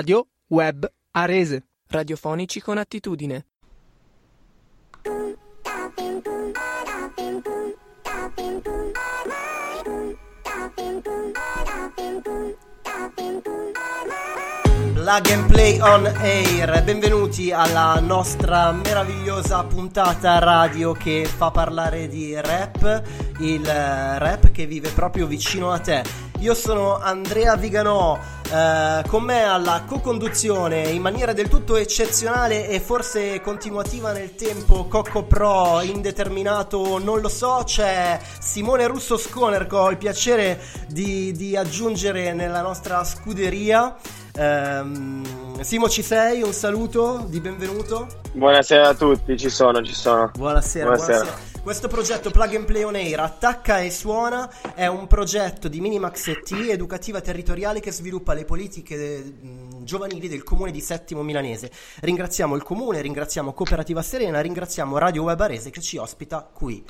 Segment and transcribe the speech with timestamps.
[0.00, 1.62] Radio Web Arese.
[1.88, 3.44] Radiofonici con attitudine.
[14.94, 22.34] Plug and Play on Air, benvenuti alla nostra meravigliosa puntata radio che fa parlare di
[22.40, 23.02] rap,
[23.40, 26.29] il rap che vive proprio vicino a te.
[26.40, 28.18] Io sono Andrea Viganò,
[28.50, 34.86] eh, con me alla co-conduzione in maniera del tutto eccezionale e forse continuativa nel tempo,
[34.86, 40.58] Cocco Pro indeterminato, non lo so, c'è Simone Russo Sconer che ho il piacere
[40.88, 43.94] di, di aggiungere nella nostra scuderia.
[44.40, 46.40] Um, Simo ci sei?
[46.40, 48.06] Un saluto di benvenuto.
[48.32, 50.30] Buonasera a tutti, ci sono, ci sono.
[50.34, 51.18] Buonasera, buonasera.
[51.18, 51.48] buonasera.
[51.62, 56.40] Questo progetto Plug and Play on Air attacca e suona è un progetto di Minimax
[56.42, 61.70] T educativa territoriale che sviluppa le politiche mh, giovanili del comune di Settimo Milanese.
[62.00, 66.82] Ringraziamo il comune, ringraziamo Cooperativa Serena, ringraziamo Radio Web Arese che ci ospita qui.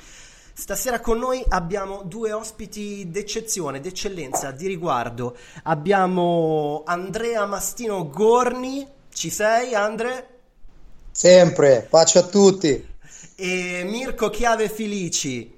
[0.61, 5.35] Stasera con noi abbiamo due ospiti d'eccezione, d'eccellenza, di riguardo.
[5.63, 8.87] Abbiamo Andrea Mastino Gorni.
[9.11, 10.27] Ci sei, Andre?
[11.09, 12.87] Sempre, pace a tutti.
[13.37, 15.51] E Mirko Chiave Filici.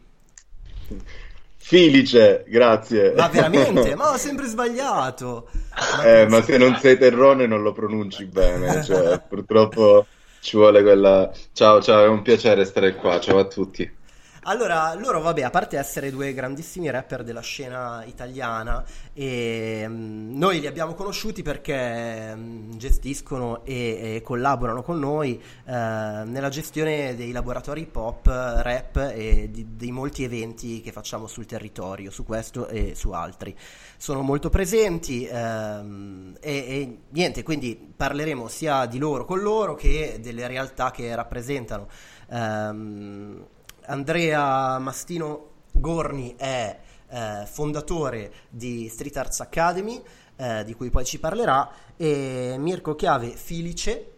[1.57, 3.11] Filice, grazie.
[3.11, 3.95] Ma veramente?
[3.99, 5.49] ma ho sempre sbagliato.
[5.97, 10.05] Ma, eh, ma se non sei terrone non lo pronunci bene, cioè, purtroppo
[10.39, 11.29] ci vuole quella...
[11.51, 14.01] Ciao, ciao, è un piacere stare qua, ciao a tutti.
[14.45, 20.59] Allora, loro, vabbè, a parte essere due grandissimi rapper della scena italiana, e, um, noi
[20.59, 27.31] li abbiamo conosciuti perché um, gestiscono e, e, collaborano con noi uh, nella gestione dei
[27.31, 32.67] laboratori hip hop, rap e di, dei molti eventi che facciamo sul territorio, su questo
[32.67, 33.55] e su altri.
[33.95, 40.19] Sono molto presenti um, e, e niente, quindi parleremo sia di loro con loro che
[40.21, 41.87] delle realtà che rappresentano.
[42.27, 43.45] Um,
[43.85, 46.77] Andrea Mastino Gorni è
[47.09, 50.01] eh, fondatore di Street Arts Academy,
[50.35, 54.11] eh, di cui poi ci parlerà, e Mirko Chiave Filice.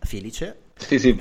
[0.00, 0.60] Filice.
[0.76, 1.18] Sì, sì,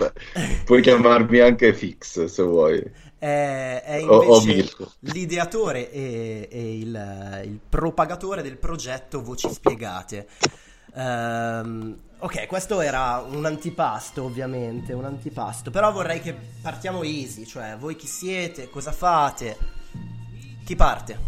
[0.66, 2.80] puoi chiamarmi anche Fix se vuoi.
[3.18, 10.28] È, è invece o, o l'ideatore e, e il, il, propagatore del progetto Voci Spiegate.
[10.94, 15.70] Um, Ok, questo era un antipasto, ovviamente, un antipasto.
[15.70, 19.56] Però vorrei che partiamo easy, cioè voi chi siete, cosa fate?
[20.66, 21.20] Chi parte?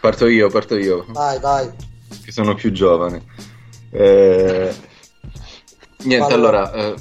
[0.00, 1.04] Parto io, parto io.
[1.10, 1.70] Vai, vai.
[2.24, 3.22] Che sono più giovane.
[3.90, 4.74] Eh...
[6.02, 7.00] Niente, allora, allora eh,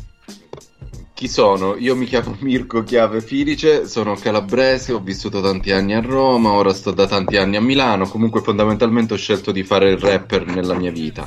[1.16, 1.78] chi sono?
[1.78, 6.74] Io mi chiamo Mirko Chiave Filice, sono calabrese, ho vissuto tanti anni a Roma, ora
[6.74, 10.74] sto da tanti anni a Milano, comunque fondamentalmente ho scelto di fare il rapper nella
[10.74, 11.26] mia vita.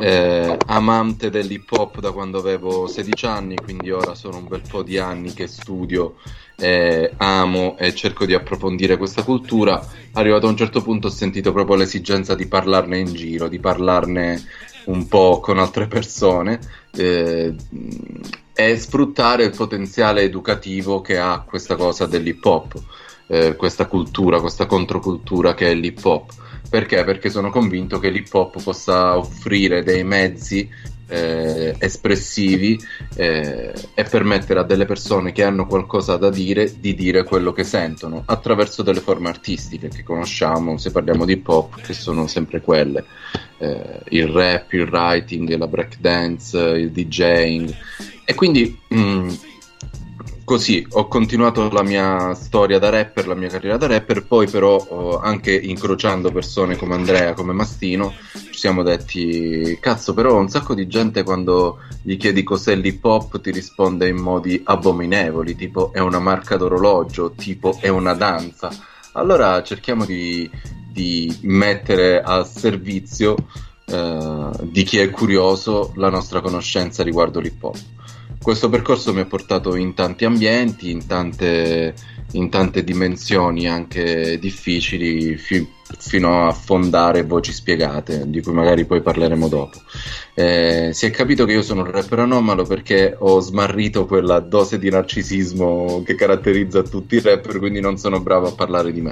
[0.00, 4.84] Eh, amante dell'hip hop da quando avevo 16 anni, quindi ora sono un bel po'
[4.84, 6.14] di anni che studio,
[6.54, 9.84] eh, amo e cerco di approfondire questa cultura.
[10.12, 14.40] Arrivato a un certo punto ho sentito proprio l'esigenza di parlarne in giro, di parlarne
[14.84, 16.60] un po' con altre persone.
[16.94, 17.52] Eh,
[18.54, 22.80] è sfruttare il potenziale educativo che ha questa cosa dell'hip hop,
[23.26, 26.32] eh, questa cultura, questa controcultura che è l'hip hop.
[26.70, 27.02] Perché?
[27.04, 30.68] Perché sono convinto che l'hip hop possa offrire dei mezzi
[31.08, 32.80] eh, espressivi
[33.16, 37.62] eh, e permettere a delle persone che hanno qualcosa da dire di dire quello che
[37.62, 42.62] sentono attraverso delle forme artistiche che conosciamo se parliamo di hip hop che sono sempre
[42.62, 43.04] quelle
[43.58, 47.74] eh, il rap, il writing, la breakdance, il DJing
[48.24, 49.28] e quindi mh, mm,
[50.44, 54.76] così ho continuato la mia storia da rapper, la mia carriera da rapper, poi però
[54.76, 60.74] oh, anche incrociando persone come Andrea, come Mastino, ci siamo detti, cazzo però un sacco
[60.74, 66.00] di gente quando gli chiedi cos'è l'hip hop ti risponde in modi abominevoli, tipo è
[66.00, 68.70] una marca d'orologio, tipo è una danza.
[69.12, 70.48] Allora cerchiamo di,
[70.90, 73.36] di mettere a servizio
[73.86, 77.76] eh, di chi è curioso la nostra conoscenza riguardo l'hip hop
[78.44, 81.94] questo percorso mi ha portato in tanti ambienti, in tante,
[82.32, 85.66] in tante dimensioni anche difficili, fi-
[85.98, 89.78] fino a fondare voci spiegate, di cui magari poi parleremo dopo.
[90.34, 94.78] Eh, si è capito che io sono un rapper anomalo perché ho smarrito quella dose
[94.78, 99.10] di narcisismo che caratterizza tutti i rapper, quindi non sono bravo a parlare di me.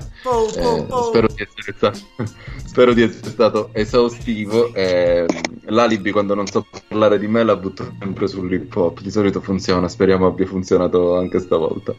[0.56, 1.46] Eh, spero, di
[1.76, 1.98] stato,
[2.64, 4.74] spero, di essere stato esaustivo.
[4.74, 5.26] Eh,
[5.66, 9.88] l'alibi quando non so parlare di me la butto sempre sull'hip hop, di solito funziona,
[9.88, 11.94] speriamo abbia funzionato anche stavolta.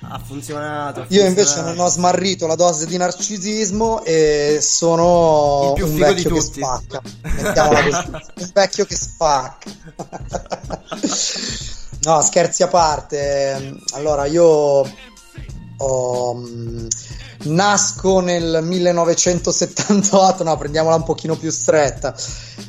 [0.00, 1.00] Ha funzionato.
[1.00, 5.96] ha Io invece non ho smarrito la dose di narcisismo e sono Il più un
[5.96, 7.00] vecchio che spacca.
[7.22, 8.10] Mettiamola così.
[8.10, 9.70] un vecchio che spacca.
[12.02, 13.74] no, scherzi a parte.
[13.94, 14.84] Allora, io
[15.82, 16.86] mm,
[17.44, 22.14] nasco nel 1978, no, prendiamola un pochino più stretta.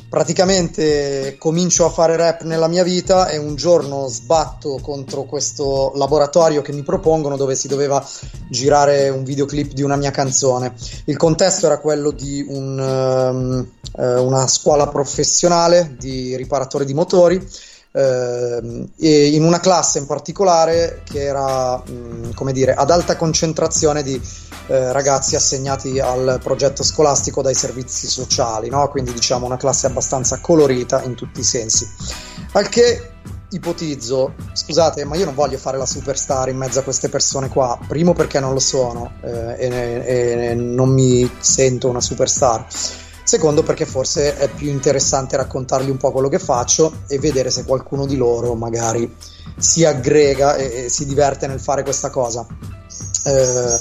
[0.08, 6.62] Praticamente comincio a fare rap nella mia vita e un giorno sbatto contro questo laboratorio
[6.62, 8.04] che mi propongono dove si doveva
[8.48, 10.74] girare un videoclip di una mia canzone.
[11.04, 13.68] Il contesto era quello di un, ehm,
[13.98, 17.48] eh, una scuola professionale di riparatori di motori
[17.96, 24.02] ehm, e in una classe in particolare che era, mh, come dire, ad alta concentrazione
[24.02, 24.20] di
[24.68, 28.88] eh, ragazzi assegnati al progetto scolastico dai servizi sociali, no?
[28.88, 31.88] quindi diciamo una classe abbastanza colorita in tutti i sensi.
[32.52, 33.12] Al che
[33.50, 37.78] ipotizzo, scusate, ma io non voglio fare la superstar in mezzo a queste persone qua,
[37.86, 42.66] primo perché non lo sono eh, e, e non mi sento una superstar.
[43.26, 47.64] Secondo perché forse è più interessante raccontargli un po' quello che faccio e vedere se
[47.64, 49.12] qualcuno di loro magari
[49.58, 52.46] si aggrega e, e si diverte nel fare questa cosa.
[53.24, 53.80] Eh,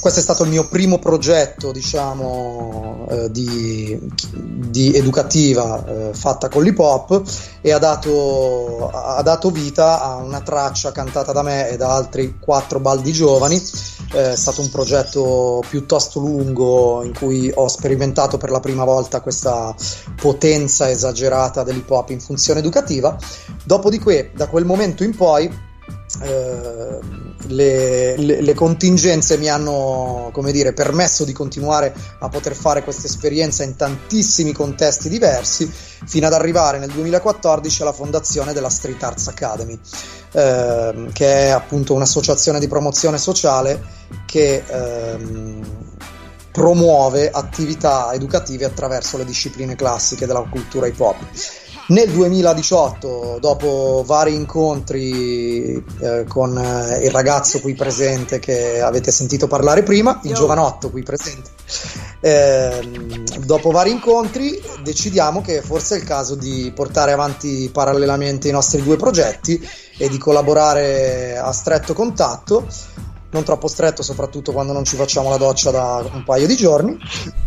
[0.00, 3.98] questo è stato il mio primo progetto, diciamo, eh, di,
[4.32, 7.22] di educativa eh, fatta con l'hip hop
[7.60, 12.38] e ha dato, ha dato vita a una traccia cantata da me e da altri
[12.38, 13.62] quattro baldi giovani.
[14.12, 19.20] Eh, è stato un progetto piuttosto lungo in cui ho sperimentato per la prima volta
[19.20, 19.74] questa
[20.16, 23.16] potenza esagerata dell'hip hop in funzione educativa.
[23.64, 25.68] Dopodiché, da quel momento in poi,
[26.22, 26.98] eh,
[27.48, 33.62] le, le, le, contingenze mi hanno dire, permesso di continuare a poter fare questa esperienza
[33.62, 39.78] in tantissimi contesti diversi fino ad arrivare nel 2014 alla fondazione della Street Arts Academy
[40.32, 43.82] eh, che è appunto un'associazione di promozione sociale
[44.26, 45.88] che ehm,
[46.52, 51.16] promuove attività educative attraverso le discipline classiche della cultura hip hop
[51.88, 59.46] nel 2018, dopo vari incontri eh, con eh, il ragazzo qui presente che avete sentito
[59.46, 61.50] parlare prima, il giovanotto qui presente,
[62.20, 62.80] eh,
[63.44, 68.82] dopo vari incontri decidiamo che forse è il caso di portare avanti parallelamente i nostri
[68.82, 69.60] due progetti
[69.98, 72.66] e di collaborare a stretto contatto
[73.30, 76.98] non troppo stretto, soprattutto quando non ci facciamo la doccia da un paio di giorni.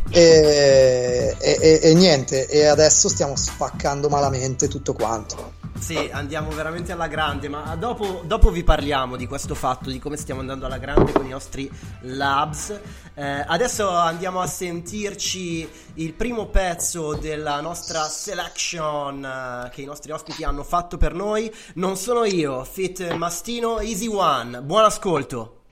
[0.10, 5.62] E, e, e, niente, e adesso stiamo spaccando malamente tutto quanto.
[5.80, 10.16] Sì, andiamo veramente alla grande, ma dopo, dopo, vi parliamo di questo fatto, di come
[10.16, 11.70] stiamo andando alla grande con i nostri
[12.02, 12.80] labs.
[13.16, 20.12] Eh, adesso andiamo a sentirci il primo pezzo della nostra selection eh, che i nostri
[20.12, 21.54] ospiti hanno fatto per noi.
[21.76, 24.62] Non sono io, Fit Mastino, Easy One.
[24.62, 25.63] Buon ascolto.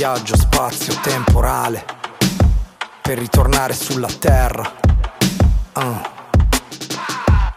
[0.00, 1.84] Viaggio spazio-temporale
[3.02, 4.72] per ritornare sulla Terra.
[5.74, 6.00] Uh.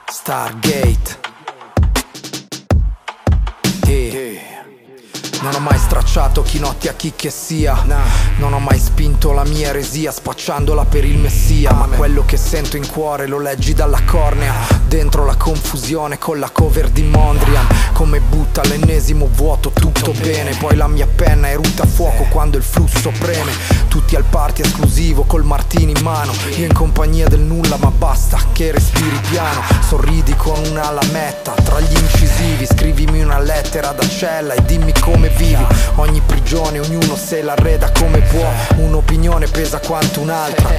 [0.10, 1.23] Stargate.
[5.44, 7.84] Non ho mai stracciato chinotti a chi che sia.
[8.38, 11.74] Non ho mai spinto la mia eresia spacciandola per il messia.
[11.74, 14.54] Ma quello che sento in cuore lo leggi dalla cornea.
[14.88, 17.68] Dentro la confusione con la cover di Mondrian.
[17.92, 20.56] Come butta l'ennesimo vuoto tutto bene.
[20.56, 23.52] Poi la mia penna eruta fuoco quando il flusso preme.
[23.90, 26.32] Tutti al party esclusivo col martini in mano.
[26.56, 29.62] Io in compagnia del nulla ma basta che respiri piano.
[29.86, 32.66] Sorridi con una lametta tra gli incisivi.
[32.66, 38.20] Scrivimi una lettera da cella e dimmi come vivi Ogni prigione, ognuno se l'arreda come
[38.22, 38.48] può.
[38.78, 40.70] Un'opinione pesa quanto un'altra,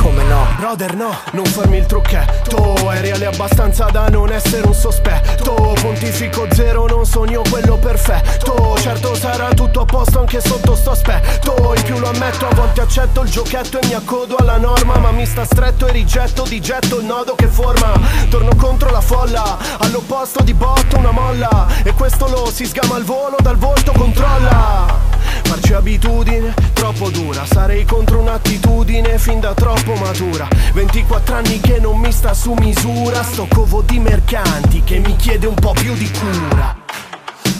[0.00, 0.46] come no?
[0.58, 2.90] Brother no, non farmi il trucchetto.
[2.90, 5.76] È reale abbastanza da non essere un sospetto.
[5.80, 8.76] Pontifico zero, non sogno quello perfetto.
[8.78, 11.72] Certo sarà tutto a posto anche sotto sto aspetto.
[11.76, 14.98] In più lo ammetto, a volte accetto il giochetto E mi accodo alla norma.
[14.98, 17.92] Ma mi sta stretto e rigetto di getto il nodo che forma.
[18.28, 21.68] Torno contro la folla All'opposto di botto una molla.
[21.84, 25.00] E questo lo si sgama al volo dal volto controlla.
[25.44, 27.46] Farci abitudine, troppo dura.
[27.46, 30.46] Sarei contro un'attitudine fin da troppo matura.
[30.74, 33.22] 24 anni che non mi sta su misura.
[33.22, 36.76] Sto covo di mercanti che mi chiede un po' più di cura.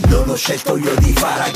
[0.09, 1.51] Non ho scelto io di gara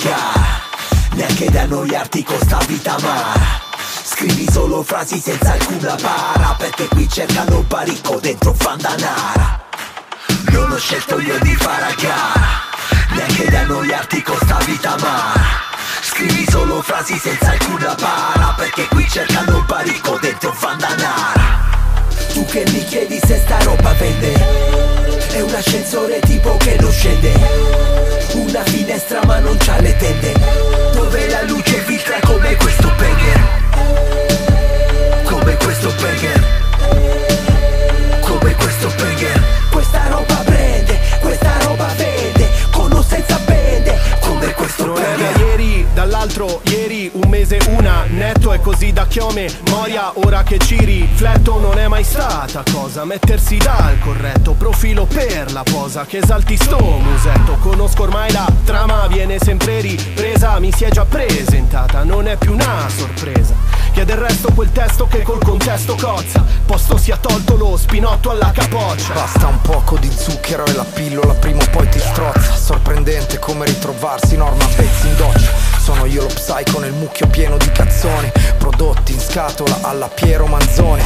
[1.13, 3.61] Neanche da annoiarti con sta vita amara
[4.05, 9.65] Scrivi solo frasi senza alcuna para Perché qui cercano baricco dentro fandanara.
[10.51, 11.95] Non ho scelto io di gara
[13.11, 15.67] Neanche da annoiarti con sta vita amara
[16.03, 21.69] Scrivi solo frasi senza alcuna para Perché qui cercano baricco dentro Vandanara
[22.33, 24.33] Tu che mi chiedi se sta roba vende.
[25.33, 27.33] È un ascensore tipo che non scende.
[28.35, 30.35] Una finestra ma non c'ha le tende.
[30.93, 33.41] Dove la luce filtra come questo banger.
[35.25, 36.47] Come questo banger.
[38.21, 39.48] Come questo banger
[46.39, 51.59] dall'altro ieri, un mese una, netto è così da chiome, moria ora che ci rifletto
[51.59, 53.05] non è mai stata cosa.
[53.05, 56.07] Mettersi dal corretto profilo per la posa.
[56.07, 61.05] Che esalti sto musetto, conosco ormai la trama, viene sempre ripresa, mi si è già
[61.05, 63.55] presentata, non è più una sorpresa,
[63.99, 68.53] che del resto quel testo che col contesto cozza, posto sia tolto lo spinotto alla
[68.53, 69.13] capoccia.
[69.13, 72.55] Basta un poco di zucchero e la pillola prima o poi ti strozza.
[72.55, 75.51] Sorprendente come ritrovarsi Norma Bates in doccia.
[75.81, 81.03] Sono io lo psycho nel mucchio pieno di cazzoni Prodotti in scatola alla Piero Manzoni.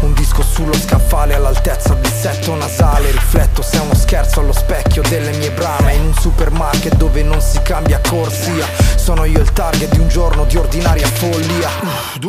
[0.00, 3.12] Un disco sullo scaffale all'altezza del setto nasale.
[3.12, 5.94] Rifletto se è uno scherzo allo specchio delle mie brame.
[5.94, 8.66] In un supermarket dove non si cambia corsia.
[8.96, 11.68] Sono io il target di un giorno di ordinaria follia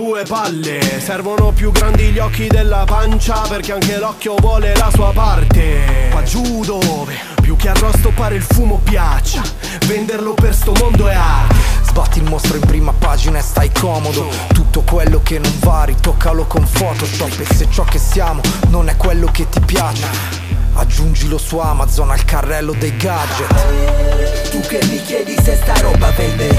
[0.04, 5.14] Due palle, servono più grandi gli occhi della pancia perché anche l'occhio vuole la sua
[5.14, 6.10] parte.
[6.12, 9.42] Qua giù dove più che arrosto pare il fumo piaccia,
[9.86, 11.56] venderlo per sto mondo è arte.
[11.84, 14.28] Sbatti il mostro in prima pagina e stai comodo.
[14.54, 18.98] Tutto quello che non va ritoccalo con Photoshop E se ciò che siamo non è
[18.98, 24.50] quello che ti piace Aggiungilo su Amazon al carrello dei gadget.
[24.50, 26.50] Tu che mi chiedi se sta roba vende.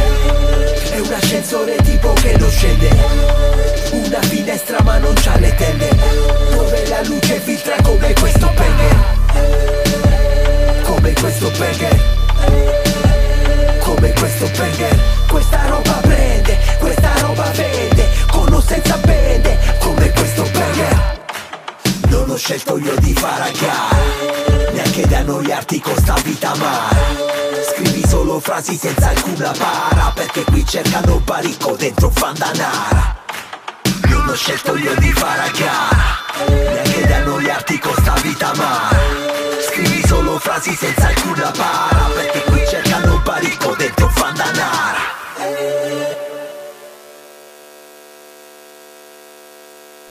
[0.91, 2.89] È un ascensore tipo che non scende.
[3.91, 5.89] Una finestra ma non c'ha le tende.
[6.51, 8.97] Dove la luce filtra come questo banger
[10.83, 12.01] Come questo banger
[13.81, 18.09] Come questo banger Questa roba prende, questa roba vende.
[18.31, 21.14] Con o senza pende Come questo banger
[22.15, 23.51] non ho scelto io di gara
[24.73, 26.89] Neanche da annoiarti con sta vita ma
[27.71, 33.17] Scrivi solo frasi senza alcuna para Perché qui cercano baricco dentro fandanara.
[34.07, 35.51] Non ho scelto io di gara
[36.47, 38.91] Neanche da annoiarti con sta vita ma
[39.69, 45.03] Scrivi solo frasi senza alcuna para Perché qui cercano baricco dentro fandanara.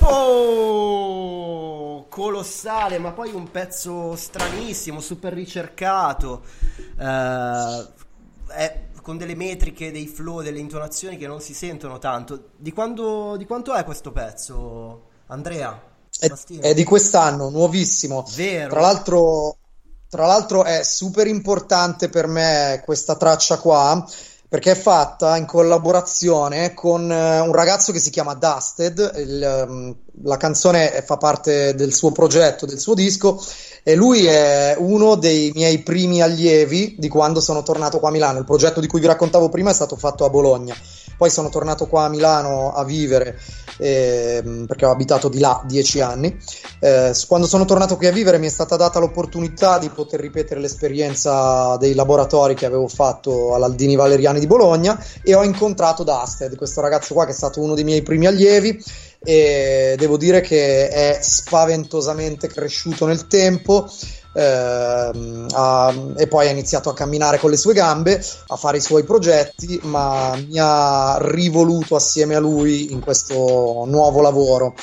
[0.05, 0.82] Oh,
[2.13, 6.43] colossale, ma poi un pezzo stranissimo, super ricercato,
[6.99, 7.87] eh,
[8.49, 12.51] è con delle metriche, dei flow, delle intonazioni che non si sentono tanto.
[12.55, 15.91] Di, quando, di quanto è questo pezzo, Andrea?
[16.19, 18.23] È, è di quest'anno, nuovissimo.
[18.35, 18.69] Vero.
[18.69, 19.57] Tra l'altro,
[20.07, 24.05] tra l'altro è super importante per me questa traccia qua
[24.53, 29.13] perché è fatta in collaborazione con eh, un ragazzo che si chiama Dusted.
[29.15, 29.95] Il, ehm,
[30.25, 33.43] la canzone fa parte del suo progetto, del suo disco,
[33.81, 38.37] e lui è uno dei miei primi allievi di quando sono tornato qua a Milano.
[38.37, 40.75] Il progetto di cui vi raccontavo prima è stato fatto a Bologna.
[41.23, 43.39] Poi sono tornato qua a Milano a vivere
[43.77, 46.37] ehm, perché ho abitato di là dieci anni.
[46.81, 50.59] Eh, quando sono tornato qui a vivere mi è stata data l'opportunità di poter ripetere
[50.59, 56.81] l'esperienza dei laboratori che avevo fatto all'Aldini Valeriani di Bologna e ho incontrato Dusted, questo
[56.81, 58.83] ragazzo qua che è stato uno dei miei primi allievi
[59.23, 63.89] e devo dire che è spaventosamente cresciuto nel tempo.
[64.33, 68.81] Ehm, ha- e poi ha iniziato a camminare con le sue gambe, a fare i
[68.81, 74.75] suoi progetti, ma mi ha rivoluto assieme a lui in questo nuovo lavoro.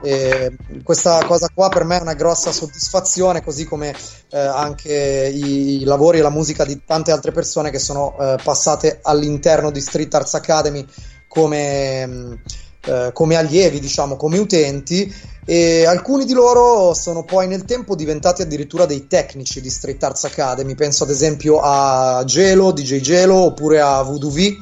[0.00, 3.96] E questa cosa qua per me è una grossa soddisfazione, così come
[4.30, 8.40] eh, anche i, i lavori e la musica di tante altre persone che sono eh,
[8.42, 10.86] passate all'interno di Street Arts Academy
[11.26, 12.40] come, mh,
[12.84, 15.32] eh, come allievi, diciamo, come utenti.
[15.46, 20.24] E alcuni di loro sono poi nel tempo diventati addirittura dei tecnici di Street Arts
[20.24, 20.74] Academy.
[20.74, 24.56] Penso ad esempio a Gelo, DJ Gelo, oppure a Voodoo V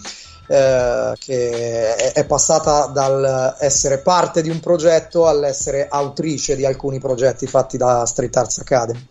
[0.52, 7.46] eh, che è, passata dal essere parte di un progetto all'essere autrice di alcuni progetti
[7.46, 9.06] fatti da Street Arts Academy.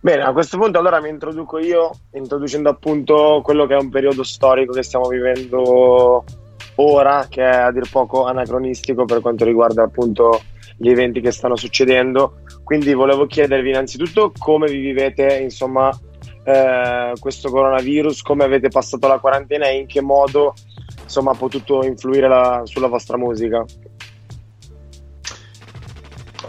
[0.00, 4.22] Bene, a questo punto allora mi introduco io, introducendo appunto quello che è un periodo
[4.22, 6.24] storico che stiamo vivendo
[6.76, 10.40] ora, che è a dir poco anacronistico per quanto riguarda appunto
[10.76, 12.40] gli eventi che stanno succedendo.
[12.62, 15.90] Quindi volevo chiedervi innanzitutto come vi vivete, insomma,
[16.44, 20.54] eh, questo coronavirus, come avete passato la quarantena e in che modo,
[21.02, 23.64] insomma, ha potuto influire la- sulla vostra musica.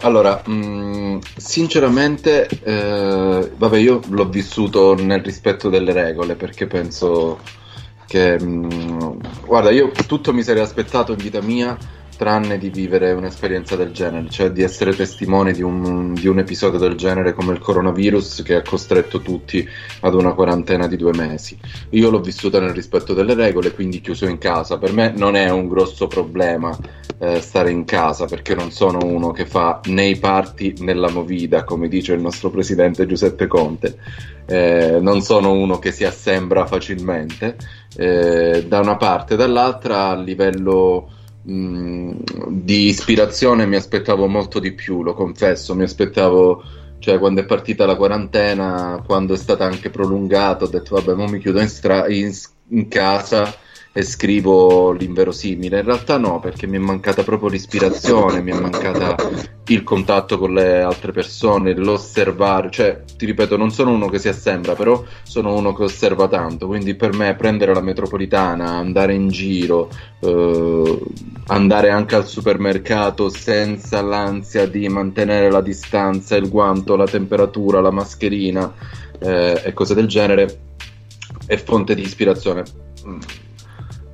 [0.00, 7.38] Allora, mh, sinceramente, eh, vabbè, io l'ho vissuto nel rispetto delle regole perché penso
[8.06, 11.76] che mh, guarda, io tutto mi sarei aspettato in vita mia
[12.16, 16.78] tranne di vivere un'esperienza del genere, cioè di essere testimone di un, di un, episodio
[16.78, 19.66] del genere come il coronavirus che ha costretto tutti
[20.00, 21.56] ad una quarantena di due mesi.
[21.90, 24.78] Io l'ho vissuta nel rispetto delle regole, quindi chiuso in casa.
[24.78, 26.76] Per me non è un grosso problema
[27.18, 31.10] eh, stare in casa perché non sono uno che fa né i parti né la
[31.10, 33.98] movida, come dice il nostro presidente Giuseppe Conte.
[34.48, 37.56] Eh, non sono uno che si assembra facilmente
[37.96, 41.10] eh, da una parte, dall'altra a livello
[41.46, 46.64] di ispirazione mi aspettavo molto di più, lo confesso, mi aspettavo,
[46.98, 51.26] cioè quando è partita la quarantena, quando è stata anche prolungata, ho detto vabbè, mo
[51.26, 52.32] mi chiudo in, stra- in,
[52.70, 53.54] in casa
[53.96, 55.78] e scrivo l'inverosimile.
[55.78, 59.16] In realtà no, perché mi è mancata proprio l'ispirazione, mi è mancata
[59.68, 62.70] il contatto con le altre persone, l'osservare.
[62.70, 66.66] Cioè, ti ripeto, non sono uno che si assembra, però sono uno che osserva tanto.
[66.66, 69.88] Quindi per me prendere la metropolitana, andare in giro,
[70.20, 70.98] eh,
[71.46, 77.90] andare anche al supermercato senza l'ansia di mantenere la distanza, il guanto, la temperatura, la
[77.90, 78.70] mascherina
[79.18, 80.58] eh, e cose del genere,
[81.46, 82.64] è fonte di ispirazione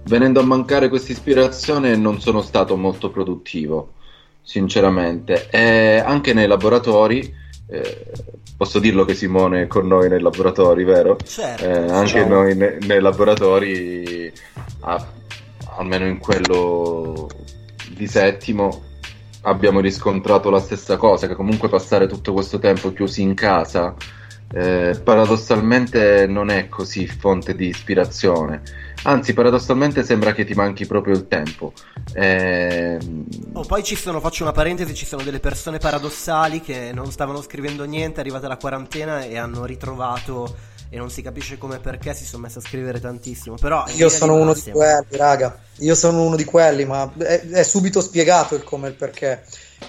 [0.04, 3.94] venendo a mancare questa ispirazione non sono stato molto produttivo,
[4.42, 5.48] sinceramente.
[5.50, 7.34] E anche nei laboratori,
[7.68, 8.10] eh,
[8.56, 11.16] posso dirlo che Simone è con noi nei laboratori, vero?
[11.24, 11.64] Certo.
[11.64, 12.28] Eh, anche certo.
[12.28, 14.32] noi ne- nei laboratori,
[14.80, 15.06] a-
[15.76, 17.28] almeno in quello
[17.94, 18.90] di settimo,
[19.42, 23.94] abbiamo riscontrato la stessa cosa, che comunque passare tutto questo tempo chiusi in casa,
[24.54, 28.60] eh, paradossalmente non è così fonte di ispirazione
[29.04, 31.72] Anzi, paradossalmente sembra che ti manchi proprio il tempo.
[32.14, 32.98] Eh...
[33.52, 37.42] Oh, poi ci sono, faccio una parentesi, ci sono delle persone paradossali che non stavano
[37.42, 41.78] scrivendo niente, è arrivata la quarantena e hanno ritrovato e non si capisce come e
[41.78, 43.56] perché si sono messi a scrivere tantissimo.
[43.56, 45.58] Però io sono uno di quelli, raga.
[45.78, 49.42] Io sono uno di quelli, ma è, è subito spiegato il come e il perché.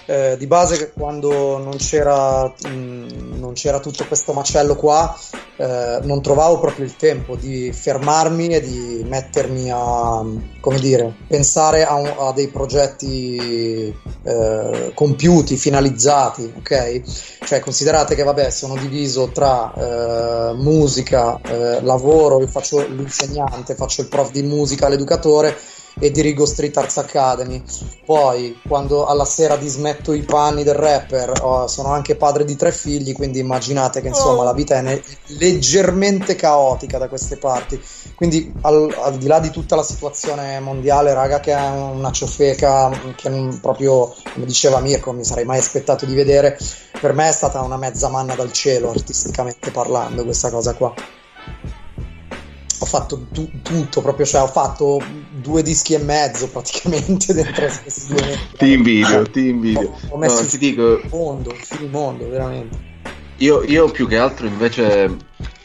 [0.06, 5.16] Eh, di base quando non c'era, mh, non c'era tutto questo macello qua
[5.56, 10.24] eh, non trovavo proprio il tempo di fermarmi e di mettermi a
[10.60, 17.02] come dire pensare a, un, a dei progetti eh, compiuti finalizzati ok?
[17.44, 24.00] Cioè considerate che vabbè sono diviso tra eh, musica eh, lavoro io faccio l'insegnante faccio
[24.00, 25.56] il prof di musica l'educatore
[25.98, 27.62] e dirigo Street Arts Academy.
[28.04, 32.72] Poi, quando alla sera dismetto i panni del rapper, oh, sono anche padre di tre
[32.72, 34.44] figli, quindi immaginate che insomma oh.
[34.44, 35.02] la vita è ne-
[35.38, 37.80] leggermente caotica da queste parti.
[38.14, 42.90] Quindi, al, al, di là di tutta la situazione mondiale, raga, che è una ciofeca
[43.16, 46.58] che proprio, come diceva Mirko, mi sarei mai aspettato di vedere,
[47.00, 50.94] per me è stata una mezza manna dal cielo, artisticamente parlando, questa cosa qua
[52.78, 58.06] ho fatto tu- tutto proprio, cioè ho fatto due dischi e mezzo praticamente dentro questi
[58.06, 58.48] due mesi.
[58.56, 59.90] ti invidio, ti invidio.
[59.90, 61.00] Ho, ho messo no, il, ti dico...
[61.10, 62.92] mondo, il mondo, veramente.
[63.38, 65.16] Io, io più che altro invece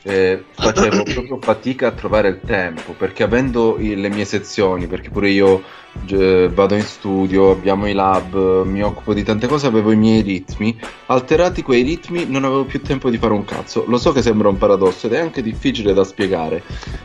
[0.03, 5.10] eh, facevo proprio fatica a trovare il tempo perché avendo i, le mie sezioni, perché
[5.10, 5.62] pure io
[6.08, 10.21] eh, vado in studio, abbiamo i lab, mi occupo di tante cose, avevo i miei
[10.21, 10.77] ritmi,
[11.08, 13.86] alterati quei ritmi non avevo più tempo di fare un cazzo.
[13.88, 16.63] Lo so che sembra un paradosso ed è anche difficile da spiegare,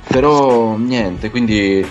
[0.08, 1.86] però niente, quindi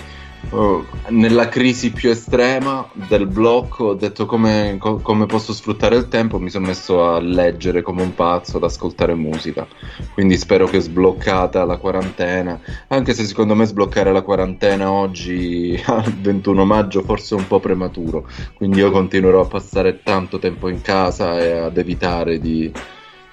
[0.56, 6.06] Oh, nella crisi più estrema del blocco ho detto come, co- come, posso sfruttare il
[6.06, 9.66] tempo mi sono messo a leggere come un pazzo ad ascoltare musica.
[10.12, 12.60] Quindi spero che sbloccata la quarantena.
[12.86, 17.58] Anche se secondo me sbloccare la quarantena oggi al 21 maggio forse è un po'
[17.58, 18.28] prematuro.
[18.54, 22.72] Quindi io continuerò a passare tanto tempo in casa e ad evitare di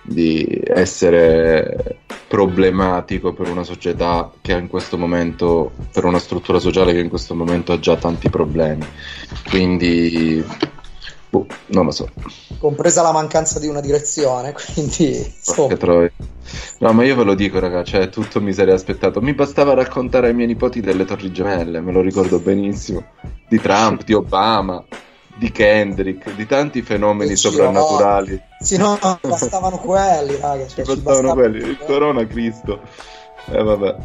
[0.02, 7.00] di essere problematico per una società che in questo momento, per una struttura sociale che
[7.00, 8.86] in questo momento ha già tanti problemi.
[9.50, 10.44] Quindi,
[11.30, 12.10] boh, non lo so.
[12.58, 15.34] Compresa la mancanza di una direzione, quindi...
[16.80, 19.22] No, ma io ve lo dico, ragazzi, cioè, tutto mi sarei aspettato.
[19.22, 23.04] Mi bastava raccontare ai miei nipoti delle Torri Gemelle, me lo ricordo benissimo,
[23.48, 24.84] di Trump, di Obama
[25.42, 28.40] di Kendrick, di tanti fenomeni soprannaturali.
[28.60, 30.68] Sì, no, bastavano quelli, raga.
[30.68, 32.80] Cioè, ci bastavano quelli, il corona Cristo.
[33.48, 33.96] E eh, vabbè.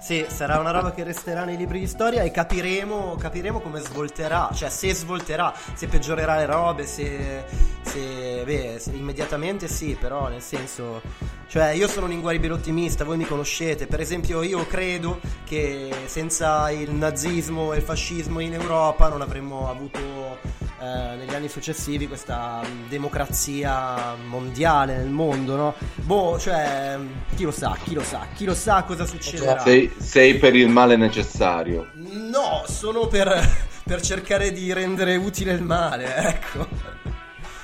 [0.00, 4.50] Sì, sarà una roba che resterà nei libri di storia e capiremo, capiremo come svolterà,
[4.52, 7.44] cioè se svolterà, se peggiorerà le robe, se,
[7.82, 11.02] se, beh, se immediatamente sì, però nel senso,
[11.46, 16.68] cioè io sono un inguaribile ottimista, voi mi conoscete, per esempio io credo che senza
[16.70, 20.38] il nazismo e il fascismo in Europa non avremmo avuto
[20.82, 25.74] eh, negli anni successivi questa democrazia mondiale nel mondo, no?
[25.96, 26.98] Boh, cioè,
[27.36, 29.60] chi lo sa, chi lo sa, chi lo sa cosa succederà.
[29.60, 31.88] Sei, sei per il male necessario.
[31.96, 33.28] No, sono per,
[33.84, 36.66] per cercare di rendere utile il male, ecco.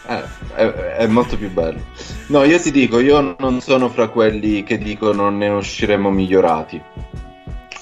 [0.09, 0.23] Eh,
[0.55, 0.67] è,
[0.99, 1.81] è, molto più bello.
[2.27, 6.83] No, io ti dico, io non sono fra quelli che dicono ne usciremo migliorati.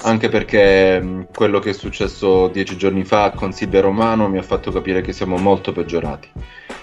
[0.06, 4.70] Anche perché quello che è successo dieci giorni fa a Consiglio Romano mi ha fatto
[4.70, 6.28] capire che siamo molto peggiorati.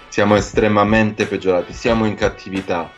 [0.07, 2.91] Siamo estremamente peggiorati, siamo in cattività.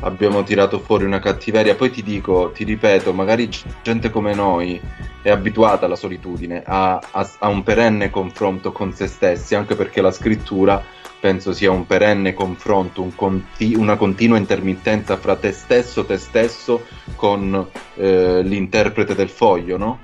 [0.00, 1.76] Abbiamo tirato fuori una cattiveria.
[1.76, 3.48] Poi ti dico, ti ripeto, magari
[3.84, 4.80] gente come noi
[5.22, 10.00] è abituata alla solitudine, a, a, a un perenne confronto con se stessi, anche perché
[10.00, 10.82] la scrittura
[11.22, 16.84] penso sia un perenne confronto, un conti- una continua intermittenza fra te stesso, te stesso
[17.14, 20.00] con eh, l'interprete del foglio no?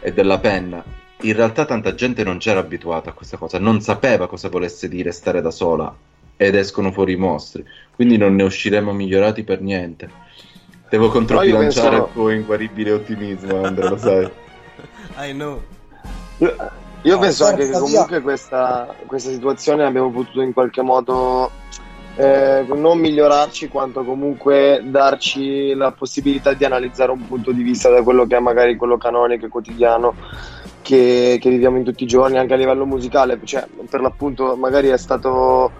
[0.00, 0.82] e della penna.
[1.20, 5.12] In realtà tanta gente non c'era abituata a questa cosa, non sapeva cosa volesse dire
[5.12, 5.94] stare da sola
[6.34, 7.62] ed escono fuori i mostri,
[7.94, 10.08] quindi non ne usciremo migliorati per niente.
[10.88, 12.06] Devo controbilanciare penso...
[12.06, 14.30] il tuo inguaribile ottimismo, Andrea, lo sai.
[15.28, 15.62] I know.
[17.04, 21.50] Io no, penso anche che comunque questa, questa, situazione abbiamo potuto in qualche modo
[22.16, 28.02] eh, non migliorarci quanto comunque darci la possibilità di analizzare un punto di vista da
[28.02, 30.14] quello che è magari quello canonico e quotidiano
[30.80, 33.38] che, che viviamo in tutti i giorni anche a livello musicale.
[33.44, 35.70] Cioè per l'appunto magari è stato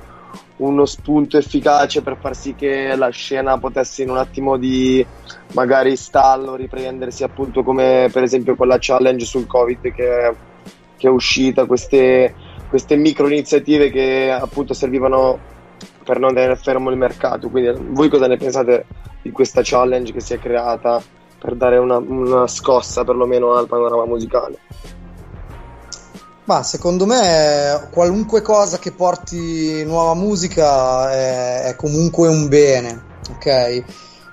[0.57, 5.05] uno spunto efficace per far sì che la scena potesse in un attimo di
[5.53, 10.53] magari stallo riprendersi appunto come per esempio quella challenge sul covid che
[10.97, 12.35] che è uscita, queste,
[12.69, 15.53] queste micro iniziative che appunto servivano
[16.05, 17.49] per non tenere fermo il mercato.
[17.49, 18.87] Quindi voi cosa ne pensate
[19.23, 21.03] di questa challenge che si è creata
[21.39, 24.59] per dare una, una scossa perlomeno al panorama musicale?
[26.45, 33.85] Ma secondo me qualunque cosa che porti nuova musica è, è comunque un bene, ok?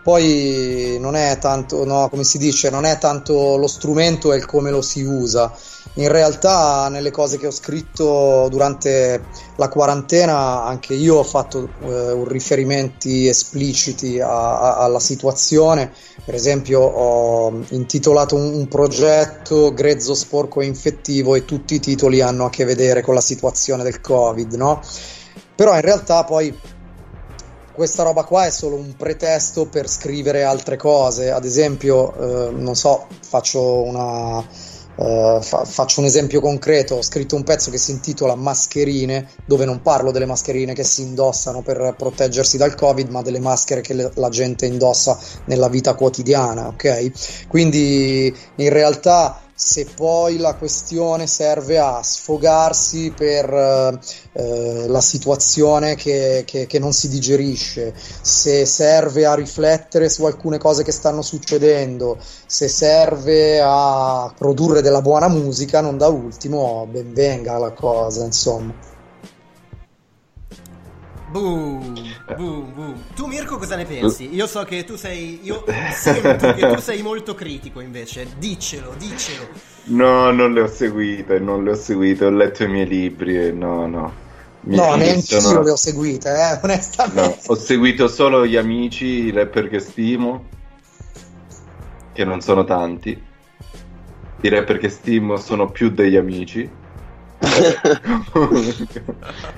[0.03, 4.45] Poi non è tanto, no, come si dice, non è tanto lo strumento, è il
[4.45, 5.53] come lo si usa
[5.95, 9.25] in realtà nelle cose che ho scritto durante
[9.57, 15.91] la quarantena anche io ho fatto eh, riferimenti espliciti a, a, alla situazione
[16.23, 22.21] per esempio ho intitolato un, un, progetto grezzo, sporco e infettivo e tutti i titoli
[22.21, 24.81] hanno a che vedere con la situazione del covid no?
[25.55, 26.57] però in realtà poi
[27.73, 32.75] questa roba qua è solo un pretesto per scrivere altre cose ad esempio eh, non
[32.75, 34.45] so faccio una
[34.93, 39.63] Uh, fa- faccio un esempio concreto, ho scritto un pezzo che si intitola Mascherine, dove
[39.63, 43.93] non parlo delle mascherine che si indossano per proteggersi dal Covid, ma delle maschere che
[43.93, 47.47] le- la gente indossa nella vita quotidiana, ok?
[47.47, 53.47] Quindi in realtà se poi la questione serve a sfogarsi per
[54.33, 60.57] eh, la situazione che, che, che, non si digerisce, se serve a riflettere su alcune
[60.57, 67.13] cose che stanno succedendo, se serve a produrre della buona musica, non da ultimo, ben
[67.13, 68.90] venga la cosa, insomma.
[71.31, 71.93] Boom,
[72.35, 73.03] boom, boom.
[73.15, 74.35] Tu Mirko cosa ne pensi?
[74.35, 75.39] Io so che tu sei...
[75.43, 75.63] Io
[75.93, 78.27] sento che tu sei molto critico invece.
[78.37, 79.47] Diccelo, diccelo.
[79.85, 82.25] No, non le ho seguite, non le ho seguite.
[82.25, 84.13] Ho letto i miei libri e no, no.
[84.63, 87.21] Mi no, neanche io le ho seguite, eh, onestamente.
[87.21, 90.45] No, ho seguito solo gli amici, i rapper che stimo,
[92.11, 93.19] che non sono tanti.
[94.41, 96.79] I rapper che stimo sono più degli amici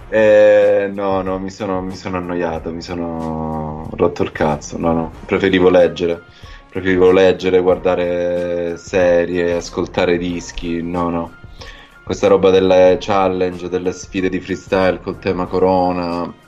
[0.10, 4.78] eh, no, no, mi sono, mi sono, annoiato, mi sono rotto il cazzo.
[4.78, 6.22] No, no, preferivo leggere.
[6.69, 10.82] Preferivo leggere, guardare serie, ascoltare dischi.
[10.82, 11.32] No, no.
[12.04, 16.41] Questa roba delle challenge, delle sfide di freestyle col tema corona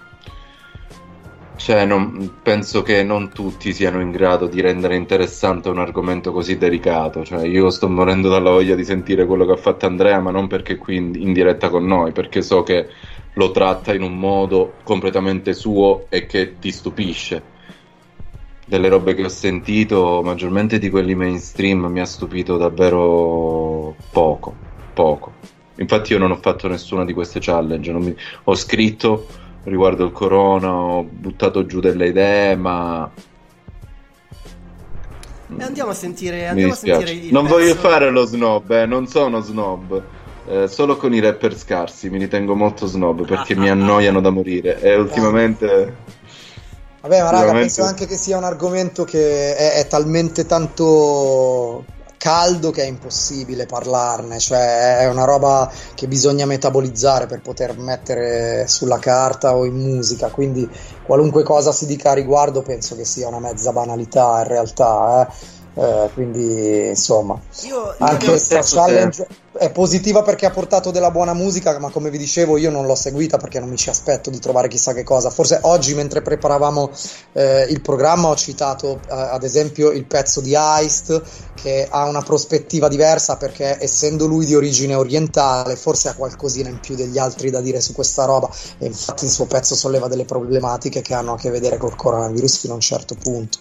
[1.57, 6.57] cioè, non, penso che non tutti siano in grado di rendere interessante un argomento così
[6.57, 7.23] delicato.
[7.23, 10.47] Cioè, io sto morendo dalla voglia di sentire quello che ha fatto Andrea, ma non
[10.47, 12.87] perché qui in, in diretta con noi, perché so che
[13.33, 17.53] lo tratta in un modo completamente suo e che ti stupisce.
[18.65, 24.55] Delle robe che ho sentito, maggiormente di quelli mainstream, mi ha stupito davvero poco.
[24.93, 25.33] Poco.
[25.77, 27.91] Infatti, io non ho fatto nessuna di queste challenge.
[27.93, 28.15] Mi...
[28.45, 29.27] Ho scritto
[29.65, 33.09] riguardo il corona, ho buttato giù delle idee, ma...
[35.57, 37.55] E andiamo a sentire, andiamo a sentire Non pezzo.
[37.55, 40.01] voglio fare lo snob, eh, non sono snob.
[40.47, 44.29] Eh, solo con i rapper scarsi mi ritengo molto snob perché ah, mi annoiano da
[44.29, 45.95] morire e ultimamente...
[47.01, 51.85] Vabbè, ma raga, penso anche che sia un argomento che è, è talmente tanto
[52.25, 58.65] caldo che è impossibile parlarne, cioè è una roba che bisogna metabolizzare per poter mettere
[58.67, 60.67] sulla carta o in musica, quindi
[61.03, 65.27] qualunque cosa si dica a riguardo penso che sia una mezza banalità in realtà.
[65.29, 69.65] Eh eh, quindi insomma, io, io anche questa challenge te.
[69.65, 72.95] è positiva perché ha portato della buona musica, ma come vi dicevo, io non l'ho
[72.95, 75.29] seguita perché non mi ci aspetto di trovare chissà che cosa.
[75.29, 76.91] Forse oggi, mentre preparavamo
[77.33, 81.21] eh, il programma, ho citato eh, ad esempio il pezzo di Heist
[81.61, 86.79] che ha una prospettiva diversa perché, essendo lui di origine orientale, forse ha qualcosina in
[86.79, 88.49] più degli altri da dire su questa roba.
[88.77, 92.59] E infatti, il suo pezzo solleva delle problematiche che hanno a che vedere col coronavirus
[92.59, 93.59] fino a un certo punto.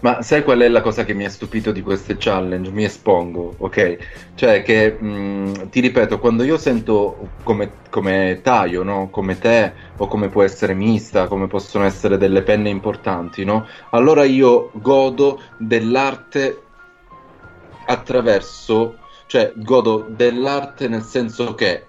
[0.00, 2.70] Ma sai qual è la cosa che mi ha stupito di queste challenge?
[2.70, 4.32] Mi espongo, ok?
[4.34, 9.08] Cioè che, mh, mm, ti ripeto, quando io sento come, come Taio, no?
[9.10, 13.66] Come te, o come può essere Mista, come possono essere delle penne importanti, no?
[13.90, 16.62] Allora io godo dell'arte
[17.86, 21.86] attraverso, cioè godo dell'arte nel senso che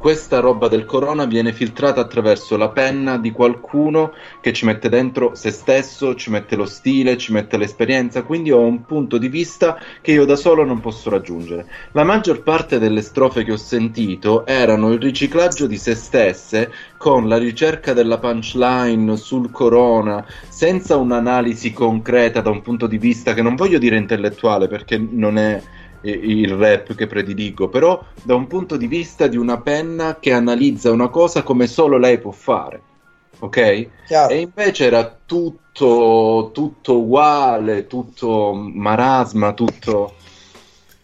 [0.00, 5.34] questa roba del corona viene filtrata attraverso la penna di qualcuno che ci mette dentro
[5.34, 9.78] se stesso, ci mette lo stile, ci mette l'esperienza, quindi ho un punto di vista
[10.00, 11.66] che io da solo non posso raggiungere.
[11.92, 17.28] La maggior parte delle strofe che ho sentito erano il riciclaggio di se stesse con
[17.28, 23.42] la ricerca della punchline sul corona, senza un'analisi concreta da un punto di vista che
[23.42, 25.60] non voglio dire intellettuale perché non è
[26.02, 30.90] il rap che prediligo, però da un punto di vista di una penna che analizza
[30.90, 32.82] una cosa come solo lei può fare.
[33.40, 33.88] Ok?
[34.06, 34.32] Chiaro.
[34.32, 40.14] E invece era tutto, tutto uguale, tutto marasma, tutto...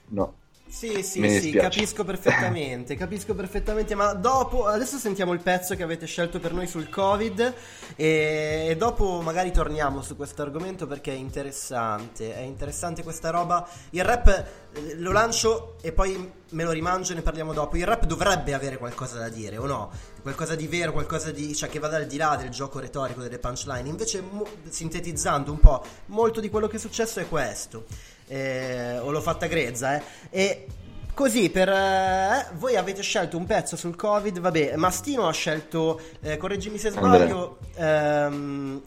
[0.08, 0.34] No.
[0.76, 6.04] Sì, sì, sì, capisco perfettamente, capisco perfettamente, ma dopo, adesso sentiamo il pezzo che avete
[6.04, 7.54] scelto per noi sul Covid
[7.96, 13.66] e, e dopo magari torniamo su questo argomento perché è interessante, è interessante questa roba.
[13.88, 17.78] Il rap eh, lo lancio e poi me lo rimangio e ne parliamo dopo.
[17.78, 19.90] Il rap dovrebbe avere qualcosa da dire, o no?
[20.20, 23.38] Qualcosa di vero, qualcosa di, cioè, che vada al di là del gioco retorico delle
[23.38, 23.88] punchline.
[23.88, 29.10] Invece, mo- sintetizzando un po', molto di quello che è successo è questo eh, o
[29.10, 30.02] l'ho fatta grezza, eh.
[30.30, 30.66] E
[31.14, 36.36] così, per eh, voi avete scelto un pezzo sul Covid, vabbè, Mastino ha scelto, eh,
[36.36, 38.82] correggimi se sbaglio, ehm,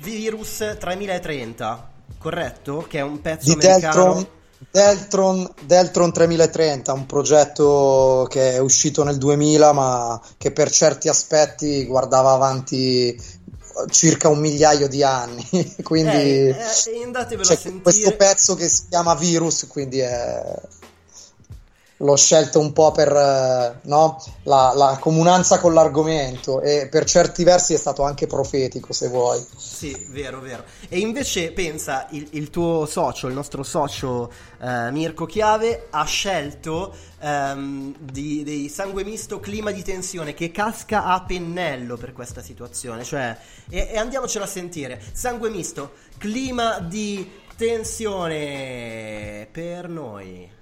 [0.00, 2.84] Virus 3030, corretto?
[2.88, 4.04] Che è un pezzo di americano.
[4.04, 4.36] Deltron.
[4.70, 11.86] Deltron, Deltron 3030, un progetto che è uscito nel 2000 ma che per certi aspetti
[11.86, 13.16] guardava avanti
[13.88, 15.46] circa un migliaio di anni.
[15.82, 16.54] quindi eh, eh,
[17.40, 20.42] c'è questo pezzo che si chiama Virus, quindi è
[21.98, 24.22] l'ho scelto un po' per eh, no?
[24.44, 29.44] la, la, comunanza con l'argomento e per certi versi è stato anche profetico se vuoi.
[29.56, 30.64] Sì, vero, vero.
[30.88, 34.30] E invece pensa, il, il tuo socio, il nostro socio
[34.60, 41.04] eh, Mirko Chiave ha scelto ehm, di, di, sangue misto clima di tensione che casca
[41.04, 43.36] a pennello per questa situazione, cioè,
[43.68, 50.57] e, e andiamocelo a sentire, sangue misto, clima di tensione per noi.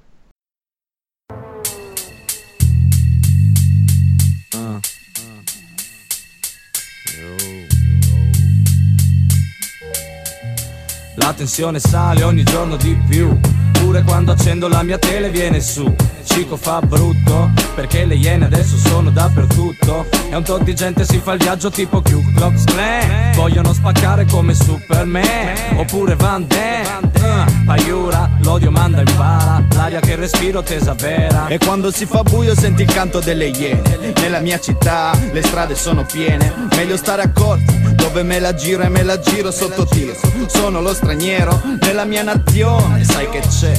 [11.16, 13.38] La tensione sale ogni giorno di più
[13.86, 15.94] Pure quando accendo la mia tele viene su.
[16.24, 20.06] Cico fa brutto Perché le iene adesso sono dappertutto.
[20.28, 23.32] E un tot di gente si fa il viaggio tipo Q Klux Klan.
[23.36, 27.14] Vogliono spaccare come Superman Oppure Van Damme.
[27.16, 31.46] Uh, Paiura, l'odio manda in para L'aria che respiro tesa vera.
[31.46, 34.12] E quando si fa buio senti il canto delle iene.
[34.20, 36.52] Nella mia città le strade sono piene.
[36.74, 40.14] Meglio stare accorti dove me la giro e me la giro sotto tiro.
[40.48, 43.75] Sono lo straniero nella mia nazione Sai che c'è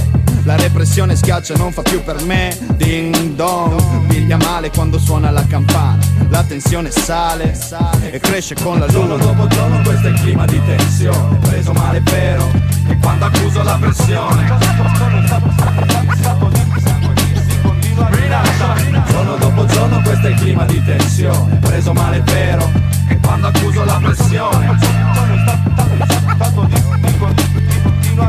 [0.57, 2.55] repressione schiaccia non fa più per me.
[2.75, 5.97] Ding dong Piglia male quando suona la campana.
[6.29, 7.57] La tensione sale
[8.11, 9.17] E cresce con la luna.
[9.17, 11.37] Giorno dopo giorno questo è il clima di tensione.
[11.37, 12.51] Preso male vero?
[12.87, 14.45] E quando accuso la pressione.
[19.07, 21.55] Giorno dopo giorno questo è il clima di tensione.
[21.57, 22.69] Preso male vero?
[23.07, 24.77] E quando accuso la pressione.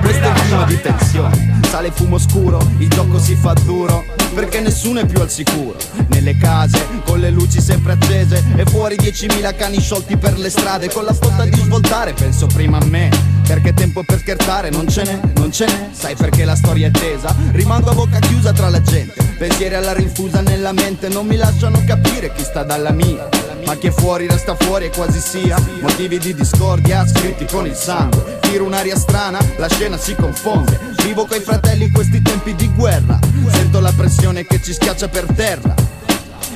[0.01, 4.02] Questo è il clima di tensione Sale fumo scuro, il gioco si fa duro
[4.35, 5.76] perché nessuno è più al sicuro.
[6.09, 10.90] Nelle case, con le luci sempre accese e fuori 10.000 cani sciolti per le strade,
[10.90, 13.11] con la fotta di svoltare penso prima a me.
[13.46, 16.90] Perché tempo per scherzare non ce n'è, non ce n'è, sai perché la storia è
[16.90, 17.35] tesa?
[17.52, 21.83] Rimango a bocca chiusa tra la gente, pensieri alla rinfusa nella mente, non mi lasciano
[21.87, 23.28] capire chi sta dalla mia.
[23.66, 27.74] Ma chi è fuori resta fuori e quasi sia Motivi di discordia scritti con il
[27.74, 32.68] sangue Tiro un'aria strana, la scena si confonde Vivo coi fratelli in questi tempi di
[32.74, 33.18] guerra.
[33.50, 35.74] Sento la pressione che ci schiaccia per terra.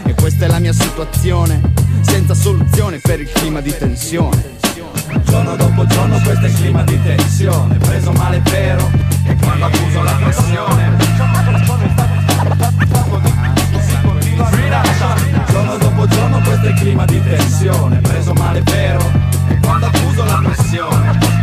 [0.05, 1.61] E questa è la mia situazione
[2.02, 4.61] Senza soluzione per il clima di tensione.
[5.24, 7.76] Giorno dopo giorno questo è il clima di tensione.
[7.78, 8.90] Preso male vero
[9.24, 10.96] E quando accuso la pressione.
[15.48, 17.98] Giorno dopo giorno questo è il clima di tensione.
[18.00, 19.11] Preso male vero
[19.48, 21.41] E quando accuso la pressione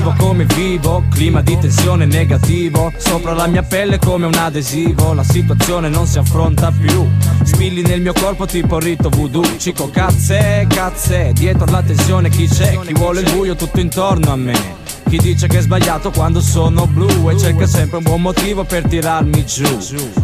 [0.00, 5.22] Vivo come vivo, clima di tensione negativo Sopra la mia pelle come un adesivo La
[5.22, 7.06] situazione non si affronta più
[7.42, 12.78] Spilli nel mio corpo tipo rito voodoo Cico cazze, cazze Dietro la tensione chi c'è?
[12.78, 16.86] Chi vuole il buio tutto intorno a me chi dice che è sbagliato quando sono
[16.86, 19.66] blu E cerca sempre un buon motivo per tirarmi giù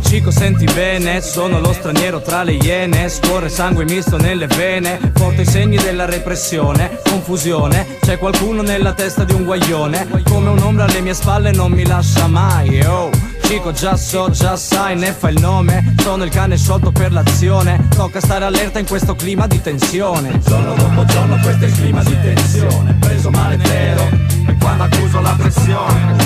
[0.04, 5.40] Cico senti bene, sono lo straniero tra le iene Scorre sangue misto nelle vene Porto
[5.40, 11.00] i segni della repressione, confusione C'è qualcuno nella testa di un guaglione Come un'ombra alle
[11.00, 13.10] mie spalle non mi lascia mai oh.
[13.46, 15.94] Cico già so, già sai, ne fa il nome.
[15.98, 17.86] Sono il cane sciolto per l'azione.
[17.94, 20.36] Tocca stare allerta in questo clima di tensione.
[20.40, 22.94] Giorno dopo giorno questo è il clima di tensione.
[22.94, 24.02] Preso male vero
[24.48, 26.16] E quando accuso la pressione.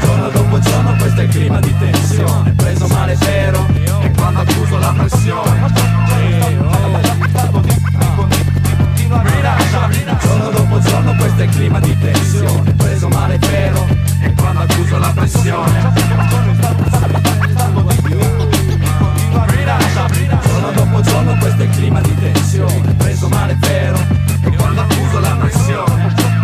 [0.00, 2.50] Giorno dopo giorno questo è il clima di tensione.
[2.50, 3.64] Preso male vero
[4.00, 5.82] E quando accuso la pressione
[10.20, 12.72] Giorno dopo giorno questo è il clima di tensione.
[12.74, 13.86] Preso male vero
[14.20, 15.92] E quando accuso la pressione.
[21.02, 22.94] Giorno questo è il clima di tensione.
[22.94, 23.98] Preso male vero
[24.44, 26.41] E quando accuso la pressione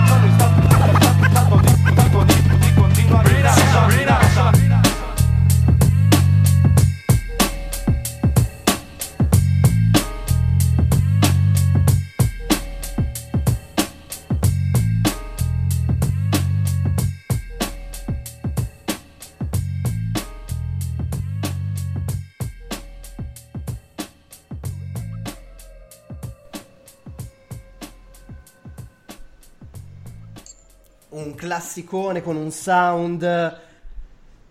[31.18, 33.60] Un classicone con un sound.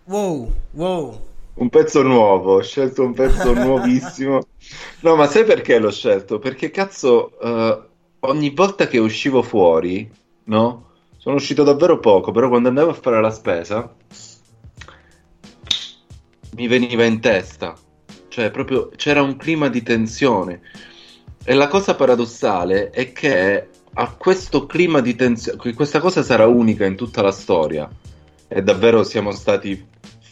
[0.04, 1.26] Wow, wow.
[1.54, 4.40] Un pezzo nuovo, ho scelto un pezzo nuovissimo.
[5.00, 6.38] No, ma sai perché l'ho scelto?
[6.38, 7.82] Perché cazzo, eh,
[8.20, 10.10] ogni volta che uscivo fuori,
[10.44, 10.90] no?
[11.16, 13.90] Sono uscito davvero poco, però quando andavo a fare la spesa
[16.54, 17.74] mi veniva in testa.
[18.28, 20.60] Cioè, proprio c'era un clima di tensione.
[21.42, 26.84] E la cosa paradossale è che a questo clima di tensione, questa cosa sarà unica
[26.84, 27.88] in tutta la storia.
[28.46, 29.86] E davvero siamo stati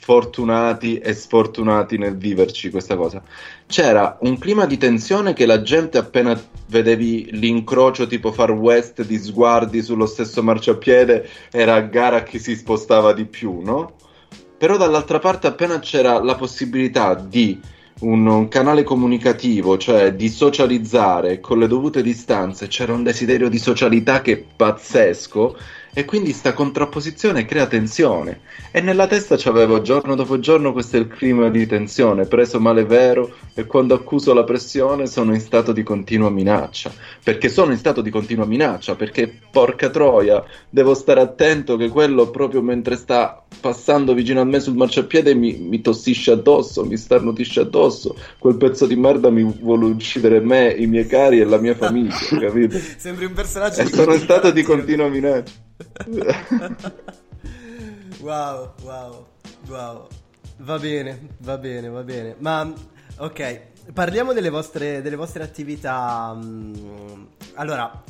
[0.07, 3.21] fortunati e sfortunati nel viverci questa cosa.
[3.67, 9.19] C'era un clima di tensione che la gente appena vedevi l'incrocio tipo Far West di
[9.19, 13.95] sguardi sullo stesso marciapiede era a gara chi si spostava di più, no?
[14.57, 17.61] Però dall'altra parte appena c'era la possibilità di
[18.01, 23.59] un, un canale comunicativo, cioè di socializzare con le dovute distanze, c'era un desiderio di
[23.59, 25.57] socialità che è pazzesco
[25.99, 28.41] e quindi sta contrapposizione crea tensione.
[28.71, 32.27] E nella testa c'avevo giorno dopo giorno questo è il clima di tensione.
[32.27, 36.93] Preso male vero e quando accuso la pressione sono in stato di continua minaccia.
[37.25, 42.29] Perché sono in stato di continua minaccia perché porca troia devo stare attento che quello
[42.29, 47.61] proprio mentre sta passando vicino a me sul marciapiede mi, mi tossisce addosso mi starnutisce
[47.61, 48.15] addosso.
[48.39, 52.19] Quel pezzo di merda mi vuole uccidere me i miei cari e la mia famiglia
[52.39, 52.79] capito?
[52.99, 55.65] Sembri un personaggio e sono in stato di continua minaccia
[58.21, 59.27] wow, wow,
[59.69, 60.09] wow.
[60.59, 62.35] Va bene, va bene, va bene.
[62.39, 62.73] Ma
[63.19, 66.33] ok, parliamo delle vostre, delle vostre attività.
[66.35, 68.03] mm, Allora,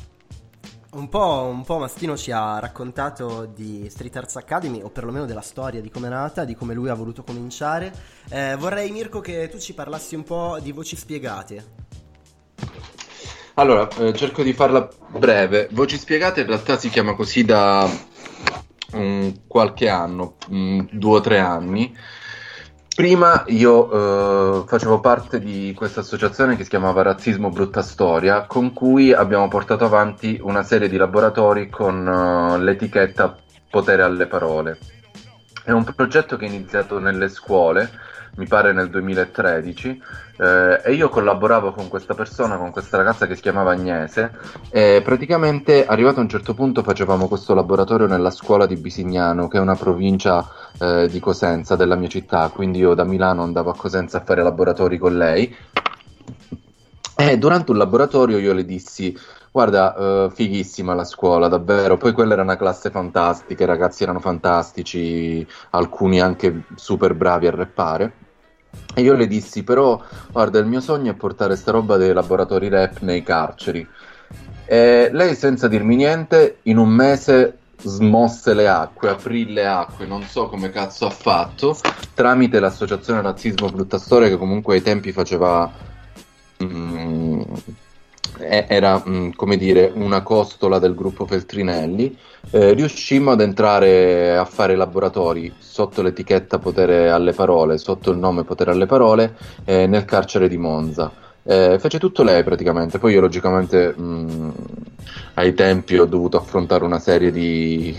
[0.92, 5.40] un po', un po' Mastino ci ha raccontato di Street Arts Academy, o perlomeno della
[5.40, 7.92] storia, di come è nata, di come lui ha voluto cominciare.
[8.30, 11.84] Eh, vorrei, Mirko, che tu ci parlassi un po' di voci spiegate.
[13.58, 15.68] Allora, eh, cerco di farla breve.
[15.70, 17.88] Voci spiegate in realtà si chiama così da
[18.94, 21.96] mm, qualche anno, mm, due o tre anni.
[22.94, 28.74] Prima io eh, facevo parte di questa associazione che si chiamava Razzismo Brutta Storia, con
[28.74, 33.38] cui abbiamo portato avanti una serie di laboratori con eh, l'etichetta
[33.70, 34.78] Potere alle parole.
[35.64, 37.90] È un progetto che è iniziato nelle scuole,
[38.36, 40.02] mi pare nel 2013,
[40.38, 44.32] eh, e io collaboravo con questa persona, con questa ragazza che si chiamava Agnese,
[44.70, 49.58] e praticamente arrivato a un certo punto facevamo questo laboratorio nella scuola di Bisignano, che
[49.58, 50.46] è una provincia
[50.78, 54.42] eh, di Cosenza, della mia città, quindi io da Milano andavo a Cosenza a fare
[54.42, 55.54] laboratori con lei.
[57.18, 59.16] E durante un laboratorio io le dissi
[59.56, 59.94] Guarda,
[60.26, 61.96] uh, fighissima la scuola, davvero.
[61.96, 67.52] Poi quella era una classe fantastica, i ragazzi erano fantastici, alcuni anche super bravi a
[67.52, 68.25] rappare.
[68.94, 70.02] E io le dissi, però,
[70.32, 73.86] guarda, il mio sogno è portare sta roba dei laboratori rap nei carceri.
[74.64, 80.22] E lei, senza dirmi niente, in un mese smosse le acque, aprì le acque, non
[80.22, 81.76] so come cazzo ha fatto,
[82.14, 85.94] tramite l'associazione Razzismo Brutta Storia, che comunque ai tempi faceva.
[88.38, 92.16] Era mm, come dire una costola del gruppo Feltrinelli,
[92.50, 98.44] eh, riuscimmo ad entrare a fare laboratori sotto l'etichetta Potere alle Parole, sotto il nome
[98.44, 101.10] Potere alle Parole, eh, nel carcere di Monza.
[101.42, 104.50] Eh, fece tutto lei praticamente, poi io logicamente mh, mm,
[105.34, 107.96] ai tempi ho dovuto affrontare una serie di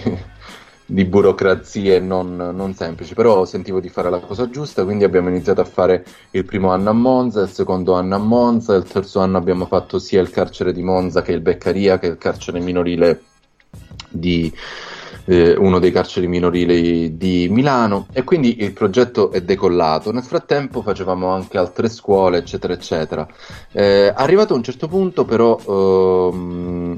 [0.89, 5.59] di burocrazie non, non, semplici, però sentivo di fare la cosa giusta, quindi abbiamo iniziato
[5.59, 9.38] a fare il primo anno a Monza, il secondo anno a Monza, il terzo anno
[9.38, 13.21] abbiamo fatto sia il carcere di Monza che il Beccaria, che il carcere minorile
[14.09, 14.51] di
[15.25, 20.13] eh, uno dei carceri minorili di Milano e quindi il progetto è decollato.
[20.13, 23.27] Nel frattempo facevamo anche altre scuole, eccetera, eccetera.
[23.73, 25.59] Eh, arrivato a un certo punto però...
[25.67, 26.97] Ehm,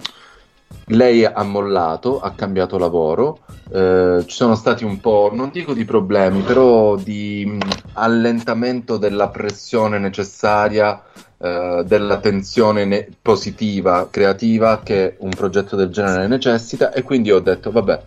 [0.89, 3.39] lei ha mollato, ha cambiato lavoro,
[3.71, 7.59] eh, ci sono stati un po', non dico di problemi, però di mh,
[7.93, 11.01] allentamento della pressione necessaria,
[11.37, 17.39] eh, della tensione ne- positiva, creativa che un progetto del genere necessita e quindi ho
[17.39, 18.01] detto vabbè,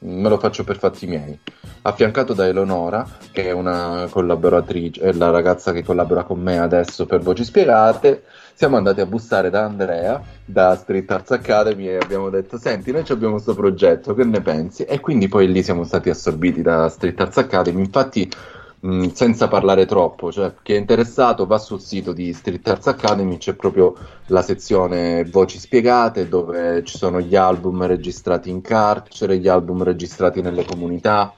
[0.00, 1.38] me lo faccio per fatti miei.
[1.82, 7.06] Affiancato da Eleonora, che è una collaboratrice, è la ragazza che collabora con me adesso
[7.06, 8.22] per Voci Spiegate,
[8.60, 13.04] siamo andati a bussare da Andrea, da Street Arts Academy e abbiamo detto, senti, noi
[13.08, 14.82] abbiamo questo progetto, che ne pensi?
[14.84, 18.30] E quindi poi lì siamo stati assorbiti da Street Arts Academy, infatti...
[18.82, 23.36] Mh, senza parlare troppo, cioè chi è interessato va sul sito di Street Arts Academy,
[23.36, 23.94] c'è proprio
[24.28, 30.40] la sezione voci spiegate dove ci sono gli album registrati in carcere, gli album registrati
[30.40, 31.34] nelle comunità,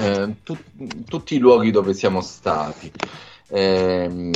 [0.00, 0.56] eh, tu-
[1.06, 2.90] tutti i luoghi dove siamo stati.
[3.54, 4.30] Eh,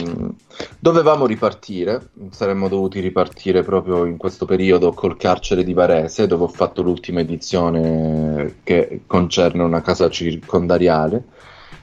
[0.78, 6.48] dovevamo ripartire, saremmo dovuti ripartire proprio in questo periodo col carcere di Varese, dove ho
[6.48, 11.24] fatto l'ultima edizione che concerne una casa circondariale,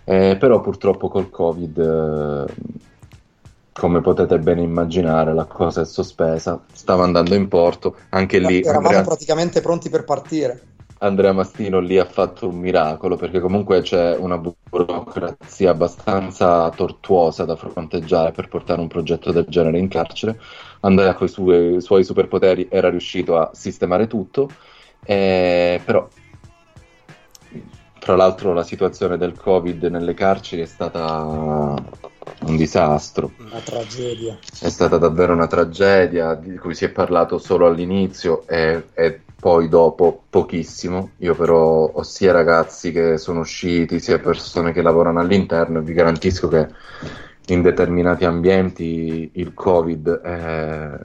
[0.06, 2.54] eh, però purtroppo col Covid, eh,
[3.74, 8.62] come potete bene immaginare, la cosa è sospesa, stava andando in porto, anche lì...
[8.62, 9.04] Eravamo Andrea...
[9.04, 10.62] praticamente pronti per partire.
[11.00, 17.58] Andrea Mastino lì ha fatto un miracolo perché comunque c'è una burocrazia abbastanza tortuosa da
[17.58, 20.40] fronteggiare per portare un progetto del genere in carcere.
[20.82, 24.50] Andrea con i suoi, suoi superpoteri era riuscito a sistemare tutto,
[25.04, 26.08] eh, però
[28.00, 31.74] tra l'altro la situazione del Covid nelle carceri è stata
[32.46, 33.32] un disastro.
[33.40, 34.38] Una tragedia.
[34.62, 39.70] È stata davvero una tragedia di cui si è parlato solo all'inizio e, e poi
[39.70, 41.12] dopo pochissimo.
[41.18, 46.48] Io però ho sia ragazzi che sono usciti, sia persone che lavorano all'interno vi garantisco
[46.48, 46.68] che
[47.50, 51.00] in determinati ambienti il Covid è,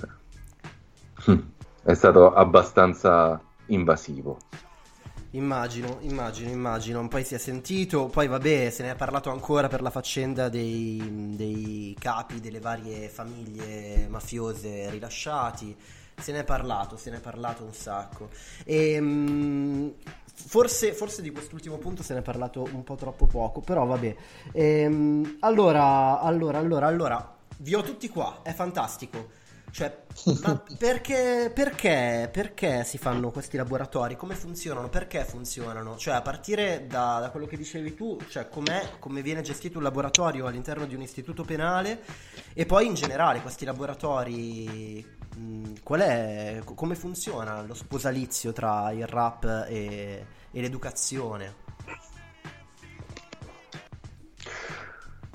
[1.84, 4.38] è stato abbastanza invasivo.
[5.32, 7.06] Immagino, immagino, immagino.
[7.08, 11.34] Poi si è sentito, poi vabbè, se ne è parlato ancora per la faccenda dei,
[11.36, 15.76] dei capi delle varie famiglie mafiose rilasciati
[16.20, 18.28] se ne è parlato, se ne è parlato un sacco.
[18.64, 19.94] E, ehm,
[20.32, 24.16] forse, forse, di quest'ultimo punto se ne è parlato un po' troppo poco, però vabbè.
[24.52, 29.38] E, ehm, allora, allora, allora, allora, vi ho tutti qua, è fantastico.
[29.70, 30.02] Cioè,
[30.42, 34.16] ma perché, perché, perché, si fanno questi laboratori?
[34.16, 34.88] Come funzionano?
[34.88, 35.96] Perché funzionano?
[35.96, 39.84] Cioè, a partire da, da quello che dicevi tu, cioè com'è, come viene gestito un
[39.84, 42.02] laboratorio all'interno di un istituto penale
[42.52, 45.18] e poi in generale questi laboratori,
[45.82, 51.68] qual è, come funziona lo sposalizio tra il rap e, e l'educazione?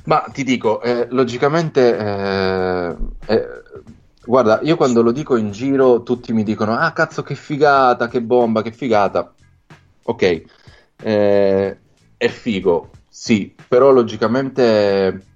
[0.05, 2.95] Ma ti dico, eh, logicamente eh,
[3.25, 3.63] eh,
[4.25, 8.21] Guarda, io quando lo dico in giro tutti mi dicono ah cazzo che figata, che
[8.21, 9.31] bomba, che figata.
[10.03, 10.43] Ok,
[11.01, 11.77] eh,
[12.17, 15.34] è figo Sì, però logicamente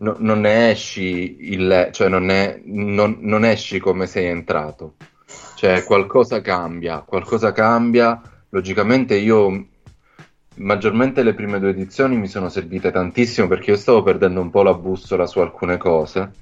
[0.00, 4.94] no- non ne esci il, cioè non, è, non, non esci come sei entrato.
[5.54, 8.20] Cioè qualcosa cambia, qualcosa cambia.
[8.50, 9.66] Logicamente io
[10.56, 14.62] maggiormente le prime due edizioni mi sono servite tantissimo perché io stavo perdendo un po'
[14.62, 16.32] la bussola su alcune cose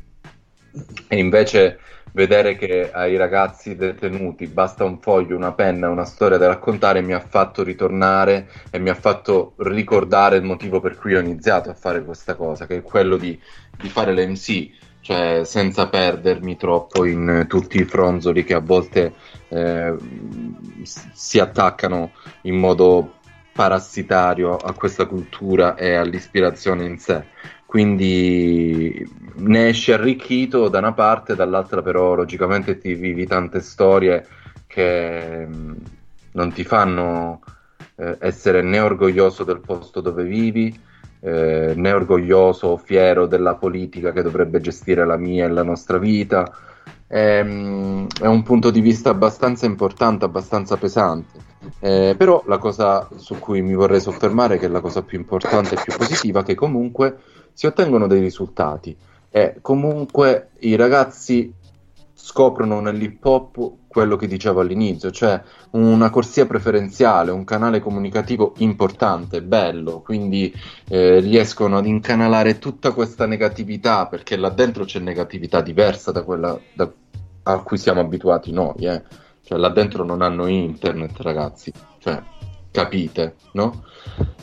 [1.08, 1.78] e invece
[2.12, 7.12] vedere che ai ragazzi detenuti basta un foglio, una penna, una storia da raccontare mi
[7.12, 11.74] ha fatto ritornare e mi ha fatto ricordare il motivo per cui ho iniziato a
[11.74, 13.38] fare questa cosa, che è quello di,
[13.76, 19.14] di fare l'MC, cioè senza perdermi troppo in tutti i fronzoli che a volte
[19.48, 19.94] eh,
[20.82, 23.14] si attaccano in modo
[23.52, 27.24] parassitario a questa cultura e all'ispirazione in sé
[27.68, 34.26] quindi ne esci arricchito da una parte, dall'altra però logicamente ti vivi tante storie
[34.66, 35.76] che mh,
[36.32, 37.42] non ti fanno
[37.96, 40.74] eh, essere né orgoglioso del posto dove vivi,
[41.20, 45.98] eh, né orgoglioso o fiero della politica che dovrebbe gestire la mia e la nostra
[45.98, 46.50] vita.
[47.06, 51.38] È, mh, è un punto di vista abbastanza importante, abbastanza pesante.
[51.80, 55.74] Eh, però la cosa su cui mi vorrei soffermare, che è la cosa più importante
[55.74, 57.18] e più positiva, che comunque
[57.58, 58.96] si ottengono dei risultati
[59.28, 61.52] e comunque i ragazzi
[62.14, 65.42] scoprono nell'hip hop quello che dicevo all'inizio, cioè
[65.72, 70.54] una corsia preferenziale, un canale comunicativo importante, bello, quindi
[70.88, 76.56] eh, riescono ad incanalare tutta questa negatività, perché là dentro c'è negatività diversa da quella
[76.72, 76.88] da,
[77.42, 79.02] a cui siamo abituati noi, eh.
[79.42, 82.22] cioè là dentro non hanno internet ragazzi, cioè
[82.70, 83.82] capite, no?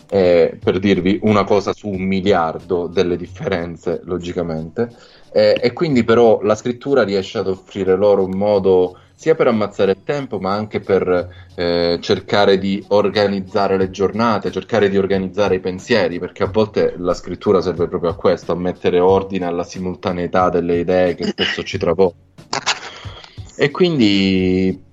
[0.10, 4.94] Eh, per dirvi una cosa su un miliardo delle differenze, logicamente.
[5.32, 9.92] Eh, e quindi però la scrittura riesce ad offrire loro un modo sia per ammazzare
[9.92, 15.60] il tempo, ma anche per eh, cercare di organizzare le giornate, cercare di organizzare i
[15.60, 20.50] pensieri, perché a volte la scrittura serve proprio a questo, a mettere ordine alla simultaneità
[20.50, 22.24] delle idee che spesso ci travolgono.
[23.58, 24.85] E quindi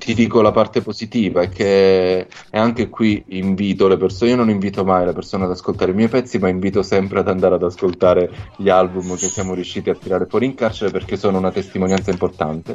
[0.00, 4.48] ti dico la parte positiva, è che e anche qui invito le persone, io non
[4.48, 7.62] invito mai le persone ad ascoltare i miei pezzi, ma invito sempre ad andare ad
[7.62, 12.10] ascoltare gli album che siamo riusciti a tirare fuori in carcere perché sono una testimonianza
[12.10, 12.74] importante,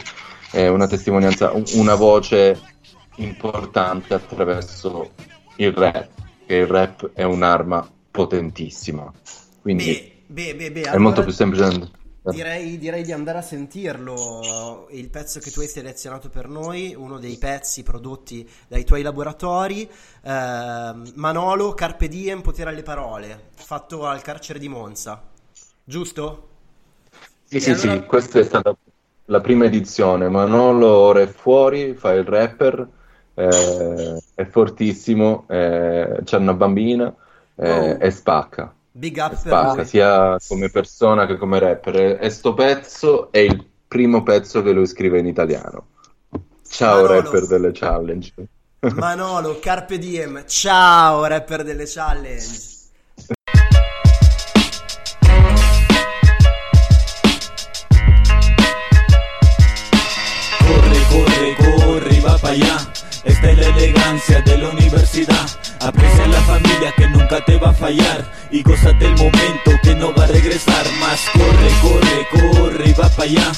[0.52, 2.60] è una testimonianza, una voce
[3.16, 5.10] importante attraverso
[5.56, 6.10] il rap,
[6.46, 9.12] che il rap è un'arma potentissima.
[9.62, 11.00] Quindi beh, beh, beh, è allora...
[11.00, 12.04] molto più semplice.
[12.32, 17.20] Direi, direi, di andare a sentirlo, il pezzo che tu hai selezionato per noi, uno
[17.20, 24.22] dei pezzi prodotti dai tuoi laboratori, eh, Manolo, Carpe Diem, Potere alle parole, fatto al
[24.22, 25.22] carcere di Monza,
[25.84, 26.48] giusto?
[27.44, 27.92] Sì, e sì, allora...
[27.92, 28.76] sì, questa è stata
[29.26, 32.88] la prima edizione, Manolo ora è fuori, fa il rapper,
[33.36, 37.14] eh, è fortissimo, eh, c'è una bambina
[37.56, 37.98] eh, oh.
[38.00, 38.74] e spacca.
[38.98, 42.18] Big up spacca sia come persona che come rapper.
[42.22, 45.88] E sto pezzo è il primo pezzo che lui scrive in italiano.
[46.66, 47.22] Ciao Manolo.
[47.22, 48.34] rapper delle challenge.
[48.96, 52.74] Manolo, Carpe Diem, ciao rapper delle challenge.
[60.66, 62.85] Corre, corre, corre, va para allá.
[63.26, 65.50] Esta es la elegancia de la universidad.
[65.80, 70.14] Aprecia la familia que nunca te va a fallar y gózate el momento que no
[70.14, 71.20] va a regresar más.
[71.34, 73.52] Corre, corre, corre y va para allá.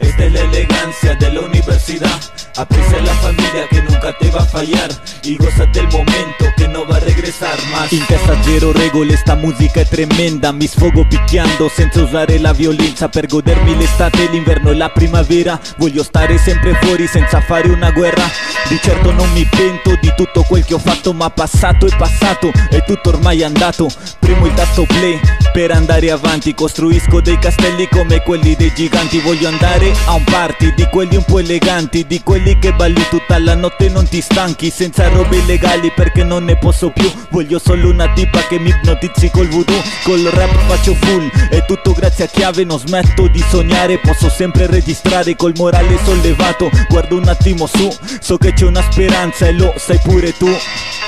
[0.00, 2.20] Esta es la elegancia de la universidad.
[2.56, 4.90] Aprecia la familia che nunca te va a fallar
[5.22, 7.90] y gózate el momento che non va a regresar más.
[7.92, 10.52] In testa zero regole, sta musica è tremenda.
[10.52, 15.58] Mi sfogo picchiando senza usare la violenza per godermi l'estate, l'inverno e la primavera.
[15.78, 18.24] Voglio stare sempre fuori senza fare una guerra.
[18.68, 22.50] Di certo non mi pento di tutto quel che ho fatto, ma passato è passato,
[22.70, 23.88] è tutto ormai andato.
[24.18, 25.20] Premo il tasto play
[25.54, 26.52] per andare avanti.
[26.52, 29.20] Costruisco dei castelli come quelli dei giganti.
[29.20, 33.38] Voglio andare a un party di quelli un po' eleganti, di quelli che balli tutta
[33.38, 37.08] la notte non ti stanchi Senza robe illegali perché non ne posso più.
[37.30, 41.30] Voglio solo una tipa che mi ipnotizzi col voodoo Col rap faccio full.
[41.48, 44.00] È tutto grazie a chiave non smetto di sognare.
[44.00, 46.68] Posso sempre registrare col morale sollevato.
[46.88, 47.88] Guardo un attimo su
[48.18, 50.50] So che c'è una speranza e lo sai pure tu.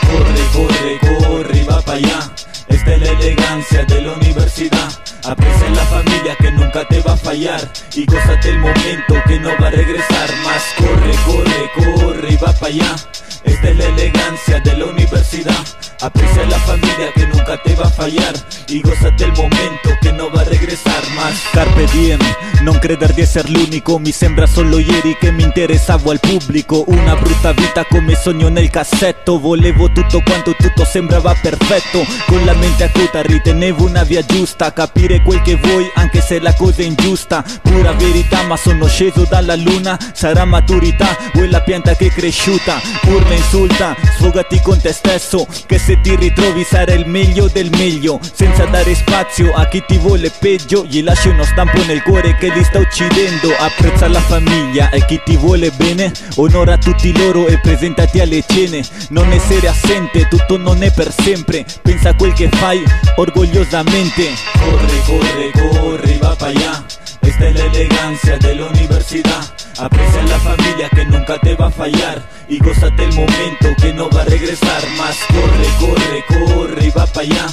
[0.07, 2.36] Corre, corre, corri, va pa' allá
[2.69, 4.91] Esta es la elegancia de la universidad
[5.29, 7.61] Aprecia la familia que nunca te va a fallar
[7.95, 12.53] Y gózate el momento que no va a regresar más Corre, corre, corre y va
[12.53, 12.95] para allá
[13.43, 15.67] Esta es la elegancia de la universidad
[16.01, 18.35] Aprecia la familia que nunca te va a fallar
[18.69, 21.35] Y gózate el momento que no va a regresar más.
[21.53, 22.19] Carpe diem,
[22.63, 26.85] non creder di essere l'unico, mi sembra solo ieri che mi interessavo al pubblico.
[26.87, 32.05] Una brutta vita come sogno nel cassetto, volevo tutto quanto tutto sembrava perfetto.
[32.27, 36.55] Con la mente acuta ritenevo una via giusta, capire quel che vuoi anche se la
[36.55, 37.45] cosa è ingiusta.
[37.63, 42.11] Pura verità, ma sono sceso dalla luna, sarà maturità o è la pianta che è
[42.11, 42.81] cresciuta.
[43.05, 48.19] Urla insulta, sfogati con te stesso, che se ti ritrovi sarai il meglio del meglio,
[48.35, 52.51] senza dare spazio a chi ti vuole peggio, gli lasci uno stampo nel cuore che
[52.51, 53.55] li sta uccidendo.
[53.59, 58.85] Apprezza la famiglia e chi ti vuole bene, onora tutti loro e presentati alle cene.
[59.11, 62.83] Non essere assente, tutto non è per sempre, pensa a quel che fai
[63.17, 64.31] orgogliosamente.
[64.59, 66.85] Corre, corre, corre, va para allá.
[67.23, 69.43] Esta es la elegancia de la universidad.
[69.79, 72.23] Aprecia la familia que nunca te va a fallar.
[72.49, 75.17] Y gózate el momento que no va a regresar más.
[75.29, 77.47] Corre, corre, corre y va para allá.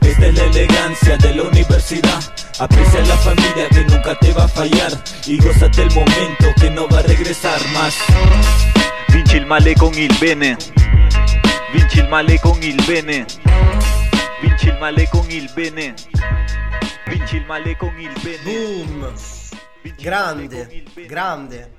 [0.00, 2.20] Esta es la elegancia de la universidad.
[2.58, 4.92] Aprecia la familia que nunca te va a fallar.
[5.26, 7.94] Y gózate el momento que no va a regresar más.
[9.08, 10.56] Vinci il male con il bene.
[11.72, 13.26] Vinci il male con il bene.
[14.42, 15.94] Vinci il male con il bene.
[17.10, 18.42] Vinci il male con il bene.
[18.44, 19.12] Boom!
[19.98, 21.78] Grande, grande.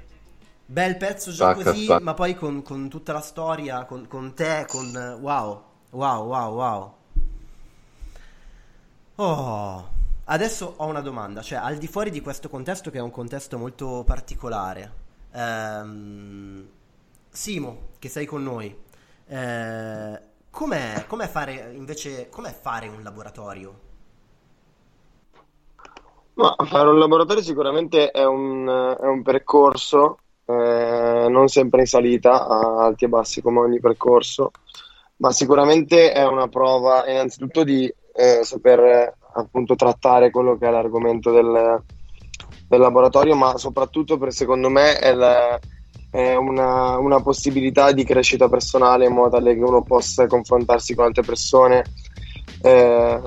[0.65, 2.03] Bel pezzo già Spacca, così, spacca.
[2.03, 4.91] ma poi con, con tutta la storia, con, con te, con...
[5.21, 6.95] Wow, wow, wow, wow.
[9.15, 9.89] Oh,
[10.25, 13.57] adesso ho una domanda, cioè al di fuori di questo contesto che è un contesto
[13.57, 14.93] molto particolare,
[15.31, 16.67] ehm,
[17.29, 18.75] Simo, che sei con noi,
[19.27, 23.90] eh, com'è, com'è fare invece, com'è fare un laboratorio?
[26.33, 28.67] Ma fare un laboratorio sicuramente è un,
[28.99, 34.51] è un percorso, eh, non sempre in salita, a alti e bassi come ogni percorso,
[35.17, 41.31] ma sicuramente è una prova innanzitutto di eh, saper appunto trattare quello che è l'argomento
[41.31, 41.83] del,
[42.67, 45.59] del laboratorio, ma soprattutto per secondo me è, la-
[46.09, 51.05] è una, una possibilità di crescita personale in modo tale che uno possa confrontarsi con
[51.05, 51.83] altre persone.
[52.63, 53.19] eh,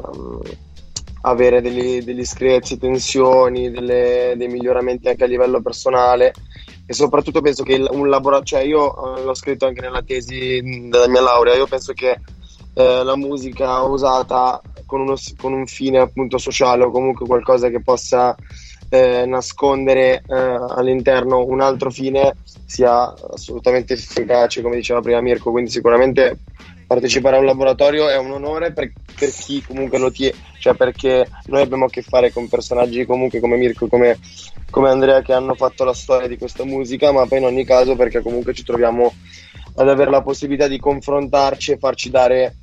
[1.27, 6.33] avere degli, degli screzi, tensioni, delle- dei miglioramenti anche a livello personale.
[6.87, 10.91] E soprattutto penso che un laboratorio, cioè io eh, l'ho scritto anche nella tesi mh,
[10.91, 12.21] della mia laurea, io penso che
[12.75, 17.83] eh, la musica usata con, uno con un fine appunto sociale o comunque qualcosa che
[17.83, 18.37] possa
[18.89, 25.71] eh, nascondere eh, all'interno un altro fine sia assolutamente efficace, come diceva prima Mirko, quindi
[25.71, 26.39] sicuramente
[26.87, 31.27] partecipare a un laboratorio è un onore per, per chi comunque lo tiene, cioè perché
[31.47, 34.19] noi abbiamo a che fare con personaggi comunque come Mirko, come,
[34.71, 37.97] come Andrea che hanno fatto la storia di questa musica, ma poi in ogni caso
[37.97, 39.13] perché comunque ci troviamo
[39.77, 42.57] ad avere la possibilità di confrontarci e farci dare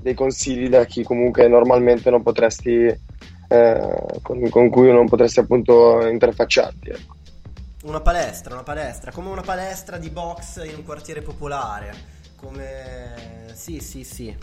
[0.00, 2.84] dei consigli da chi comunque normalmente non potresti,
[3.48, 6.90] eh, con, con cui non potresti appunto interfacciarti.
[6.90, 7.14] ecco.
[7.84, 12.13] Una palestra, una palestra, come una palestra di box in un quartiere popolare.
[12.44, 13.52] Come...
[13.54, 14.36] Sì, sì, sì.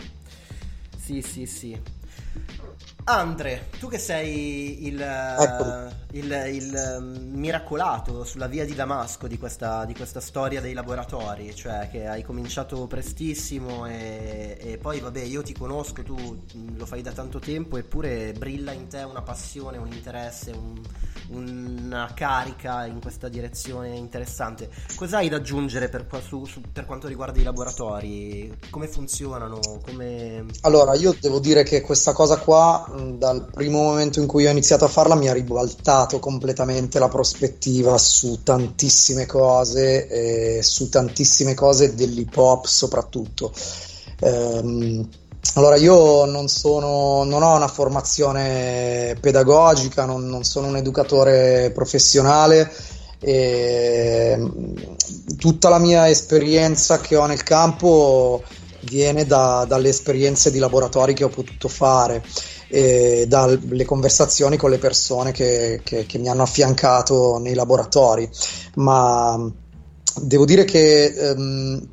[0.98, 1.80] Sì, sì, sì.
[3.04, 4.94] Andre, tu che sei il,
[6.12, 11.52] il, il, ehm, miracolato sulla via di Damasco di questa, di questa storia dei laboratori,
[11.52, 16.86] cioè che hai cominciato prestissimo e, e poi vabbè io ti conosco, tu mh, lo
[16.86, 20.80] fai da tanto tempo eppure brilla in te una passione, un interesse, un-
[21.30, 24.70] una carica in questa direzione interessante.
[24.94, 28.58] Cos'hai da aggiungere per, su- su- per quanto riguarda i laboratori?
[28.70, 29.80] Come funzionano?
[29.82, 30.44] Come...
[30.64, 32.84] Allora, io devo dire che questa cosa qua,
[33.18, 37.96] dal primo momento in cui ho iniziato a farla, mi ha ribaltato completamente la prospettiva
[37.98, 43.52] su tantissime cose, e su tantissime cose dell'hip hop soprattutto.
[44.20, 45.08] Ehm,
[45.54, 52.70] allora, io non sono, non ho una formazione pedagogica, non, non sono un educatore professionale
[53.18, 58.42] e mh, tutta la mia esperienza che ho nel campo
[58.82, 62.24] viene da- dalle esperienze di laboratori che ho potuto fare
[62.74, 68.26] e dalle conversazioni con le persone che, che- che mi hanno affiancato nei laboratori.
[68.76, 69.38] Ma
[70.22, 71.88] devo dire che ehm,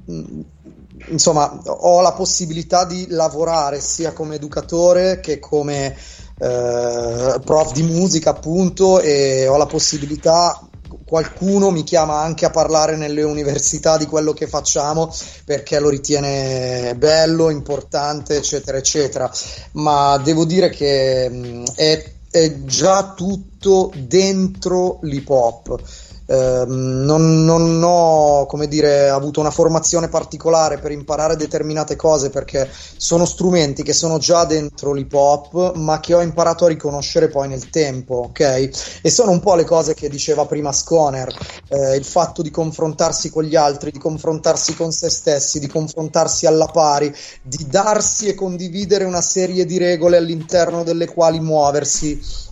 [1.10, 5.98] insomma ho la possibilità di lavorare sia come educatore che come
[6.38, 10.69] eh, prof di musica appunto e ho la possibilità
[11.06, 15.14] qualcuno mi chiama anche a parlare nelle università di quello che facciamo
[15.46, 19.32] perché lo ritiene bello, importante, eccetera, eccetera.
[19.74, 25.82] Ma devo dire che mh, è, è già tutto dentro l'hip hop.
[26.30, 33.26] Ehm, non, non ho, dire, avuto una formazione particolare per imparare determinate cose perché sono
[33.26, 37.70] strumenti che sono già dentro l'hip hop, ma che ho imparato a riconoscere poi nel
[37.70, 39.00] tempo, ok?
[39.02, 41.34] E sono un po' le cose che diceva prima Sconer,
[41.70, 46.46] eh, il fatto di confrontarsi con gli altri, di confrontarsi con se stessi, di confrontarsi
[46.46, 52.48] alla pari, di darsi e condividere una serie di regole all'interno delle quali muoversi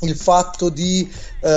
[0.00, 1.48] il fatto di eh,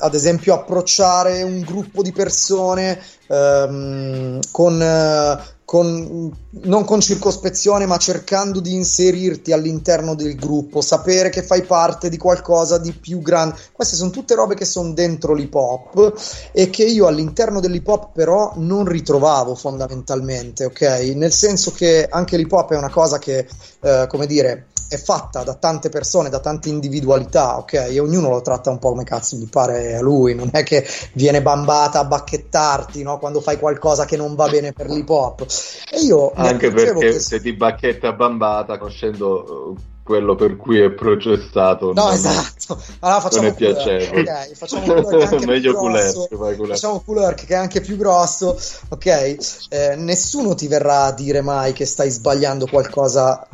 [0.00, 7.96] ad esempio approcciare un gruppo di persone ehm, con, eh, con, non con circospezione ma
[7.98, 13.56] cercando di inserirti all'interno del gruppo sapere che fai parte di qualcosa di più grande.
[13.72, 16.14] Queste sono tutte robe che sono dentro l'hip hop
[16.52, 21.12] e che io all'interno dell'hip hop però non ritrovavo fondamentalmente ok?
[21.14, 23.46] Nel senso che anche l'hip hop è una cosa che
[23.80, 27.72] eh, come dire è fatta da tante persone, da tante individualità, ok?
[27.90, 30.86] E ognuno lo tratta un po' come cazzo gli pare a lui, non è che
[31.12, 33.18] viene bambata a bacchettarti, no?
[33.18, 35.46] Quando fai qualcosa che non va bene per l'hip hop.
[35.90, 37.20] E io anche perché che...
[37.20, 39.76] se ti bacchetta bambata, conoscendo uh,
[40.08, 41.92] quello per cui è processato.
[41.92, 42.80] No, esatto.
[43.00, 44.20] Allora facciamo non è piacevole.
[44.22, 46.28] Okay, facciamo un Meglio grosso,
[46.66, 48.58] Facciamo cool che è anche più grosso.
[48.88, 49.06] Ok,
[49.68, 53.46] eh, nessuno ti verrà a dire mai che stai sbagliando qualcosa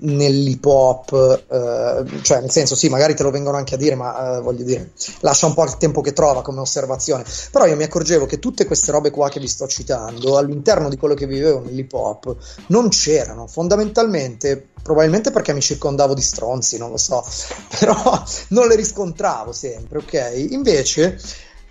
[0.00, 4.36] nell'hip hop, eh, cioè nel senso sì, magari te lo vengono anche a dire, ma
[4.36, 7.24] eh, voglio dire, lascia un po' il tempo che trova come osservazione.
[7.50, 10.96] Però io mi accorgevo che tutte queste robe qua che vi sto citando all'interno di
[10.96, 12.36] quello che vivevo nell'hip hop
[12.68, 17.24] non c'erano, fondamentalmente, probabilmente perché mi circondavo di stronzi, non lo so,
[17.78, 20.46] però non le riscontravo sempre, ok?
[20.50, 21.18] Invece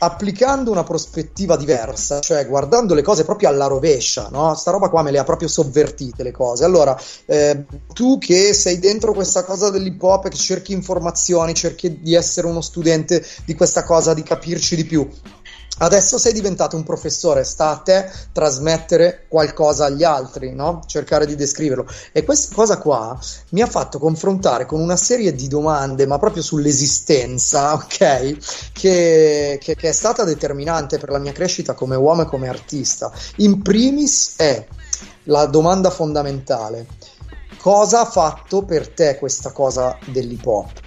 [0.03, 4.55] applicando una prospettiva diversa, cioè guardando le cose proprio alla rovescia, no?
[4.55, 6.63] Sta roba qua me le ha proprio sovvertite le cose.
[6.63, 12.15] Allora, eh, tu che sei dentro questa cosa dell'hip hop, che cerchi informazioni, cerchi di
[12.15, 15.07] essere uno studente di questa cosa, di capirci di più,
[15.81, 20.83] Adesso sei diventato un professore, sta a te trasmettere qualcosa agli altri, no?
[20.85, 21.87] cercare di descriverlo.
[22.11, 23.19] E questa cosa qua
[23.49, 28.37] mi ha fatto confrontare con una serie di domande, ma proprio sull'esistenza, ok?
[28.73, 33.11] Che, che, che è stata determinante per la mia crescita come uomo e come artista.
[33.37, 34.63] In primis è
[35.23, 36.85] la domanda fondamentale:
[37.57, 40.79] cosa ha fatto per te questa cosa dell'hip hop?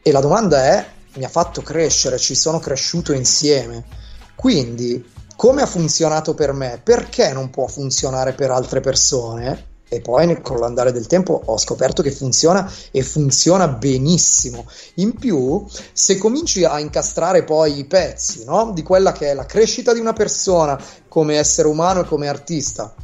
[0.00, 3.84] E la domanda è mi ha fatto crescere, ci sono cresciuto insieme.
[4.34, 5.04] Quindi,
[5.36, 9.66] come ha funzionato per me, perché non può funzionare per altre persone?
[9.90, 14.66] E poi con l'andare del tempo ho scoperto che funziona e funziona benissimo.
[14.96, 18.72] In più, se cominci a incastrare poi i pezzi no?
[18.74, 20.78] di quella che è la crescita di una persona
[21.08, 22.94] come essere umano e come artista,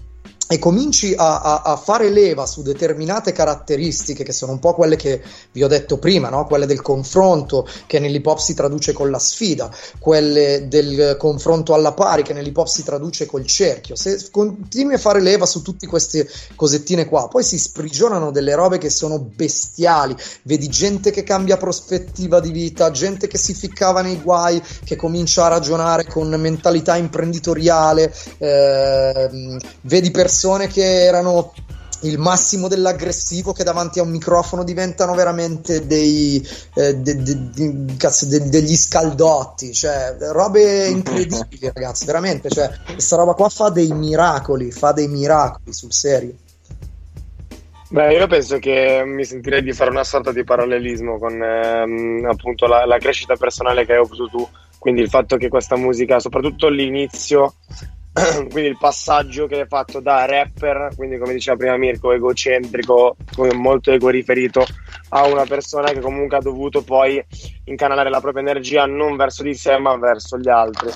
[0.47, 4.95] e cominci a, a, a, fare leva su determinate caratteristiche che sono un po' quelle
[4.97, 5.23] che
[5.53, 6.45] vi ho detto prima, no?
[6.47, 11.93] quelle del confronto che nell'hip hop si traduce con la sfida, quelle del confronto alla
[11.93, 13.97] pari che nell'hip hop si traduce col cerchio.
[13.97, 18.77] Se continui a fare leva su tutte queste cosettine qua, poi si sprigionano delle robe
[18.77, 20.15] che sono bestiali.
[20.43, 25.47] Vedi gente che cambia prospettiva di vita, gente che si ficcava nei guai, che comincia
[25.47, 31.53] a ragionare con mentalità imprenditoriale, eh, vedi persone persone che erano
[32.01, 37.97] il massimo dell'aggressivo che davanti a un microfono diventano veramente dei, eh, de, de, de,
[37.97, 44.73] cazzo, degli scaldotti, cioè robe incredibili ragazzi, veramente, cioè questa roba qua fa dei miracoli,
[44.73, 46.35] fa dei miracoli sul serio.
[47.89, 52.67] Beh, io penso che mi sentirei di fare una sorta di parallelismo con ehm, appunto
[52.67, 54.47] la, la crescita personale che hai avuto tu,
[54.81, 57.55] quindi il fatto che questa musica, soprattutto all'inizio,
[58.51, 63.17] quindi il passaggio che hai fatto da rapper, quindi come diceva prima Mirko, egocentrico,
[63.55, 64.65] molto ego riferito,
[65.09, 67.23] a una persona che comunque ha dovuto poi
[67.65, 70.91] incanalare la propria energia non verso di sé ma verso gli altri.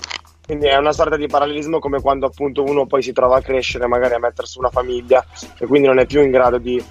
[0.46, 3.86] Quindi è una sorta di parallelismo come quando appunto uno poi si trova a crescere,
[3.86, 5.22] magari a mettersi una famiglia
[5.58, 6.82] e quindi non è più in grado di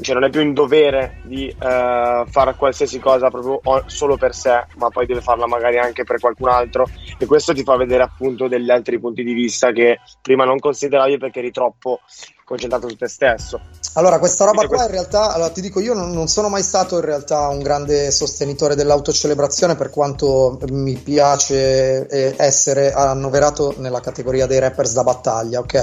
[0.00, 4.66] cioè non è più in dovere di uh, fare qualsiasi cosa proprio solo per sé,
[4.76, 6.88] ma poi deve farla magari anche per qualcun altro.
[7.16, 11.18] E questo ti fa vedere appunto degli altri punti di vista che prima non consideravi
[11.18, 12.00] perché eri troppo
[12.44, 13.60] concentrato su te stesso.
[13.96, 16.96] Allora, questa roba qua in realtà, allora, ti dico, io non, non, sono mai stato
[16.96, 24.46] in realtà un grande sostenitore dell'autocelebrazione per quanto mi piace eh, essere annoverato nella categoria
[24.46, 25.74] dei rappers da battaglia, ok?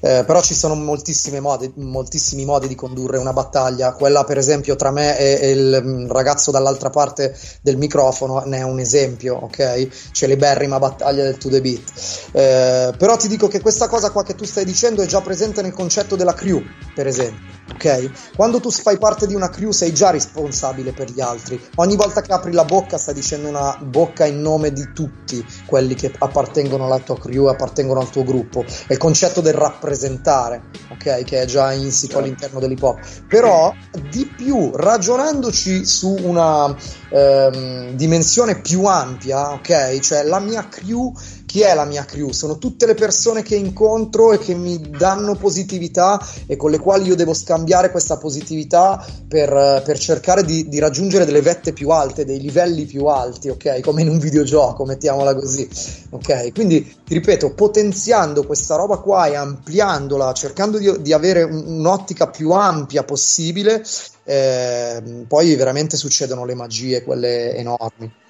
[0.00, 3.92] Eh, però ci sono moltissimi modi, moltissimi modi di condurre una battaglia.
[3.92, 8.58] Quella, per esempio, tra me e, e il mm, ragazzo dall'altra parte del microfono ne
[8.58, 10.10] è un esempio, ok?
[10.10, 11.92] C'è l'Iberrima battaglia del To The Beat.
[12.32, 15.60] Eh, però ti dico che questa cosa qua che tu stai dicendo è già presente
[15.60, 16.60] nel concetto della crew,
[16.94, 17.54] per esempio.
[17.72, 18.34] Ok?
[18.36, 21.60] Quando tu fai parte di una crew sei già responsabile per gli altri.
[21.76, 25.94] Ogni volta che apri la bocca stai dicendo una bocca in nome di tutti quelli
[25.94, 28.64] che appartengono alla tua crew, appartengono al tuo gruppo.
[28.64, 31.24] È il concetto del rappresentare, ok?
[31.24, 33.00] Che è già insito all'interno dell'hip hop.
[33.28, 33.74] Però
[34.10, 36.74] di più, ragionandoci su una
[37.10, 39.98] ehm, dimensione più ampia, ok?
[39.98, 41.12] Cioè la mia crew
[41.46, 42.32] chi è la mia crew?
[42.32, 47.06] Sono tutte le persone che incontro e che mi danno positività e con le quali
[47.06, 52.24] io devo scambiare questa positività per, per cercare di, di, raggiungere delle vette più alte,
[52.24, 53.80] dei livelli più alti, ok?
[53.80, 55.68] Come in un videogioco, mettiamola così,
[56.10, 56.52] ok?
[56.52, 62.28] Quindi, ti ripeto, potenziando questa roba qua e ampliandola, cercando di, di avere un, un'ottica
[62.28, 63.84] più ampia possibile,
[64.24, 68.24] eh, poi veramente succedono le magie, quelle enormi.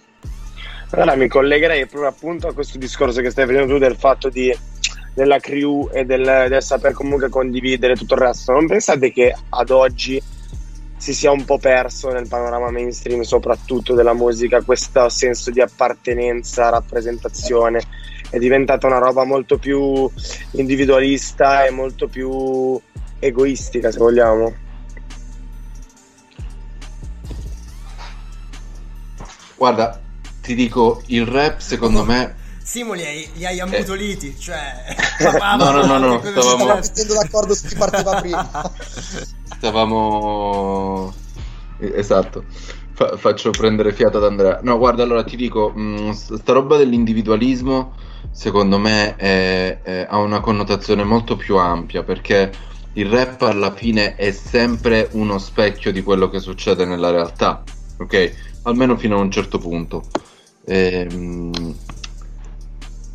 [0.91, 4.57] Allora mi collegherei proprio appunto a questo discorso che stai facendo tu del fatto di,
[5.12, 8.53] della crew e del, del saper comunque condividere tutto il resto.
[8.53, 10.22] Non pensate che ad oggi
[10.97, 16.68] si sia un po' perso nel panorama mainstream, soprattutto della musica, questo senso di appartenenza,
[16.68, 17.82] rappresentazione?
[18.30, 20.11] È diventata una roba molto più
[20.53, 22.80] individualista e molto più
[23.18, 24.55] egoistica, se vogliamo.
[29.57, 30.01] Guarda,
[30.47, 32.37] ti dico, il rap secondo me...
[32.63, 34.39] Simo li hai, li hai ammutoliti, eh.
[34.39, 34.95] cioè...
[35.59, 36.75] no, no, no, no, stavamo...
[36.75, 38.73] mettendo d'accordo su chi partiva prima.
[39.59, 41.13] stavamo...
[41.79, 42.45] Esatto.
[42.93, 44.61] Fa- faccio prendere fiato ad Andrea.
[44.63, 47.95] No, guarda, allora ti dico, mh, sta roba dell'individualismo
[48.31, 52.53] secondo me è, è, ha una connotazione molto più ampia perché
[52.95, 57.63] il rap alla fine è sempre uno specchio di quello che succede nella realtà,
[57.99, 58.61] ok?
[58.63, 60.05] Almeno fino a un certo punto.
[60.67, 61.75] Ehm,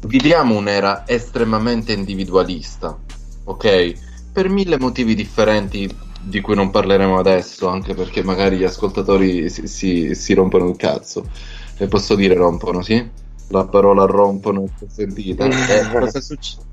[0.06, 2.97] viviamo un'era estremamente individualista,
[3.43, 3.93] ok?
[4.32, 9.68] Per mille motivi differenti di cui non parleremo adesso, anche perché magari gli ascoltatori si,
[9.68, 11.30] si, si rompono il cazzo.
[11.78, 13.10] E posso dire rompono, sì?
[13.47, 15.45] La parola rompono è sentita.
[15.45, 16.70] eh, cosa succede?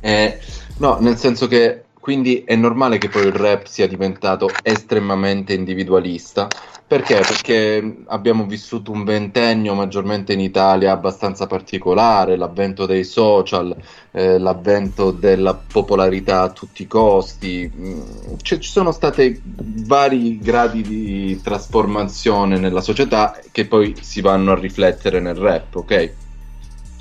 [0.00, 0.38] Eh,
[0.76, 6.46] no, nel senso che quindi è normale che poi il rap sia diventato estremamente individualista
[6.88, 7.16] perché?
[7.16, 13.76] Perché abbiamo vissuto un ventennio maggiormente in Italia abbastanza particolare, l'avvento dei social,
[14.12, 18.00] eh, l'avvento della popolarità a tutti i costi, mm,
[18.40, 24.58] C- ci sono stati vari gradi di trasformazione nella società che poi si vanno a
[24.58, 26.16] riflettere nel rap, ok?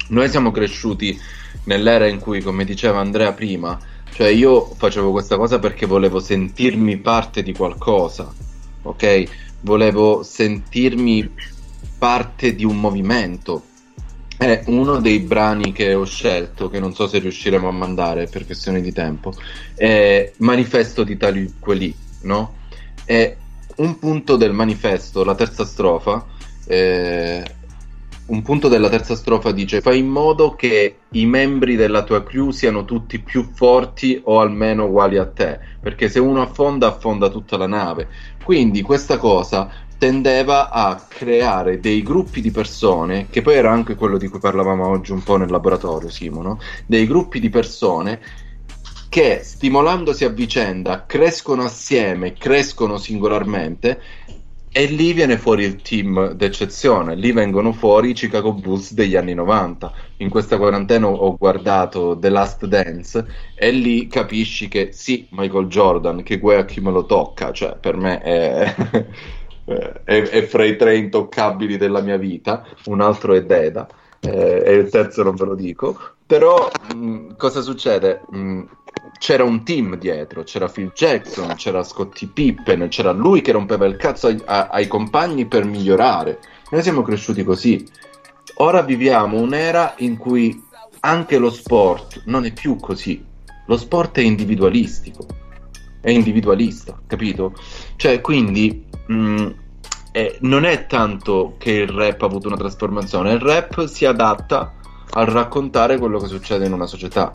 [0.09, 1.19] Noi siamo cresciuti
[1.63, 3.79] nell'era in cui, come diceva Andrea prima,
[4.11, 8.35] cioè io facevo questa cosa perché volevo sentirmi parte di qualcosa,
[8.81, 9.44] ok?
[9.61, 11.29] Volevo sentirmi
[11.97, 13.63] parte di un movimento.
[14.37, 18.45] È uno dei brani che ho scelto, che non so se riusciremo a mandare per
[18.45, 19.33] questione di tempo,
[19.73, 22.55] è Manifesto di tali quelli, no?
[23.05, 23.35] È
[23.77, 26.25] un punto del manifesto, la terza strofa,
[26.65, 27.43] eh,
[28.27, 32.49] un punto della terza strofa dice fai in modo che i membri della tua crew
[32.49, 37.57] siano tutti più forti o almeno uguali a te, perché se uno affonda affonda tutta
[37.57, 38.07] la nave.
[38.43, 44.17] Quindi questa cosa tendeva a creare dei gruppi di persone, che poi era anche quello
[44.17, 48.19] di cui parlavamo oggi un po' nel laboratorio, Simono, dei gruppi di persone
[49.07, 54.01] che stimolandosi a vicenda crescono assieme, crescono singolarmente
[54.77, 59.33] e lì viene fuori il team d'eccezione, lì vengono fuori i Chicago Bulls degli anni
[59.33, 59.93] 90.
[60.17, 66.23] In questa quarantena ho guardato The Last Dance e lì capisci che sì, Michael Jordan,
[66.23, 68.75] che guai a chi me lo tocca, cioè per me è,
[70.03, 73.87] è, è fra i tre intoccabili della mia vita, un altro è Deda
[74.19, 78.23] eh, e il terzo non ve lo dico, però mh, cosa succede?
[78.29, 78.63] Mh,
[79.17, 83.95] c'era un team dietro, c'era Phil Jackson, c'era Scottie Pippen, c'era lui che rompeva il
[83.95, 86.39] cazzo ai, ai compagni per migliorare.
[86.69, 87.85] Noi siamo cresciuti così.
[88.55, 90.63] Ora viviamo un'era in cui
[91.01, 93.23] anche lo sport non è più così.
[93.67, 95.25] Lo sport è individualistico,
[96.01, 97.53] è individualista, capito?
[97.95, 99.47] Cioè, quindi mh,
[100.11, 104.73] eh, non è tanto che il rap ha avuto una trasformazione, il rap si adatta
[105.09, 107.31] a raccontare quello che succede in una società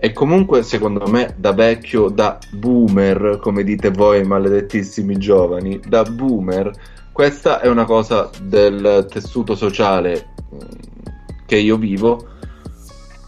[0.00, 6.70] e comunque, secondo me, da vecchio, da boomer, come dite voi, maledettissimi giovani, da boomer,
[7.10, 10.58] questa è una cosa del tessuto sociale mm,
[11.46, 12.28] che io vivo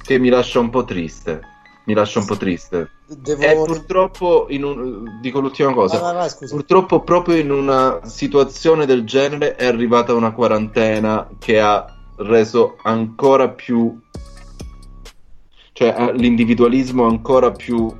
[0.00, 1.40] che mi lascia un po' triste.
[1.86, 2.90] Mi lascia un po' triste.
[3.06, 3.42] Devo...
[3.42, 5.18] E purtroppo, un...
[5.20, 10.14] dico l'ultima cosa, vai, vai, vai, purtroppo proprio in una situazione del genere è arrivata
[10.14, 11.84] una quarantena che ha
[12.18, 13.98] reso ancora più
[15.80, 17.90] cioè eh, l'individualismo ancora più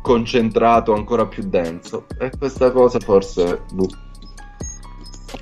[0.00, 2.04] concentrato, ancora più denso.
[2.20, 3.62] E questa cosa forse...
[3.72, 3.88] Boh.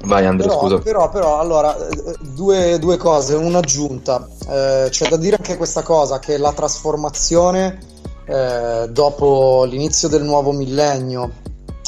[0.05, 0.79] Vai Andrea, scusa.
[0.79, 4.27] Però, però, allora, eh, due, due cose, un'aggiunta.
[4.49, 7.79] Eh, c'è da dire anche questa cosa, che la trasformazione
[8.25, 11.33] eh, dopo l'inizio del nuovo millennio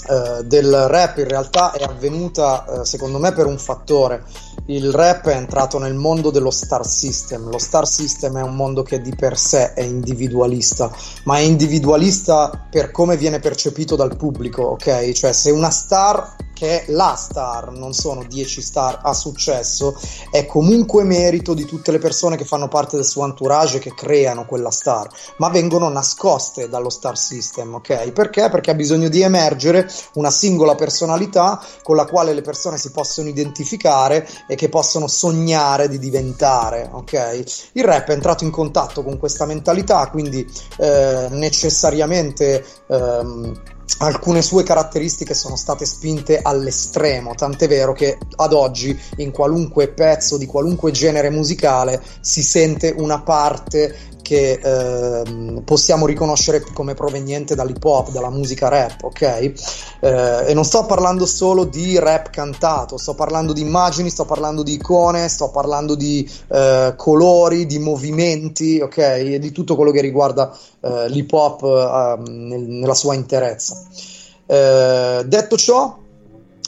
[0.07, 4.25] eh, del rap in realtà è avvenuta, eh, secondo me, per un fattore.
[4.67, 7.51] Il rap è entrato nel mondo dello star system.
[7.51, 10.91] Lo star system è un mondo che di per sé è individualista,
[11.25, 15.13] ma è individualista per come viene percepito dal pubblico, ok?
[15.13, 19.95] Cioè, se una star che è la star, non sono 10 star, ha successo,
[20.31, 24.47] è comunque merito di tutte le persone che fanno parte del suo entourage che creano
[24.47, 28.13] quella star, ma vengono nascoste dallo star system, ok?
[28.13, 28.49] Perché?
[28.49, 33.29] Perché ha bisogno di emergere una singola personalità con la quale le persone si possono
[33.29, 37.71] identificare e che possono sognare di diventare, ok?
[37.73, 40.47] Il rap è entrato in contatto con questa mentalità, quindi
[40.79, 48.99] eh, necessariamente ehm, alcune sue caratteristiche sono state spinte all'estremo, tant'è vero che ad oggi
[49.17, 56.63] in qualunque pezzo di qualunque genere musicale si sente una parte che eh, possiamo riconoscere
[56.73, 59.23] come proveniente dall'hip hop, dalla musica rap, ok?
[60.01, 64.63] Eh, e non sto parlando solo di rap cantato, sto parlando di immagini, sto parlando
[64.63, 68.97] di icone, sto parlando di eh, colori, di movimenti, ok?
[68.97, 73.77] E di tutto quello che riguarda eh, l'hip hop ehm, nel, nella sua interezza.
[74.47, 75.99] Eh, detto ciò,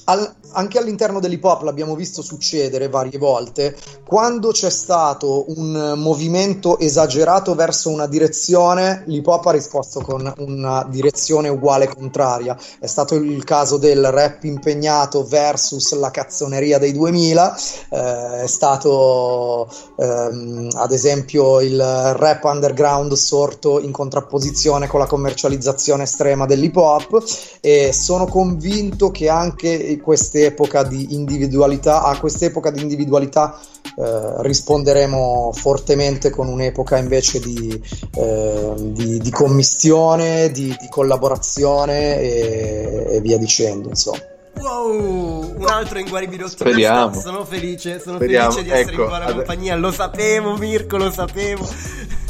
[0.05, 3.77] al, anche all'interno dell'hip hop l'abbiamo visto succedere varie volte,
[4.07, 10.87] quando c'è stato un movimento esagerato verso una direzione, l'hip hop ha risposto con una
[10.89, 12.57] direzione uguale contraria.
[12.79, 17.57] È stato il caso del rap impegnato versus la cazzoneria dei 2000,
[17.91, 26.05] eh, è stato ehm, ad esempio il rap underground sorto in contrapposizione con la commercializzazione
[26.05, 27.23] estrema dell'hip hop
[27.61, 33.59] e sono convinto che anche queste quest'epoca di individualità, a quest'epoca di individualità
[33.97, 37.83] eh, risponderemo fortemente con un'epoca invece di,
[38.15, 43.89] eh, di, di commistione, di, di collaborazione e, e, via dicendo.
[43.89, 44.23] Insomma.
[44.59, 47.21] Wow, un altro inguaribile Speriamo.
[47.21, 48.53] Sono felice, sono Speriamo.
[48.53, 49.77] felice di essere ecco, in buona compagnia.
[49.77, 51.69] Lo sapevo, Mirko, lo sapevo.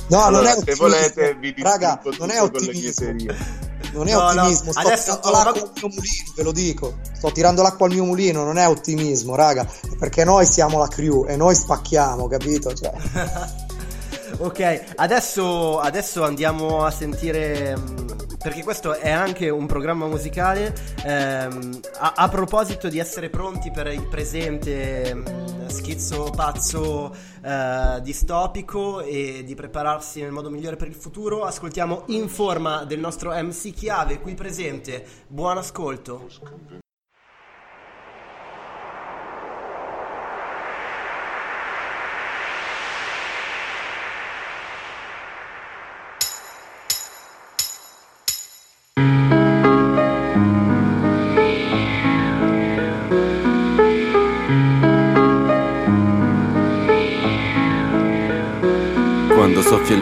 [0.09, 3.35] No, allora, non è se volete vi Raga, non è ottimismo.
[3.97, 4.73] Non è no, ottimismo, no.
[4.73, 6.95] sto Adesso, tirando l'acqua al mio mulino, ve lo dico.
[7.15, 9.67] Sto tirando l'acqua al mio mulino, non è ottimismo, raga,
[9.99, 12.75] perché noi siamo la crew e noi spacchiamo, capito?
[12.75, 12.93] Cioè.
[14.39, 18.07] ok, adesso, adesso andiamo a sentire mm,
[18.39, 20.75] perché questo è anche un programma musicale
[21.05, 29.01] ehm, a, a, proposito di essere pronti per il presente mm, schizzo pazzo eh, distopico
[29.01, 33.73] e di prepararsi nel modo migliore per il futuro ascoltiamo in forma del nostro MC
[33.73, 35.05] Chiave qui presente.
[35.27, 36.85] Buon ascolto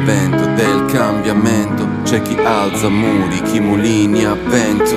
[0.04, 1.86] vento del cambiamento.
[2.02, 4.96] C'è chi alza muri, chi mulini a vento.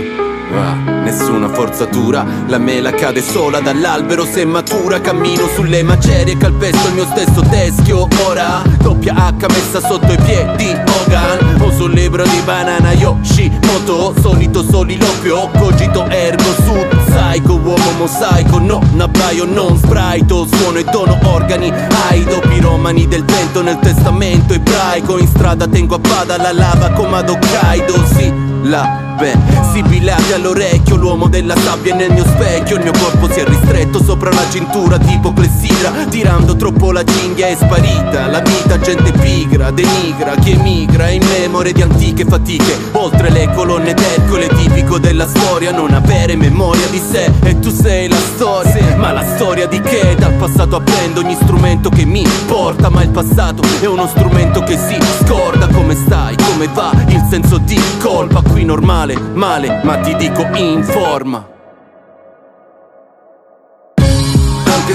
[0.53, 6.93] Ah, nessuna forzatura, la mela cade sola dall'albero se matura Cammino sulle macerie, calpesto il
[6.95, 8.07] mio stesso teschio.
[8.25, 14.13] Ora, doppia H messa sotto i piedi Hogan, o sul libro di banana Yoshi Moto,
[14.19, 19.95] solito soliloquio, cogito ergo su Psycho, uomo mosaico, non abbaio, non sprite
[20.27, 21.71] Suono e dono organi,
[22.09, 27.17] aido, piromani del vento nel testamento ebraico In strada tengo a bada la lava come
[27.17, 29.37] ad Hokkaido, sì la beh
[29.71, 34.03] Sibilati all'orecchio, l'uomo della sabbia è nel mio specchio Il mio corpo si è ristretto
[34.03, 35.31] sopra la cintura tipo
[35.77, 38.27] clessidra Tirando troppo la cinghia è sparita.
[38.27, 42.77] La vita gente pigra, denigra, chi emigra In memoria di antiche fatiche.
[42.93, 47.31] Oltre le colonne d'Ercole tipico della storia Non avere memoria di sé.
[47.43, 50.15] E tu sei la storia Ma la storia di che?
[50.17, 54.77] Dal passato apprendo ogni strumento che mi porta Ma il passato è uno strumento che
[54.77, 55.67] si scorda.
[55.67, 60.83] Come stai, come va, il senso di colpa qui normale, male, ma ti dico in
[60.83, 61.56] forma.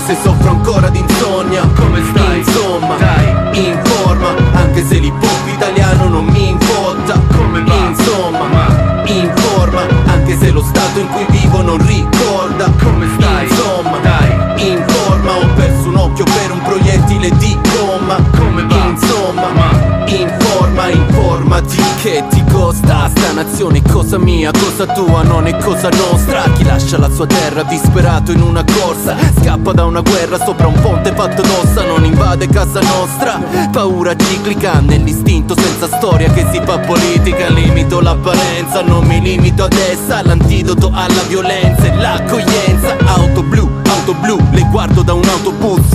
[0.05, 2.39] Se soffro ancora di insonnia, come stai?
[2.39, 7.75] Insomma, dai, in forma, anche se l'hip italiano non mi infotta, come va?
[7.75, 13.49] Insomma, ma in forma, anche se lo stato in cui vivo non ricorda, come stai?
[13.49, 17.92] Insomma, dai, in forma, ho perso un occhio per un proiettile di gomma,
[21.53, 23.83] informati che ti costa Sta nazione?
[23.83, 26.43] Cosa mia, cosa tua, non è cosa nostra.
[26.55, 29.17] Chi lascia la sua terra disperato in una corsa?
[29.41, 31.85] Scappa da una guerra sopra un ponte fatto d'ossa.
[31.85, 33.41] Non invade casa nostra.
[33.71, 37.49] Paura ciclica nell'istinto senza storia che si fa politica.
[37.49, 40.23] Limito l'apparenza, non mi limito ad essa.
[40.23, 42.97] L'antidoto alla violenza è l'accoglienza.
[43.05, 45.92] Auto blu, auto blu, le guardo da un autobus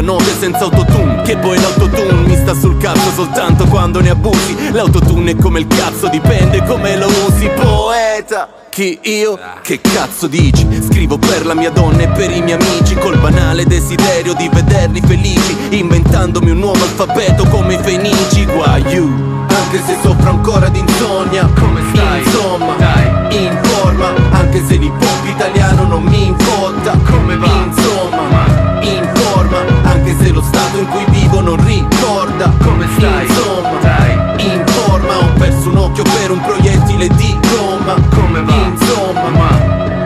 [0.00, 5.32] note senza autotune Che poi l'autotune mi sta sul cazzo soltanto quando ne abusi L'autotune
[5.32, 9.36] è come il cazzo, dipende come lo usi Poeta chi io?
[9.62, 10.64] Che cazzo dici?
[10.80, 15.00] Scrivo per la mia donna e per i miei amici Col banale desiderio di vederli
[15.00, 21.50] felici Inventandomi un nuovo alfabeto come i fenici Guaiu Anche se soffro ancora di insonnia
[21.58, 22.22] Come stai?
[22.22, 27.46] Insomma, dai, in forma Anche se l'hip hop italiano non mi infotta Come va?
[27.46, 33.26] Insomma, in forma Anche se lo stato in cui vivo non ricorda Come stai?
[33.26, 37.94] Insomma, dai, in forma Ho perso un occhio per un proiettile di gomma.
[38.08, 38.54] Come va?
[38.54, 39.48] Insomma, ma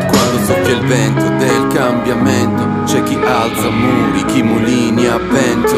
[0.09, 5.77] quando soffia il vento del cambiamento C'è chi alza muri, chi mulini a vento.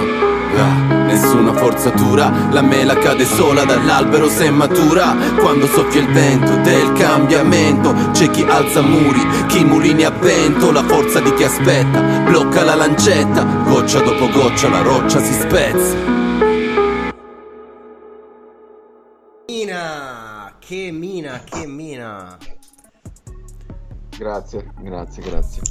[0.57, 6.93] Ah, Nessuna forzatura, la mela cade sola dall'albero se matura Quando soffia il vento del
[6.93, 12.64] cambiamento C'è chi alza muri, chi mulini a vento La forza di chi aspetta, blocca
[12.64, 15.97] la lancetta Goccia dopo goccia la roccia si spezza
[19.49, 22.37] Mina, che mina, che mina.
[24.19, 25.62] Grazie, grazie, grazie.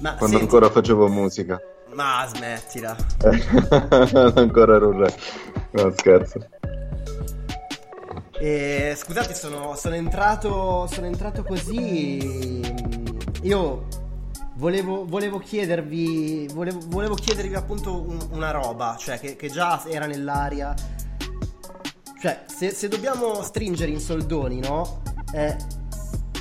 [0.00, 1.60] Ma Quando senti- ancora facevo musica.
[1.94, 2.96] Ma smettila.
[4.34, 5.14] ancora ero un re.
[5.72, 6.46] No, scherzo.
[8.32, 10.86] Eh, scusate, sono, sono entrato.
[10.90, 12.18] Sono entrato così.
[12.24, 13.86] mm, Io
[14.56, 16.48] volevo, volevo chiedervi.
[16.52, 18.96] Volevo, volevo chiedervi appunto un- una roba.
[18.98, 20.74] Cioè, che, che già era nell'aria.
[22.20, 25.02] Cioè, se, se dobbiamo stringere in soldoni, no?
[25.32, 25.56] Eh,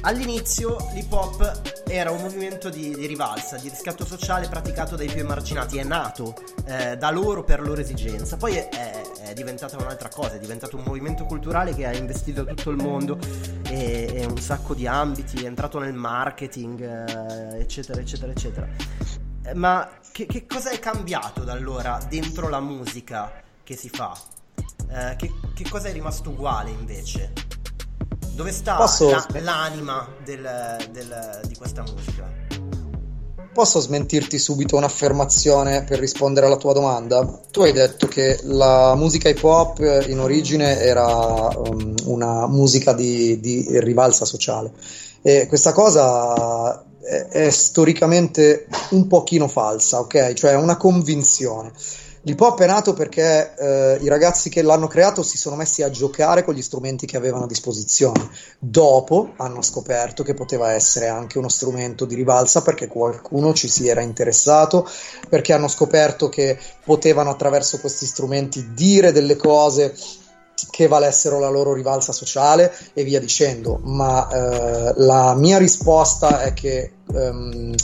[0.04, 5.20] all'inizio l'hip hop era un movimento di, di rivalsa, di riscatto sociale praticato dai più
[5.20, 5.78] emarginati.
[5.78, 6.34] È nato
[6.66, 8.38] eh, da loro per loro esigenza.
[8.38, 12.70] Poi è, è- diventata un'altra cosa, è diventato un movimento culturale che ha investito tutto
[12.70, 13.18] il mondo
[13.68, 18.68] e, e un sacco di ambiti, è entrato nel marketing, eh, eccetera, eccetera, eccetera.
[19.44, 23.32] Eh, Ma che, che cosa è cambiato da allora dentro la musica
[23.64, 24.16] che si fa?
[24.90, 27.34] Eh, che, che cosa è rimasto uguale invece?
[28.36, 32.32] Dove sta Posso- la- l'anima del- del- di questa musica?
[33.54, 37.42] Posso smentirti subito un'affermazione per rispondere alla tua domanda?
[37.52, 41.06] Tu hai detto che la musica hip hop eh, in origine era
[41.56, 44.72] um, una musica di, di rivalsa sociale
[45.22, 50.34] e questa cosa è, è storicamente un pochino falsa, ok?
[50.34, 51.72] Cioè è una convinzione.
[52.26, 55.90] L'hip hop è nato perché eh, i ragazzi che l'hanno creato si sono messi a
[55.90, 58.30] giocare con gli strumenti che avevano a disposizione.
[58.60, 63.90] Dopo hanno scoperto che poteva essere anche uno strumento di rivalsa perché qualcuno ci si
[63.90, 64.88] era interessato,
[65.28, 69.94] perché hanno scoperto che potevano attraverso questi strumenti dire delle cose
[70.70, 73.82] che valessero la loro rivalsa sociale e via dicendo.
[73.84, 77.76] Ma eh, la mia risposta è che ehm,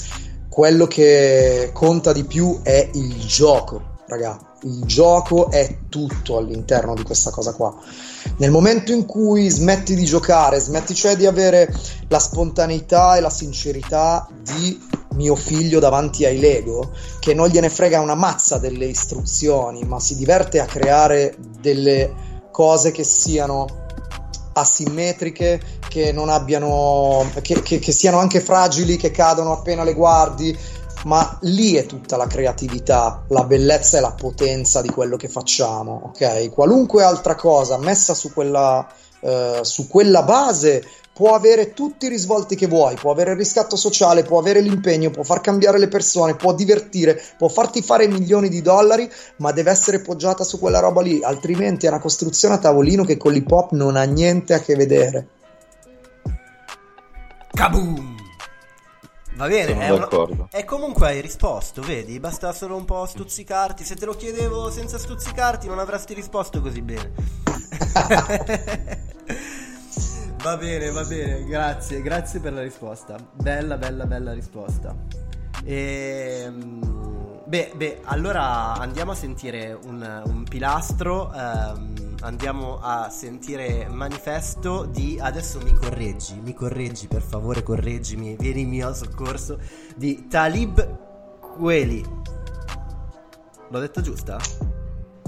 [0.48, 4.38] quello che conta di più è il gioco, raga.
[4.64, 7.74] Il gioco è tutto all'interno di questa cosa qua.
[8.38, 11.74] Nel momento in cui smetti di giocare, smetti cioè di avere
[12.10, 14.78] la spontaneità e la sincerità di
[15.14, 20.16] mio figlio davanti ai Lego, che non gliene frega una mazza delle istruzioni, ma si
[20.16, 22.14] diverte a creare delle
[22.52, 23.88] cose che siano
[24.54, 30.58] asimmetriche, che non abbiano, che, che- che siano anche fragili, che cadono appena le guardi.
[31.06, 36.02] Ma lì è tutta la creatività, la bellezza e la potenza di quello che facciamo,
[36.08, 36.50] ok?
[36.50, 38.86] Qualunque altra cosa messa su quella,
[39.22, 40.84] eh, su quella base
[41.20, 45.10] può avere tutti i risvolti che vuoi, può avere il riscatto sociale, può avere l'impegno,
[45.10, 49.72] può far cambiare le persone, può divertire, può farti fare milioni di dollari, ma deve
[49.72, 53.52] essere poggiata su quella roba lì, altrimenti è una costruzione a tavolino che con l'hip
[53.52, 55.28] hop non ha niente a che vedere.
[57.52, 58.19] Kaboom!
[59.40, 60.48] Va bene, Sono è, una- d'accordo.
[60.52, 62.20] e comunque hai risposto, vedi?
[62.20, 63.86] Basta solo un po' stuzzicarti.
[63.86, 67.14] Se te lo chiedevo senza stuzzicarti, non avresti risposto così bene.
[70.44, 73.16] va bene, va bene, grazie, grazie per la risposta.
[73.34, 74.94] Bella, bella, bella risposta.
[75.66, 81.32] Ehm, beh, beh, allora andiamo a sentire un, un pilastro.
[81.34, 85.18] ehm, andiamo a sentire manifesto di.
[85.20, 89.60] Adesso mi correggi, mi correggi, per favore, correggimi, vieni in mio soccorso.
[89.96, 90.98] Di Talib
[91.40, 92.06] Kweli.
[93.72, 94.40] L'ho detto giusta?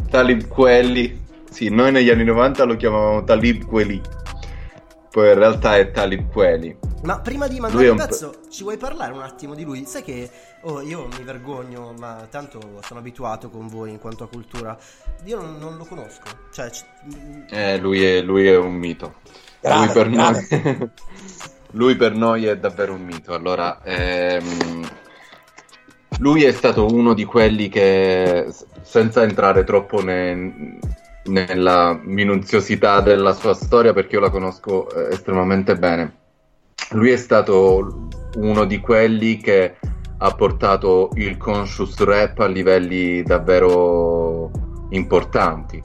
[0.10, 1.30] Talib Quelli.
[1.50, 4.02] Sì, noi negli anni 90 lo chiamavamo Talib Kweli.
[5.12, 6.78] Poi in realtà è Talib Kweli.
[7.04, 9.84] Ma prima di mandare un pezzo, ci vuoi parlare un attimo di lui?
[9.86, 10.30] Sai che
[10.62, 14.78] oh, io mi vergogno, ma tanto sono abituato con voi in quanto a cultura.
[15.26, 16.22] Io non, non lo conosco.
[16.54, 16.86] Cioè, c-
[17.50, 19.16] Eh, lui è, lui è un mito.
[19.60, 20.90] Grande, lui, per noi,
[21.72, 23.34] lui per noi è davvero un mito.
[23.34, 24.88] Allora, ehm,
[26.20, 28.48] lui è stato uno di quelli che,
[28.82, 30.80] senza entrare troppo ne-
[31.26, 36.16] nella minuziosità della sua storia, perché io la conosco eh, estremamente bene,
[36.92, 39.76] lui è stato uno di quelli che
[40.18, 44.52] ha portato il conscious rap a livelli davvero
[44.90, 45.82] importanti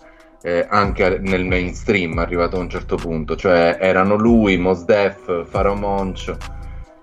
[0.46, 5.74] eh, anche nel mainstream arrivato a un certo punto, cioè erano lui, Mos Def, Faro
[5.74, 6.36] Monch,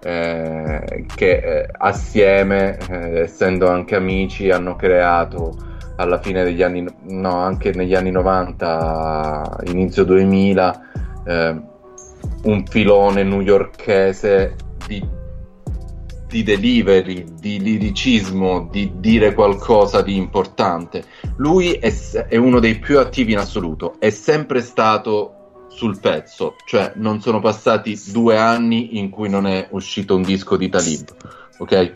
[0.01, 5.57] eh, che eh, assieme, eh, essendo anche amici, hanno creato
[5.97, 10.81] alla fine degli anni, no, anche negli anni 90, inizio 2000,
[11.25, 11.61] eh,
[12.43, 14.55] un filone newyorkese
[14.87, 15.21] di
[16.33, 21.03] di delivery, di liricismo, di dire qualcosa di importante.
[21.35, 21.93] Lui è,
[22.27, 27.39] è uno dei più attivi in assoluto, è sempre stato sul pezzo, cioè non sono
[27.39, 31.07] passati due anni in cui non è uscito un disco di Talib,
[31.59, 31.91] ok?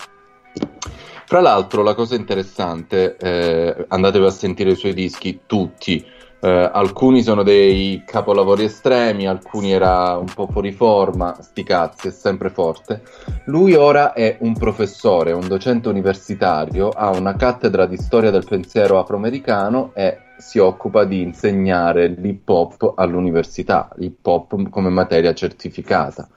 [1.29, 6.01] Fra l'altro, la cosa interessante, eh, andatevi a sentire i suoi dischi, tutti.
[6.39, 12.11] Eh, alcuni sono dei capolavori estremi, alcuni era un po' fuori forma, sti cazzi, è
[12.11, 13.01] sempre forte.
[13.47, 18.97] Lui ora è un professore, un docente universitario, ha una cattedra di storia del pensiero
[18.97, 26.29] afroamericano e si occupa di insegnare l'hip hop all'università, l'hip hop come materia certificata.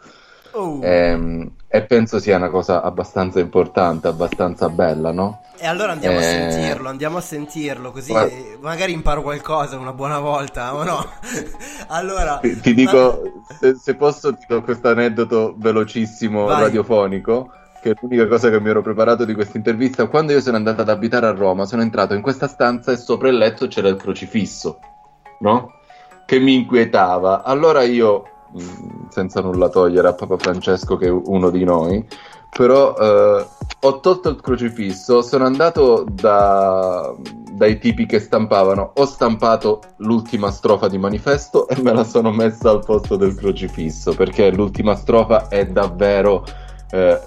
[0.53, 0.81] Oh.
[0.83, 5.43] Ehm, e penso sia una cosa abbastanza importante, abbastanza bella, no?
[5.57, 9.93] E allora andiamo a Eh, sentirlo, andiamo a sentirlo, così eh, magari imparo qualcosa una
[9.93, 11.05] buona volta, o no?
[11.89, 13.23] allora, Ti, ti dico,
[13.61, 16.63] se, se posso, ti do questo aneddoto velocissimo Vai.
[16.63, 17.53] radiofonico,
[17.83, 20.07] che è l'unica cosa che mi ero preparato di questa intervista.
[20.07, 23.29] Quando io sono andato ad abitare a Roma, sono entrato in questa stanza e sopra
[23.29, 24.79] il letto c'era il crocifisso,
[25.41, 25.73] no?
[26.27, 27.43] Che mi inquietava.
[27.43, 28.25] Allora io,
[29.09, 32.05] senza nulla togliere a Papa Francesco, che è uno di noi,
[32.51, 33.47] però eh,
[33.83, 37.15] ho tolto il crocifisso, sono andato da-
[37.53, 42.71] dai tipi che stampavano, ho stampato l'ultima strofa di manifesto e me la sono messa
[42.71, 46.45] al posto del crocifisso, perché l'ultima strofa è davvero,
[46.91, 47.21] eh,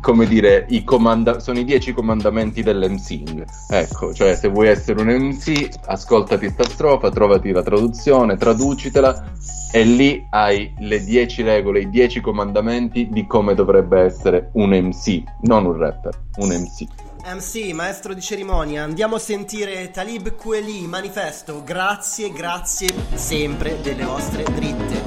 [0.00, 3.44] come dire, i comanda- sono i dieci comandamenti dell'MCing.
[3.68, 9.32] Ecco, cioè se vuoi essere un MC, ascoltati sta strofa, trovati la traduzione, traducitela
[9.72, 15.22] e lì hai le 10 regole, i 10 comandamenti di come dovrebbe essere un MC,
[15.42, 16.86] non un rapper, un MC.
[17.24, 24.42] MC, maestro di cerimonia, andiamo a sentire Talib Kweli, manifesto, grazie, grazie sempre delle vostre
[24.42, 25.02] dritte.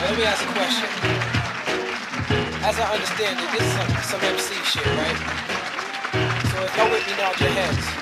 [0.00, 0.88] Let me ask a question.
[2.62, 5.16] As I understand it, this is some, some MC shit, right?
[6.50, 7.98] So if y'all with me nod your heads.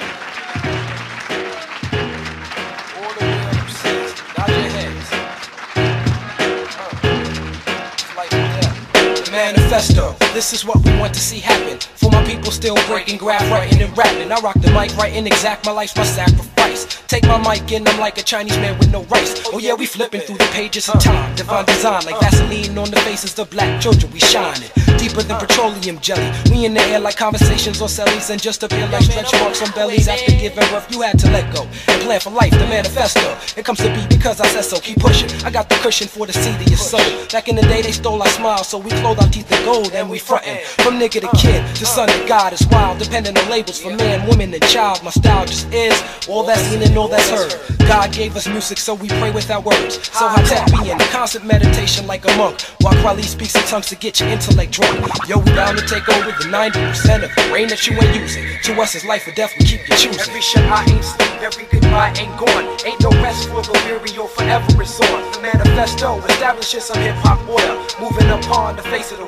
[9.36, 9.65] man.
[9.66, 10.14] Manifesto.
[10.32, 11.80] This is what we want to see happen.
[11.96, 14.30] For my people still breaking, graph, writing and rapping.
[14.30, 15.66] I rock the mic, writing exact.
[15.66, 17.02] My life's my sacrifice.
[17.08, 19.42] Take my mic and I'm like a Chinese man with no rice.
[19.52, 21.34] Oh yeah, we flipping through the pages of time.
[21.34, 24.12] Divine design like Vaseline on the faces of black children.
[24.12, 26.30] We shining deeper than petroleum jelly.
[26.50, 29.70] We in the air like conversations on cellies and just appear like stretch marks on
[29.72, 30.06] bellies.
[30.06, 32.52] After giving birth, you had to let go and plan for life.
[32.52, 33.36] The manifesto.
[33.58, 34.78] It comes to be because I said so.
[34.78, 35.30] Keep pushing.
[35.44, 37.00] I got the cushion for the seed of your soul.
[37.32, 39.92] Back in the day, they stole our smile, so we clothed our teeth in gold
[39.92, 40.58] and we frontin'.
[40.82, 44.26] From nigga to kid, the son of God is wild, depending on labels for man,
[44.28, 45.02] woman, and child.
[45.02, 45.94] My style just is
[46.28, 47.54] all that's seen and all that's heard.
[47.86, 49.94] God gave us music, so we pray without words.
[50.10, 53.86] So I tap me in constant meditation like a monk, while Kweli speaks in tongues
[53.86, 54.98] to get your intellect drunk.
[55.28, 58.44] Yo, we bound to take over the 90% of the rain that you ain't using.
[58.64, 60.20] To us, it's life or death, we keep you choosing.
[60.20, 62.66] Every shit I ain't sleep, every goodbye ain't gone.
[62.84, 65.32] Ain't no rest for the weary or forever on.
[65.32, 69.26] The manifesto establishes some hip hop order, moving upon the face of the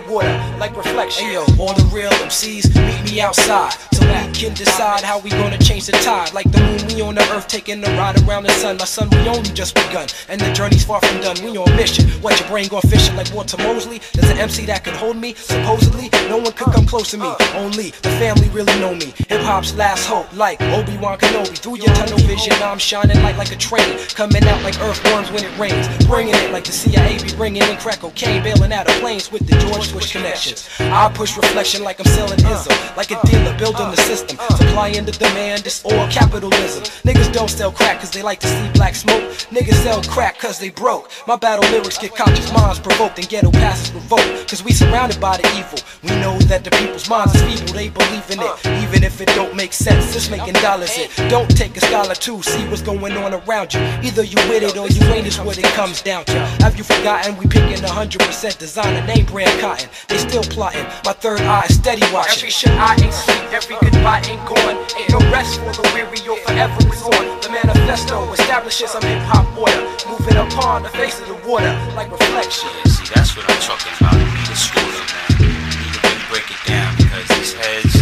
[0.59, 1.27] like reflection.
[1.27, 5.59] Hey all the real MCs meet me outside so we can decide how we gonna
[5.59, 6.33] change the tide.
[6.33, 8.77] Like the moon, we on the earth taking a ride around the sun.
[8.77, 11.37] My son, we only just begun, and the journey's far from done.
[11.43, 12.09] We on mission.
[12.23, 14.01] What your brain going fishing like Walter Mosley?
[14.13, 15.35] There's an MC that could hold me.
[15.35, 17.31] Supposedly, no one could come close to me.
[17.55, 19.13] Only the family really know me.
[19.29, 21.59] Hip hop's last hope, like Obi Wan Kenobi.
[21.59, 25.45] Through your tunnel vision, I'm shining light like a train, coming out like earthworms when
[25.45, 25.87] it rains.
[26.07, 29.47] Bringing it like the CIA be bringing in crack cocaine, bailing out of planes with
[29.47, 30.69] the George Bush connections.
[30.81, 34.39] I push reflection like I'm selling Izzo, like a dealer building the system.
[34.57, 36.83] Supply and the demand, it's all capitalism.
[37.05, 39.23] Niggas don't sell crack cause they like to see black smoke.
[39.51, 41.11] Niggas sell crack cause they broke.
[41.27, 44.49] My battle lyrics get conscious minds provoked and ghetto passes revoked.
[44.49, 45.79] Cause we surrounded by the evil.
[46.03, 48.83] We know that the people's minds is feeble, they believe in it.
[48.83, 51.11] Even if it don't make sense, it's making dollars it.
[51.29, 53.81] Don't take a scholar to see what's going on around you.
[54.03, 56.39] Either you with it or you ain't is what it comes down to.
[56.63, 59.89] Have you forgotten we picking 100% designer name brand cotton?
[60.07, 60.87] They still plotting.
[61.05, 62.39] My third eye is steady watching.
[62.39, 64.77] Every shit I ain't sleep, every goodbye ain't gone.
[64.95, 67.25] Ain't no rest for the weary or forever is on.
[67.43, 69.83] The manifesto establishes some hip hop order.
[70.07, 72.71] Moving upon the face of the water like reflection.
[72.87, 74.15] See, that's what I'm talking about.
[74.15, 75.29] We need a schooling, man.
[75.43, 77.93] We need to break it down because these heads,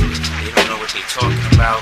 [0.45, 1.81] they don't know what they talking about.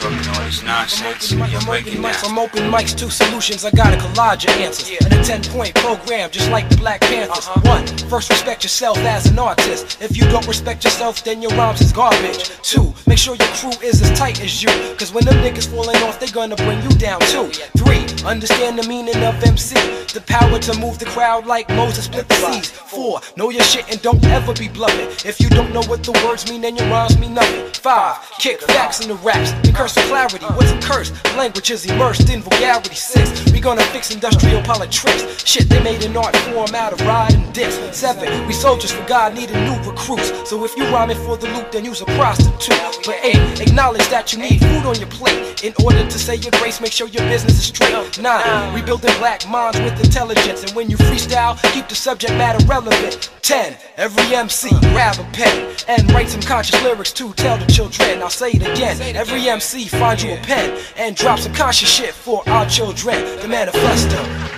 [0.00, 1.32] They talking all this nonsense.
[1.34, 2.30] We are breaking mics, down.
[2.30, 4.96] from open mics to solutions, I got a collage of answers.
[5.04, 7.46] And a 10 point program, just like the Black Panthers.
[7.48, 7.60] Uh-huh.
[7.64, 10.00] One, first respect yourself as an artist.
[10.00, 12.48] If you don't respect yourself, then your rhymes is garbage.
[12.62, 14.70] Two, make sure your crew is as tight as you.
[14.96, 17.48] Cause when them niggas falling off, they gonna bring you down too.
[17.76, 19.74] Three, understand the meaning of MC.
[20.14, 22.70] The power to move the crowd like Moses split the seas.
[22.70, 25.08] Four, know your shit and don't ever be bluffing.
[25.28, 27.70] If you don't know what the words mean, then your rhymes mean nothing.
[27.74, 30.44] Five, kick facts in the raps and curse clarity.
[30.44, 31.12] What's a curse?
[31.36, 32.94] Language is immersed in vulgarity.
[32.94, 35.44] Six, we gonna fix industrial politics.
[35.44, 37.78] Shit, they made an art form out of riding dicks.
[37.96, 40.48] Seven, we soldiers for God needing new recruits.
[40.48, 43.04] So if you rhyming for the loot, then you's a prostitute.
[43.04, 45.64] But eight, acknowledge that you need food on your plate.
[45.64, 48.18] In order to say your grace, make sure your business is straight.
[48.20, 50.62] Nine, we building black minds with intelligence.
[50.62, 53.30] And when you freestyle, keep the subject matter relevant.
[53.42, 58.22] Ten, every MC grab a pen and write some conscious lyrics to tell the children.
[58.22, 59.16] I'll say it again.
[59.16, 63.16] Every MC find you a pen and drop some conscious shit for our children.
[63.40, 64.50] The manifesto.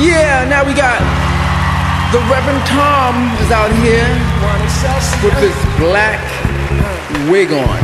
[0.00, 0.99] Yeah, now we got
[2.30, 4.06] Reverend Tom is out here
[5.24, 6.22] with this black
[7.28, 7.82] wig on.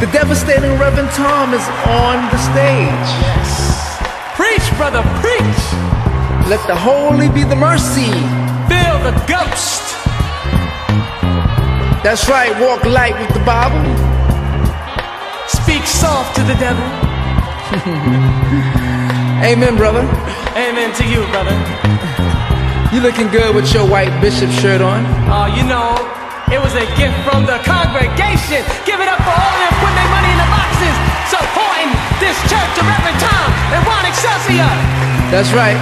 [0.00, 3.10] The devastating Reverend Tom is on the stage.
[4.34, 5.62] Preach, brother, preach.
[6.50, 8.10] Let the holy be the mercy.
[8.66, 9.94] Feel the ghost.
[12.02, 13.86] That's right, walk light with the Bible.
[15.46, 16.82] Speak soft to the devil.
[19.46, 20.02] Amen, brother.
[20.56, 22.39] Amen to you, brother.
[22.90, 25.06] You looking good with your white bishop shirt on.
[25.30, 25.94] Oh, you know,
[26.50, 28.66] it was a gift from the congregation.
[28.82, 30.96] Give it up for all of them putting their money in the boxes,
[31.30, 31.86] supporting
[32.18, 34.66] this church of Reverend Tom and Ron Excelsior.
[35.30, 35.78] That's right.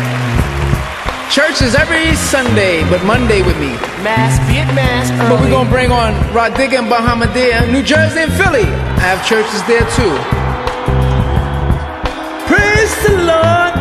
[1.33, 3.73] Church is every Sunday, but Monday with me.
[4.05, 5.09] Mass, be it mass.
[5.33, 8.69] But we're gonna bring on Rodiga and Bahamadia, New Jersey and Philly.
[8.69, 10.13] I have churches there too.
[12.45, 13.78] Praise the Lord.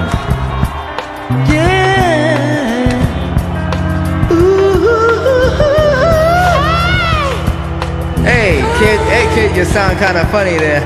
[9.77, 10.79] Sound kind of funny there.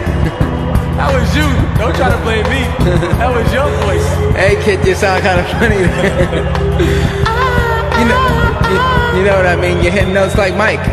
[1.00, 1.48] That was you.
[1.80, 2.62] Don't try to blame me.
[3.20, 4.06] That was your voice.
[4.36, 6.44] Hey kid, you sound kind of funny there.
[7.98, 8.20] you know,
[8.68, 8.78] you,
[9.16, 9.82] you know what I mean?
[9.82, 10.86] You're hitting notes like Mike.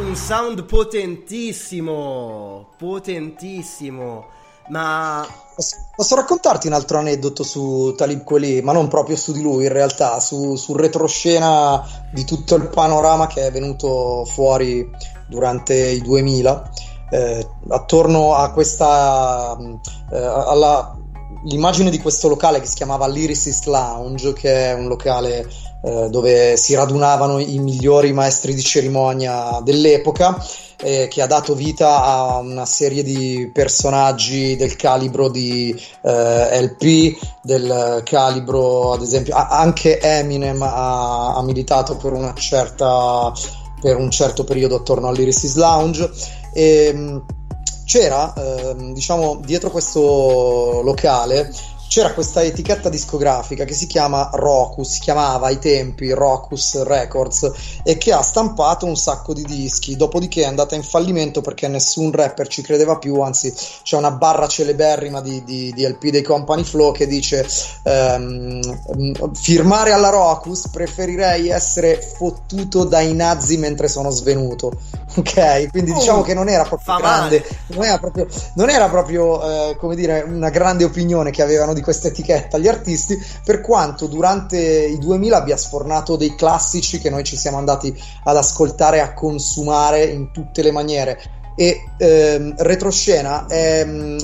[0.00, 4.26] Un sound potentissimo, potentissimo.
[4.68, 5.26] Ma
[5.94, 9.72] Posso, raccontarti un altro aneddoto su Talib Kweli, ma non proprio su di lui, in
[9.72, 11.80] realtà, su, sul retroscena
[12.12, 14.90] di tutto il panorama che è venuto fuori
[15.28, 16.70] durante i 2000,
[17.10, 19.56] eh, attorno a questa,
[20.10, 20.96] eh, alla,
[21.44, 25.48] l'immagine di questo locale che si chiamava Lyricist Lounge, che è un locale
[25.84, 30.42] eh, dove si radunavano i migliori maestri di cerimonia dell'epoca,
[30.80, 37.18] eh, che ha dato vita a una serie di personaggi del calibro di eh, LP,
[37.42, 43.32] del calibro, ad esempio, anche Eminem ha, ha militato per una certa
[43.80, 46.10] per un certo periodo attorno all'Irisis Lounge.
[46.54, 47.24] E mh,
[47.84, 51.52] c'era ehm, diciamo dietro questo locale
[51.94, 57.52] c'era questa etichetta discografica che si chiama Rocus, si chiamava ai tempi Rocus Records
[57.84, 62.10] e che ha stampato un sacco di dischi, dopodiché è andata in fallimento perché nessun
[62.10, 63.54] rapper ci credeva più, anzi
[63.84, 67.46] c'è una barra celeberrima di, di, di LP dei Company Flow che dice
[67.84, 74.72] ehm, firmare alla Rocus preferirei essere fottuto dai nazi mentre sono svenuto,
[75.14, 75.70] ok?
[75.70, 77.58] Quindi Oh, diciamo che non era proprio grande, male.
[77.68, 81.82] non era proprio, non era proprio eh, come dire, una grande opinione che avevano di
[81.84, 87.22] questa etichetta gli artisti, per quanto durante i 2000 abbia sfornato dei classici che noi
[87.22, 91.20] ci siamo andati ad ascoltare e a consumare in tutte le maniere.
[91.56, 94.16] E ehm, Retroscena è mh,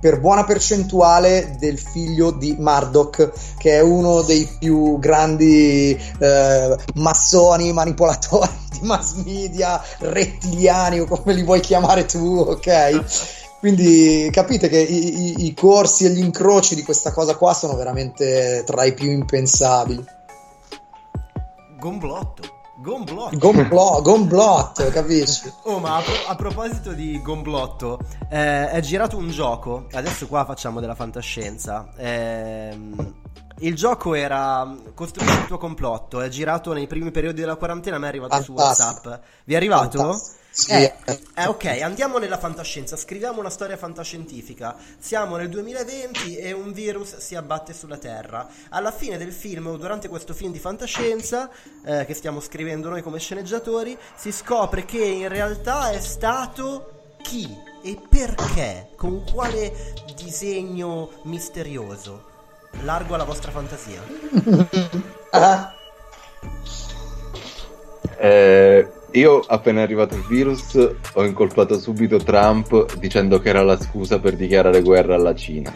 [0.00, 7.72] per buona percentuale del figlio di Murdoch, che è uno dei più grandi eh, massoni,
[7.72, 13.04] manipolatori di mass media, rettiliani o come li vuoi chiamare tu, ok?
[13.62, 17.76] Quindi capite che i, i- i corsi e gli incroci di questa cosa qua sono
[17.76, 20.04] veramente tra i più impensabili.
[21.78, 22.42] Gomblotto.
[22.78, 23.38] Gomblotto.
[23.38, 25.52] Gomblo- gomblotto, capisci?
[25.62, 29.86] Oh, ma a, pro- a proposito di Gomblotto, eh, è girato un gioco.
[29.92, 31.86] Adesso qua facciamo della fantascienza.
[31.98, 33.14] Ehm,
[33.60, 36.20] il gioco era Costruisci il tuo complotto.
[36.20, 37.98] È girato nei primi periodi della quarantena.
[37.98, 39.08] Me è arrivato su Fantastico.
[39.10, 39.22] WhatsApp.
[39.44, 39.98] Vi è arrivato?
[39.98, 40.40] Fantastico.
[40.54, 40.70] Sì.
[40.72, 40.94] Eh,
[41.34, 42.96] eh, ok, andiamo nella fantascienza.
[42.96, 44.76] Scriviamo una storia fantascientifica.
[44.98, 48.46] Siamo nel 2020 e un virus si abbatte sulla Terra.
[48.68, 51.50] Alla fine del film, o durante questo film di fantascienza,
[51.84, 57.48] eh, che stiamo scrivendo noi come sceneggiatori, si scopre che in realtà è stato chi
[57.82, 62.28] e perché, con quale disegno misterioso.
[62.82, 64.00] Largo alla vostra fantasia.
[65.34, 65.72] Ah,
[68.18, 70.74] Eh, io appena arrivato il virus
[71.12, 75.72] ho incolpato subito Trump dicendo che era la scusa per dichiarare guerra alla Cina.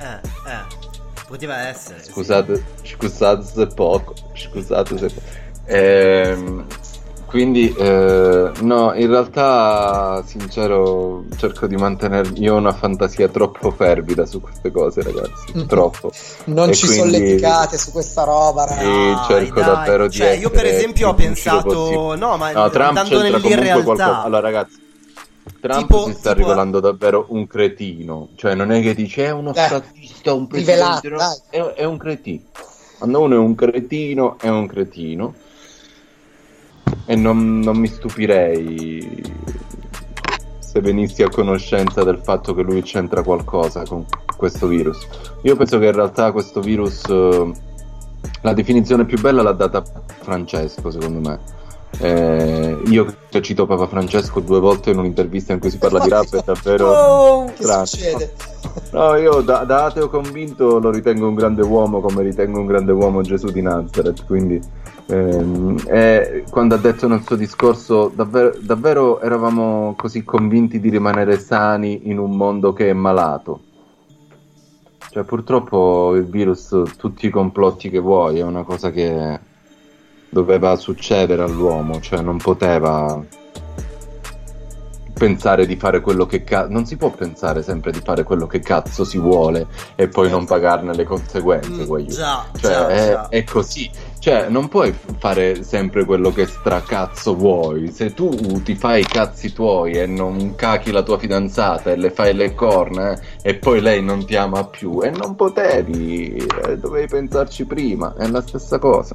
[0.00, 0.74] Eh, eh.
[1.26, 2.02] Poteva essere.
[2.02, 2.10] sì.
[2.10, 6.64] Scusate, scusate se poco, scusate se Ehm,
[7.36, 14.24] quindi eh, no, in realtà sincero cerco di mantenere io ho una fantasia troppo fervida
[14.24, 16.10] su queste cose, ragazzi, troppo.
[16.46, 18.86] non E ci quindi- solleticate su questa roba, ragazzi.
[18.86, 19.64] Sì, cerco dai.
[19.68, 22.16] davvero di Cioè, io per esempio ho pensato- possibile.
[22.16, 23.72] no, ma no, Trump andando c'entra nell'irrealtà.
[23.72, 24.22] comunque qualcosa.
[24.22, 24.84] Allora, ragazzi,
[25.60, 28.28] Trump Tipo- si sta tipo- rivelando davvero un cretino.
[28.36, 31.16] Cioè, non è che dice è uno Eh, statista, un rivelato, presidente, no,
[31.50, 31.74] dai.
[31.74, 32.42] è, è un cretino.
[32.98, 35.34] Quando uno è un cretino, è un cretino.
[37.04, 39.22] E non, non mi stupirei
[40.58, 44.04] se venissi a conoscenza del fatto che lui c'entra qualcosa con
[44.36, 45.06] questo virus.
[45.42, 47.52] Io penso che in realtà questo virus, eh,
[48.42, 49.82] la definizione più bella l'ha data
[50.20, 51.38] Francesco, secondo me.
[51.98, 56.10] Eh, io che cito Papa Francesco due volte in un'intervista in cui si parla di
[56.10, 57.84] rap è davvero Oh, che strano.
[57.86, 58.32] succede?
[58.92, 62.92] No, io da, da ateo convinto lo ritengo un grande uomo come ritengo un grande
[62.92, 64.60] uomo Gesù di Nazareth, quindi
[65.06, 71.38] ehm, e quando ha detto nel suo discorso davvero, davvero eravamo così convinti di rimanere
[71.38, 73.60] sani in un mondo che è malato.
[75.10, 79.40] Cioè purtroppo il virus, tutti i complotti che vuoi, è una cosa che
[80.28, 83.24] doveva succedere all'uomo, cioè non poteva
[85.16, 88.60] pensare di fare quello che cazzo non si può pensare sempre di fare quello che
[88.60, 93.28] cazzo si vuole e poi non pagarne le conseguenze Mm, già, cioè già, è, già.
[93.28, 93.90] è così.
[94.18, 97.90] Cioè non puoi fare sempre quello che stracazzo vuoi.
[97.92, 102.10] Se tu ti fai i cazzi tuoi e non cachi la tua fidanzata e le
[102.10, 106.76] fai le corna eh, e poi lei non ti ama più e non potevi eh,
[106.76, 109.14] dovevi pensarci prima è la stessa cosa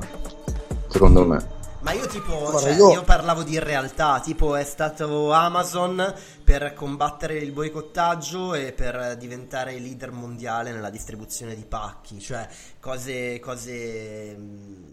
[0.92, 1.40] secondo me
[1.80, 3.04] Ma io tipo, Guarda, cioè, io- io...
[3.04, 6.14] parlavo di realtà, tipo è stato Amazon
[6.44, 12.48] per combattere il boicottaggio e per diventare il leader mondiale nella distribuzione di pacchi, cioè
[12.80, 14.92] cose, cose mh,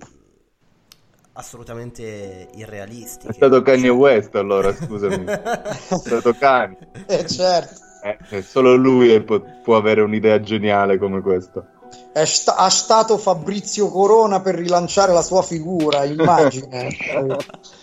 [1.35, 3.29] assolutamente irrealistiche.
[3.29, 5.31] È stato Kanye West allora, scusami.
[5.89, 6.79] È stato Kanye.
[7.07, 7.81] Eh, certo.
[8.01, 11.65] Eh, e solo lui è- può, può avere un'idea geniale come questa.
[12.12, 16.89] È sta- ha stato Fabrizio Corona per rilanciare la sua figura, immagine.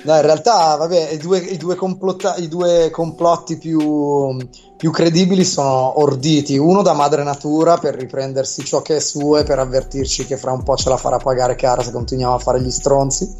[0.00, 4.36] No, in realtà, vabbè, i due, i due complotta- i due complotti più,
[4.78, 6.56] più credibili sono orditi.
[6.56, 10.52] Uno da madre natura per riprendersi ciò che è suo e per avvertirci che fra
[10.52, 13.34] un po' ce la farà pagare cara se continuiamo a fare gli stronzi.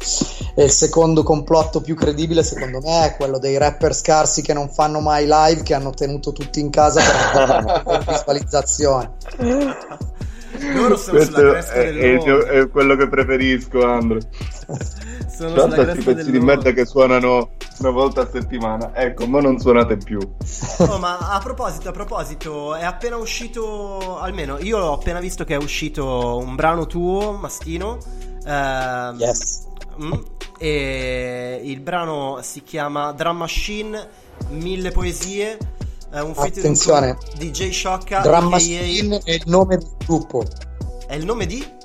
[0.53, 4.67] E il secondo complotto più credibile, secondo me, è quello dei rapper scarsi che non
[4.67, 9.11] fanno mai live, che hanno tenuto tutti in casa per visualizzazione.
[10.73, 12.47] Loro sono Questo sulla cresta è, è dell'onda.
[12.49, 14.19] è quello che preferisco, Andro.
[15.29, 18.91] Sono Tanto sulla questi cresta pezzi di merda che suonano una volta a settimana.
[18.93, 20.19] Ecco, ma non suonate più.
[20.79, 25.53] Oh, ma a proposito, a proposito, è appena uscito, almeno io ho appena visto che
[25.55, 27.97] è uscito un brano tuo, Mastino.
[28.45, 29.65] ehm, Yes.
[30.01, 30.11] mm,
[30.57, 34.07] e il brano si chiama Drum Machine,
[34.49, 35.57] Mille Poesie.
[36.11, 37.17] È un Attenzione.
[37.69, 38.21] Sciocca.
[38.21, 40.43] Drum aka Machine è il nome del gruppo.
[41.07, 41.77] È il nome di?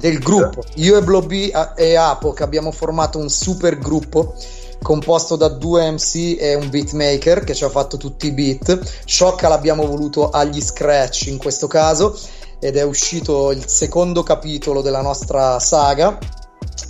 [0.00, 0.64] del gruppo.
[0.76, 4.34] Io e Blobby e Apo che abbiamo formato un super gruppo
[4.82, 9.04] composto da due MC e un beatmaker che ci ha fatto tutti i beat.
[9.04, 12.18] Sciocca l'abbiamo voluto agli scratch in questo caso
[12.58, 16.18] ed è uscito il secondo capitolo della nostra saga.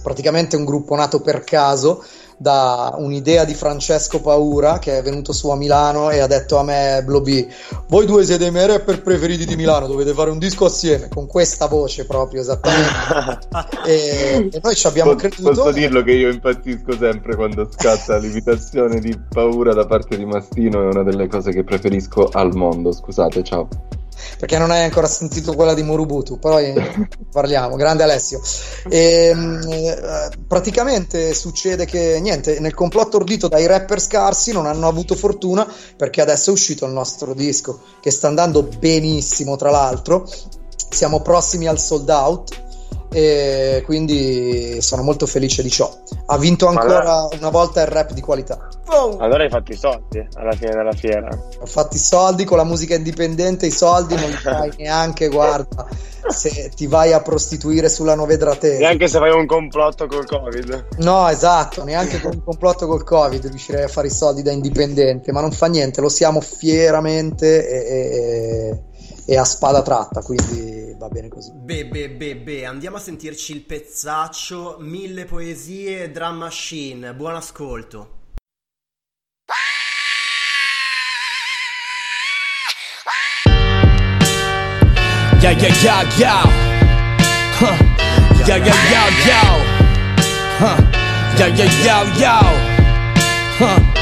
[0.03, 2.05] Praticamente un gruppo nato per caso
[2.41, 6.63] da un'idea di Francesco Paura che è venuto su a Milano e ha detto a
[6.63, 7.47] me Blobby
[7.89, 11.27] voi due siete i miei rapper preferiti di Milano dovete fare un disco assieme con
[11.27, 13.47] questa voce proprio esattamente
[13.85, 18.17] e, e noi ci abbiamo Po- creduto Posso dirlo che io impazzisco sempre quando scatta
[18.17, 22.93] l'imitazione di paura da parte di Mastino, è una delle cose che preferisco al mondo.
[22.93, 23.69] Scusate, ciao.
[24.39, 26.73] Perché non hai ancora sentito quella di Morubutu poi
[27.31, 27.77] parliamo.
[27.77, 28.41] Grande Alessio.
[28.89, 35.15] E, eh, praticamente succede che niente nel complotto ordito dai rapper scarsi non hanno avuto
[35.15, 35.67] fortuna
[35.97, 40.29] perché adesso è uscito il nostro disco che sta andando benissimo tra l'altro.
[40.91, 42.69] Siamo prossimi al sold out
[43.13, 45.93] e quindi sono molto felice di ciò
[46.27, 48.69] ha vinto ancora allora- una volta il rap di qualità
[49.19, 51.29] Allora hai fatto i soldi alla fine della fiera.
[51.29, 55.87] ho fatto i soldi con la musica indipendente, i soldi non li fai neanche, guarda,
[56.29, 58.79] se ti vai a prostituire sulla Novedratese.
[58.79, 60.87] Neanche se fai un complotto col Covid.
[60.99, 65.31] No, esatto, neanche con un complotto col Covid riuscirei a fare i soldi da indipendente,
[65.33, 68.83] ma non fa niente, lo siamo fieramente e, e- e
[69.27, 71.51] a spada tratta, quindi va bene così.
[71.55, 77.15] Beh, beh, beh, beh, andiamo a sentirci il pezzaccio, Mille Poesie, Drum Machine.
[77.15, 78.19] Buon ascolto.
[85.41, 86.43] Yeah, yeah, yeah, yeah.
[87.59, 87.77] Huh.
[88.47, 89.57] Yeah, yeah, yeah, yeah.
[90.59, 90.77] Huh.
[91.39, 92.43] Yeah, yeah, yeah, yeah.
[93.59, 93.99] Huh.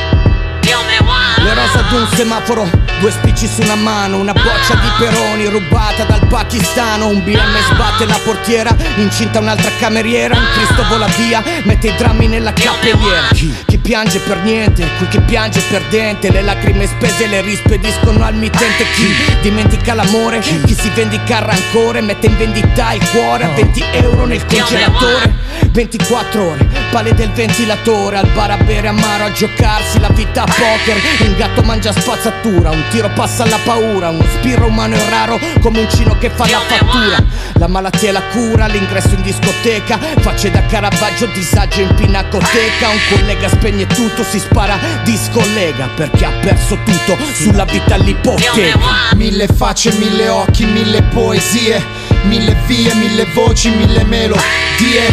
[1.40, 2.68] Le rose ad un semaforo,
[3.00, 8.06] due spicci su una mano, una boccia di peroni rubata dal pakistano, un BM sbatte
[8.06, 13.28] la portiera, incinta un'altra cameriera, un Cristo vola via, mette i drammi nella cappelliera.
[13.66, 18.34] Chi piange per niente, qui chi piange per dente, le lacrime spese le rispediscono al
[18.34, 18.84] mittente.
[18.94, 19.06] Chi
[19.42, 24.26] dimentica l'amore, chi si vendica il rancore, mette in vendita il cuore a 20 euro
[24.26, 25.46] nel congelatore.
[25.70, 30.46] 24 ore, pale del ventilatore, al bar a bere amaro, a giocarsi la vita a
[30.46, 30.96] poker.
[31.20, 35.80] Un gatto mangia spazzatura, un tiro passa alla paura, uno spirro umano è raro come
[35.80, 37.24] un cino che fa la fattura.
[37.54, 42.88] La malattia è la cura, l'ingresso in discoteca, facce da Caravaggio, disagio in pinacoteca.
[42.88, 48.78] Un collega spegne tutto, si spara, discollega perché ha perso tutto sulla vita all'ipoteca.
[49.14, 51.82] Mille facce, mille occhi, mille poesie,
[52.24, 54.40] mille vie, mille voci, mille melodie,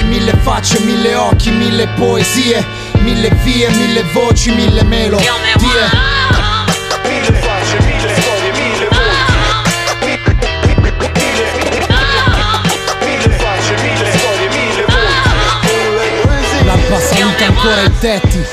[0.09, 2.55] mille facce, mille occhi, mille poesie,
[3.01, 5.29] mille vie, mille voci, mille melodie.
[7.03, 9.05] Mille facce, mille storie, mille voci.
[13.05, 16.65] Mille facce, mille storie, mille voci.
[16.65, 18.43] L'alba saluta ancora i tetti.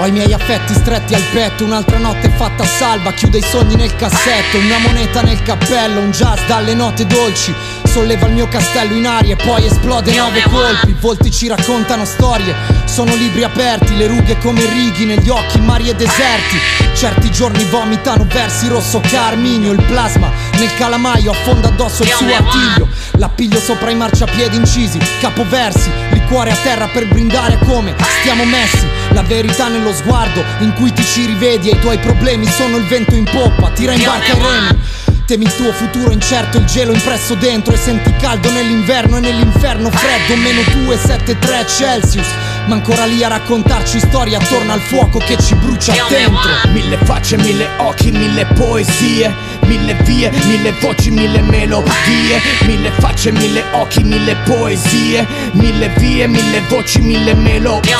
[0.00, 3.74] Ho i miei affetti stretti al petto, un'altra notte fatta a salva, chiude i sogni
[3.74, 7.52] nel cassetto, una moneta nel cappello, un jazz dalle note dolci,
[7.88, 12.54] solleva il mio castello in aria e poi esplode nove colpi, volti ci raccontano storie,
[12.84, 16.56] sono libri aperti, le rughe come righi negli occhi, mari e deserti,
[16.94, 22.88] certi giorni vomitano versi rosso carminio, il plasma nel calamaio affonda addosso il suo artiglio,
[23.12, 29.22] l'appiglio sopra i marciapiedi incisi, capoversi, liquore a terra per brindare come stiamo messi, la
[29.22, 33.14] verità nello sguardo in cui ti ci rivedi e i tuoi problemi sono il vento
[33.14, 35.07] in poppa, tira in barca i remi.
[35.28, 39.90] Temi il tuo futuro incerto, il gelo impresso dentro e senti caldo nell'inverno e nell'inferno
[39.90, 42.26] freddo, meno 2, 7, 3 Celsius.
[42.64, 46.70] Ma ancora lì a raccontarci storie attorno al fuoco che ci brucia dentro.
[46.72, 49.30] Mille facce, mille occhi, mille poesie,
[49.66, 56.62] mille vie, mille voci, mille melodie, mille facce, mille occhi, mille poesie, mille vie, mille
[56.70, 57.94] voci, mille melodie.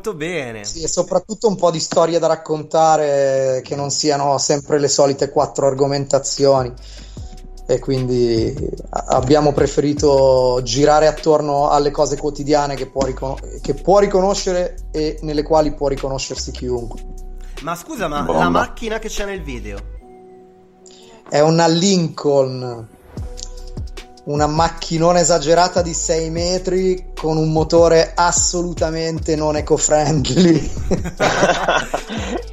[0.00, 0.64] Molto bene.
[0.64, 5.30] Sì, e soprattutto un po' di storie da raccontare che non siano sempre le solite
[5.30, 6.72] quattro argomentazioni.
[7.66, 8.52] E quindi
[8.90, 15.44] abbiamo preferito girare attorno alle cose quotidiane che può, ricon- che può riconoscere e nelle
[15.44, 17.00] quali può riconoscersi chiunque.
[17.62, 18.42] Ma scusa, ma Bomba.
[18.42, 19.78] la macchina che c'è nel video?
[21.28, 22.88] È una Lincoln,
[24.30, 30.70] una macchinona esagerata di 6 metri con un motore assolutamente non eco-friendly.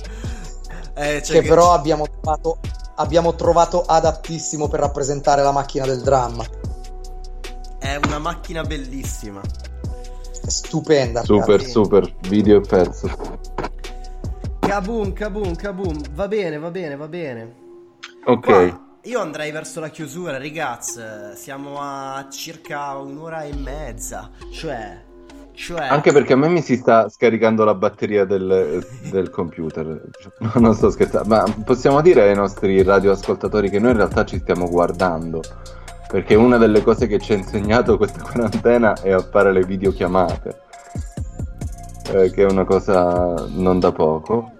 [0.99, 2.57] Eh, cioè che però abbiamo trovato,
[2.95, 6.43] abbiamo trovato adattissimo per rappresentare la macchina del dramma.
[7.77, 9.39] È una macchina bellissima.
[10.47, 11.23] Stupenda.
[11.23, 11.69] Super, ragazzi.
[11.69, 13.11] super, video e pezzo.
[14.57, 16.01] Kaboom, kaboom, kaboom.
[16.15, 17.55] Va bene, va bene, va bene.
[18.25, 18.43] Ok.
[18.43, 21.01] Qua io andrei verso la chiusura, ragazzi.
[21.35, 24.29] Siamo a circa un'ora e mezza.
[24.51, 25.01] Cioè,
[25.53, 29.85] cioè Anche perché a me mi si sta scaricando la batteria del, del computer.
[30.39, 34.39] No, non sto scherzando, ma possiamo dire ai nostri radioascoltatori che noi in realtà ci
[34.39, 35.41] stiamo guardando.
[36.07, 40.61] Perché una delle cose che ci ha insegnato questa quarantena è a fare le videochiamate.
[42.11, 44.56] Eh, che è una cosa non da poco.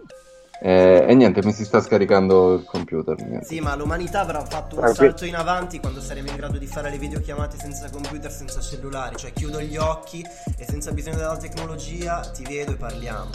[0.60, 3.16] Eh, e niente, mi si sta scaricando il computer.
[3.18, 3.46] niente.
[3.46, 5.10] Sì, ma l'umanità avrà fatto un Tranquillo.
[5.10, 9.16] salto in avanti quando saremo in grado di fare le videochiamate senza computer, senza cellulari.
[9.16, 10.26] Cioè, chiudo gli occhi
[10.58, 13.30] e senza bisogno della tecnologia ti vedo e parliamo.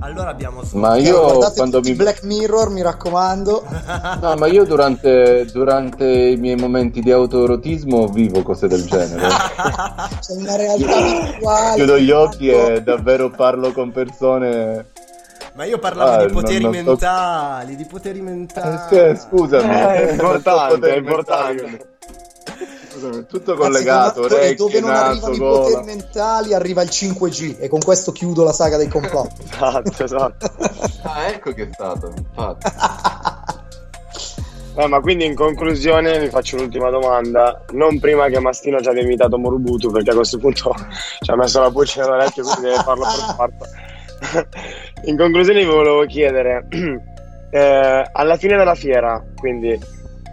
[0.00, 3.64] Allora abbiamo Ma io guardate quando mi Black Mirror, mi raccomando.
[4.20, 9.26] No, ma io durante, durante i miei momenti di autoerotismo vivo cose del genere.
[10.20, 11.74] C'è una realtà virtuale.
[11.76, 14.90] Chiudo gli occhi e davvero parlo con persone.
[15.56, 18.96] Ma io parlavo Ah, di poteri non- non so- mentali, di poteri mentali.
[18.96, 21.88] Eh, scusami, Eh, è importante, è importante.
[22.92, 25.58] Scusami, tutto Anzi, collegato, dove, orecchie, dove non naso, arrivano i gola.
[25.60, 29.42] poteri mentali arriva il 5G e con questo chiudo la saga dei complotti.
[29.50, 30.50] Esatto, esatto.
[31.08, 32.70] Ah, ecco che è stato, infatti.
[34.78, 37.62] Eh, ma quindi in conclusione vi faccio l'ultima domanda.
[37.70, 40.74] Non prima che Mastino ci abbia imitato Morubutu, perché a questo punto
[41.20, 43.70] ci ha messo la voce nell'orecchio, quindi deve farlo per forza.
[45.04, 46.66] In conclusione vi volevo chiedere,
[47.50, 49.78] eh, alla fine della fiera, quindi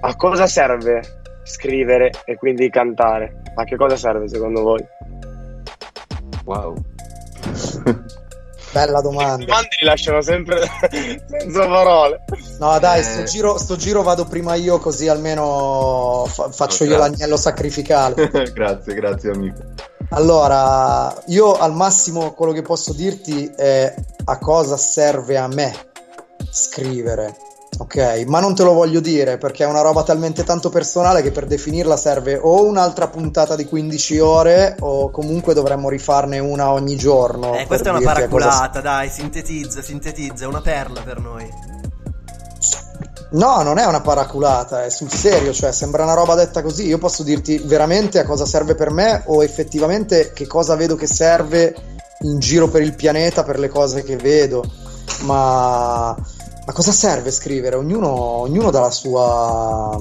[0.02, 1.02] a cosa serve
[1.44, 3.42] scrivere e quindi cantare?
[3.56, 4.84] A che cosa serve secondo voi?
[6.46, 6.76] Wow.
[8.74, 9.46] Bella Le domanda.
[9.46, 10.62] domande li lasciano sempre
[11.30, 12.24] senza parole.
[12.60, 13.04] No, dai, Eh.
[13.04, 16.90] sto giro, sto giro vado prima io, così almeno fa- faccio Ok.
[16.90, 18.30] io l'agnello sacrificale.
[18.52, 19.62] grazie, grazie amico.
[20.14, 23.94] Allora, io al massimo quello che posso dirti è
[24.26, 25.74] a cosa serve a me
[26.52, 27.36] scrivere,
[27.80, 28.24] ok?
[28.28, 31.48] Ma non te lo voglio dire perché è una roba talmente tanto personale che per
[31.48, 37.56] definirla serve o un'altra puntata di 15 ore o comunque dovremmo rifarne una ogni giorno.
[37.56, 41.20] Eh, questa è una dirti a cosa paraculata, dai, sintetizza, sintetizza, è una perla per
[41.20, 41.73] noi.
[43.34, 46.86] No, non è una paraculata, è sul serio, cioè sembra una roba detta così.
[46.86, 51.08] Io posso dirti veramente a cosa serve per me o effettivamente che cosa vedo che
[51.08, 51.76] serve
[52.22, 54.64] in giro per il pianeta per le cose che vedo.
[55.22, 56.16] Ma,
[56.66, 57.76] ma cosa serve scrivere?
[57.76, 60.00] Ognuno, ognuno dà la sua.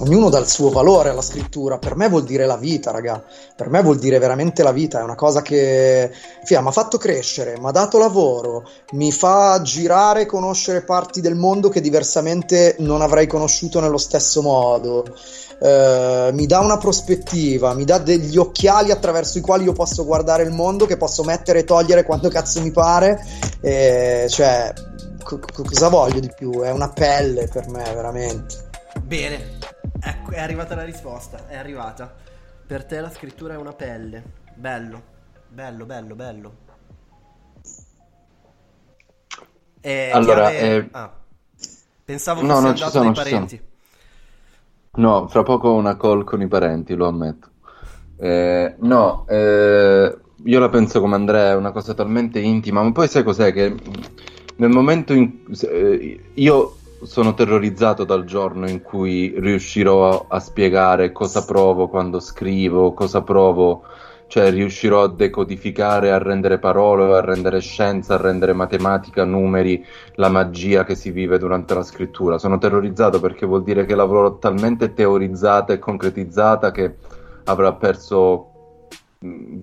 [0.00, 1.78] Ognuno dà il suo valore alla scrittura.
[1.78, 3.22] Per me vuol dire la vita, raga.
[3.56, 5.00] Per me vuol dire veramente la vita.
[5.00, 6.12] È una cosa che
[6.48, 11.34] mi ha fatto crescere, mi ha dato lavoro, mi fa girare e conoscere parti del
[11.34, 15.04] mondo che diversamente non avrei conosciuto nello stesso modo.
[15.60, 20.44] Eh, mi dà una prospettiva, mi dà degli occhiali attraverso i quali io posso guardare
[20.44, 23.20] il mondo, che posso mettere e togliere quando cazzo mi pare.
[23.60, 24.72] Eh, cioè,
[25.24, 26.62] co- cosa voglio di più?
[26.62, 28.66] È una pelle per me, veramente.
[29.02, 29.58] Bene,
[30.00, 32.14] ecco, è arrivata la risposta, è arrivata.
[32.66, 34.22] Per te la scrittura è una pelle.
[34.54, 35.02] Bello,
[35.48, 36.56] bello, bello, bello.
[39.80, 41.12] E Allora, chiave- eh, ah,
[42.04, 43.62] pensavo no, fosse andato sono, dai parenti.
[44.96, 47.50] No, fra poco ho una call con i parenti, lo ammetto.
[48.16, 53.06] Eh, no, eh, io la penso come Andrea, è una cosa talmente intima, ma poi
[53.06, 53.52] sai cos'è?
[53.52, 53.74] Che
[54.56, 61.44] nel momento in eh, io sono terrorizzato dal giorno in cui riuscirò a spiegare cosa
[61.44, 63.84] provo quando scrivo, cosa provo,
[64.26, 69.84] cioè riuscirò a decodificare, a rendere parole, a rendere scienza, a rendere matematica, numeri,
[70.14, 72.38] la magia che si vive durante la scrittura.
[72.38, 76.96] Sono terrorizzato perché vuol dire che l'avrò talmente teorizzata e concretizzata che
[77.44, 78.52] avrà perso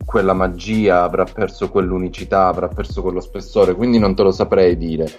[0.05, 5.09] quella magia, avrà perso quell'unicità, avrà perso quello spessore, quindi non te lo saprei dire.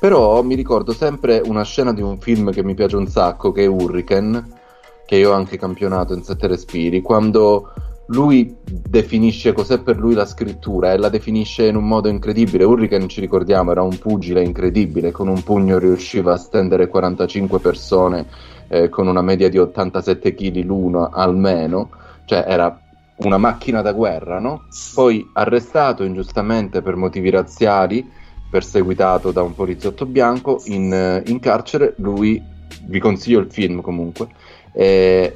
[0.00, 3.64] Però mi ricordo sempre una scena di un film che mi piace un sacco, che
[3.64, 4.62] è Hurricane,
[5.06, 7.72] che io ho anche campionato in Sette Respiri, quando
[8.08, 12.64] lui definisce cos'è per lui la scrittura e la definisce in un modo incredibile.
[12.64, 18.26] Hurricane, ci ricordiamo, era un pugile incredibile, con un pugno riusciva a stendere 45 persone
[18.68, 21.90] eh, con una media di 87 kg l'uno almeno,
[22.24, 22.78] cioè era
[23.16, 24.66] una macchina da guerra, no?
[24.94, 28.08] Poi arrestato ingiustamente per motivi razziali,
[28.50, 32.42] perseguitato da un poliziotto bianco, in, eh, in carcere lui,
[32.86, 34.28] vi consiglio il film comunque,
[34.72, 35.34] eh,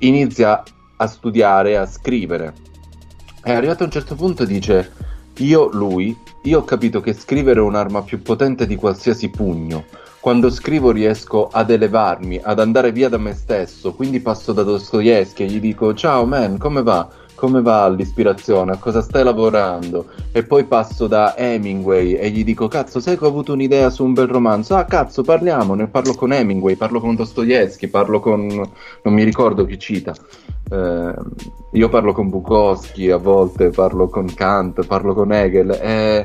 [0.00, 0.62] inizia
[0.96, 2.54] a studiare, a scrivere.
[3.44, 4.92] E arrivato a un certo punto dice,
[5.38, 9.84] io, lui, io ho capito che scrivere è un'arma più potente di qualsiasi pugno.
[10.22, 15.42] Quando scrivo riesco ad elevarmi, ad andare via da me stesso, quindi passo da Dostoevsky
[15.42, 17.08] e gli dico ciao man, come va?
[17.34, 18.70] Come va l'ispirazione?
[18.70, 20.06] A cosa stai lavorando?
[20.30, 24.04] E poi passo da Hemingway e gli dico cazzo sai che ho avuto un'idea su
[24.04, 24.76] un bel romanzo?
[24.76, 28.46] Ah cazzo parliamo, ne parlo con Hemingway, parlo con Dostoevsky, parlo con...
[28.46, 30.14] non mi ricordo chi cita.
[30.70, 31.14] Eh,
[31.72, 35.70] io parlo con Bukowski a volte, parlo con Kant, parlo con Hegel.
[35.72, 36.24] Eh,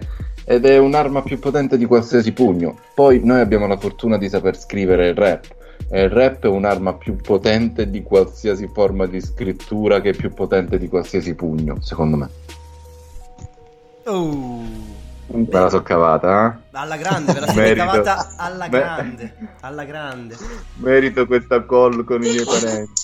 [0.49, 2.77] ed è un'arma più potente di qualsiasi pugno.
[2.93, 5.45] Poi noi abbiamo la fortuna di saper scrivere il rap.
[5.89, 10.33] E il rap è un'arma più potente di qualsiasi forma di scrittura, che è più
[10.33, 12.29] potente di qualsiasi pugno, secondo me.
[14.05, 14.61] Oh,
[15.25, 16.77] Me la so cavata, eh?
[16.77, 18.79] alla grande, ve la siete cavata alla Beh.
[18.79, 20.37] grande, alla grande.
[20.75, 23.01] Merito questa call con i miei parenti.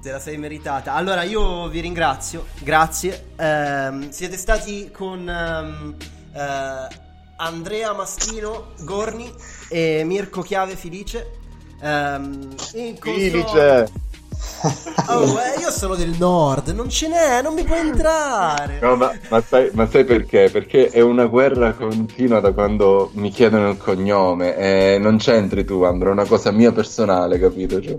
[0.00, 0.94] Te la sei meritata.
[0.94, 3.32] Allora, io vi ringrazio, grazie.
[3.36, 5.94] Ehm, siete stati con ehm,
[6.34, 7.02] eh,
[7.36, 9.32] Andrea Maschino Gorni
[9.68, 11.30] e Mirko Chiave Felice.
[11.80, 13.92] Ehm, in console- Felice!
[15.08, 18.78] Oh, eh, io sono del nord, non ce n'è, non mi puoi entrare.
[18.80, 20.48] No, ma, ma sai, ma sai perché?
[20.50, 25.82] Perché è una guerra continua da quando mi chiedono il cognome e non c'entri tu,
[25.82, 27.80] Andro, è una cosa mia personale, capito?
[27.82, 27.98] Cioè,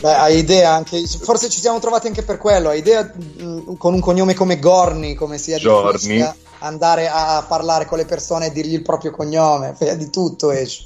[0.00, 2.70] Beh, hai idea anche, forse ci siamo trovati anche per quello.
[2.70, 5.92] Hai idea mh, con un cognome come Gorni, come sia Giorni.
[5.92, 10.84] difficile andare a parlare con le persone e dirgli il proprio cognome, di tutto esce.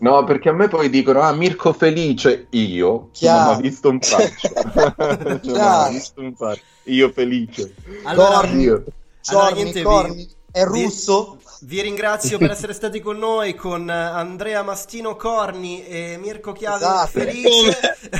[0.00, 3.50] No, perché a me poi dicono, ah, Mirko Felice, io Chiaro.
[3.50, 4.48] non ho visto un faccio.
[5.42, 6.60] Cioè, visto un faccio.
[6.84, 7.74] Io felice.
[8.04, 8.84] Allora, Io.
[9.28, 11.38] Allora, Giorni, niente, vi- Corni, è vi- russo.
[11.62, 16.76] Vi ringrazio per essere stati con noi con eh, Andrea Mastino Corni e Mirko Chiave
[16.84, 17.10] Esatto.
[17.18, 17.78] Felice.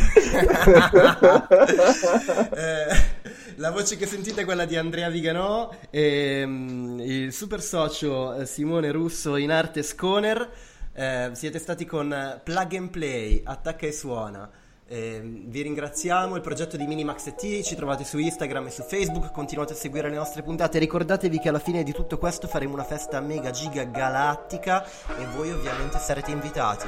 [2.57, 3.16] Eh,
[3.57, 8.47] la voce che sentite è quella di Andrea Viganò e mm, il super socio eh,
[8.47, 10.51] Simone Russo in arte Sconer.
[10.93, 14.51] Eh, siete stati con Plug and Play, attacca e suona.
[14.89, 19.33] Eh, vi ringraziamo, il progetto di Minimax T ci trovate su Instagram e su Facebook,
[19.33, 22.85] continuate a seguire le nostre puntate, ricordatevi che alla fine di tutto questo faremo una
[22.85, 26.87] festa mega giga galattica e voi ovviamente sarete invitati.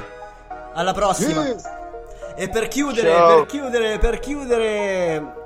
[0.73, 1.43] Alla prossima!
[2.35, 3.35] E per chiudere, Ciao.
[3.35, 5.38] per chiudere, per chiudere,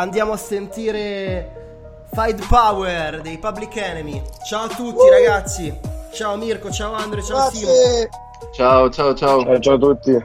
[0.00, 4.22] andiamo a sentire Fight Power dei Public Enemy.
[4.44, 5.78] Ciao a tutti ragazzi,
[6.12, 7.70] ciao Mirko, ciao Andre, ciao Simo.
[7.70, 8.08] Grazie.
[8.52, 9.42] Ciao, ciao, ciao.
[9.44, 10.24] Ciao, ciao a tutti.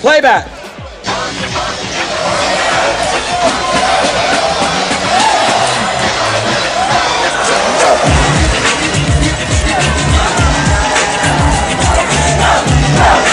[0.00, 0.66] Playback.
[12.98, 13.27] another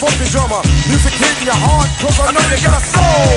[0.00, 0.64] Funky drummer.
[0.88, 3.36] Music hitting your heart, cause I know you got a soul.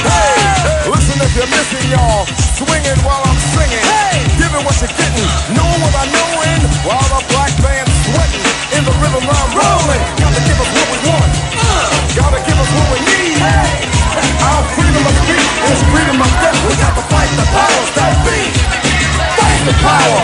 [0.00, 2.24] Hey, listen if you're missing, y'all.
[2.56, 3.84] Swinging while I'm singing.
[3.84, 4.24] Hey.
[4.40, 5.28] Giving what you're getting.
[5.52, 6.60] Know what I know in.
[6.88, 8.48] While the black band's sweating.
[8.80, 10.02] In the rhythm I'm rolling.
[10.16, 11.30] Gotta give us what we want.
[12.16, 13.36] Gotta give us what we need.
[13.36, 13.84] Hey.
[14.40, 16.56] Our freedom of speech is freedom of death.
[16.64, 18.40] We got to fight the powers that be.
[19.36, 20.22] Fight the power.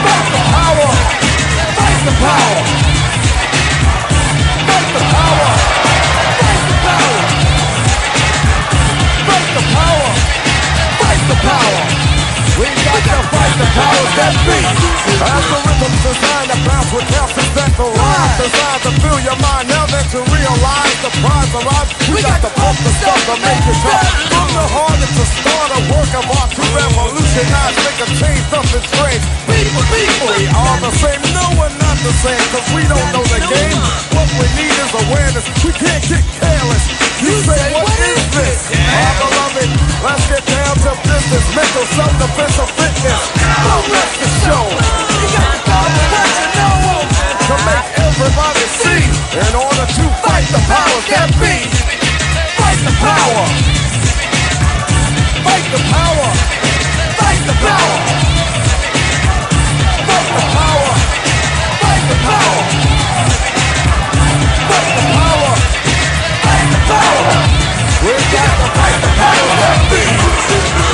[0.00, 0.88] Fight the power.
[1.76, 2.93] Fight the power.
[4.74, 5.00] Fight the
[11.46, 12.33] power.
[12.58, 14.58] We got to fight the powers that be.
[15.84, 19.68] Rhythm's designed to bounce with calcium that rhyme designed to fill your mind.
[19.68, 23.64] Now that you realize the prize arrives, we got to pump the stuff to make
[23.68, 24.08] it tough.
[24.32, 28.44] From the heart, it's a start, a work of art to revolutionize, make a change,
[28.48, 29.22] something strange.
[29.44, 31.20] People, people, we are the same.
[31.36, 33.78] No, we're not the same, cause we don't know the game.
[34.16, 35.44] What we need is awareness.
[35.60, 36.84] We can't get careless.
[37.20, 38.58] You say, what is this?
[38.72, 39.70] Our living.
[40.02, 41.44] Let's get down to business.
[41.54, 43.22] Mental self-defense or fitness.
[43.38, 44.64] Who left the show?
[44.66, 45.78] We got to
[47.48, 49.02] To make everybody see.
[49.34, 51.54] In order to fight the powers that be.
[52.58, 53.44] Fight the power.
[55.44, 56.28] Fight the power.
[57.18, 57.96] Fight the power.
[60.08, 60.90] Fight the power.
[61.80, 62.54] Fight the power.
[66.42, 67.28] Fight the power.
[68.04, 68.93] We got to.
[70.46, 70.93] This is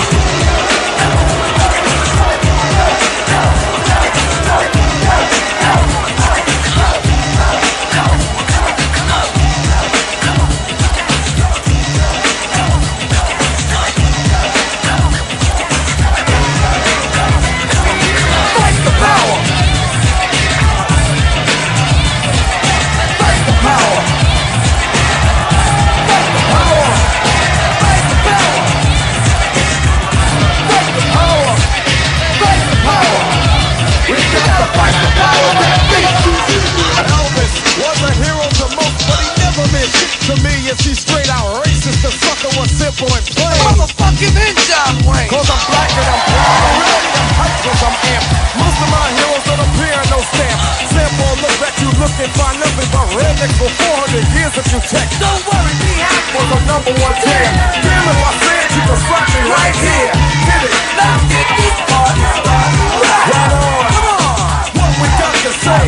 [53.40, 55.08] but for 400 years if you check.
[55.16, 56.36] Don't worry, be happy.
[56.36, 57.52] Was the number one jam.
[57.80, 60.12] Damn if I said you can slap me right here.
[60.44, 60.72] Get it?
[61.00, 62.84] Let's get this party started.
[63.00, 63.84] Right on.
[63.96, 64.60] Come on.
[64.76, 65.84] What we got to say?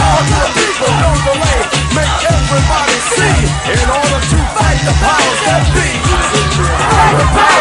[0.00, 1.60] All to the people, no delay.
[2.00, 3.36] Make everybody see.
[3.76, 5.88] In order to fight the powers that be.
[6.00, 7.51] Fight the power.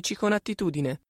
[0.00, 0.98] Radiofonici con attitudine.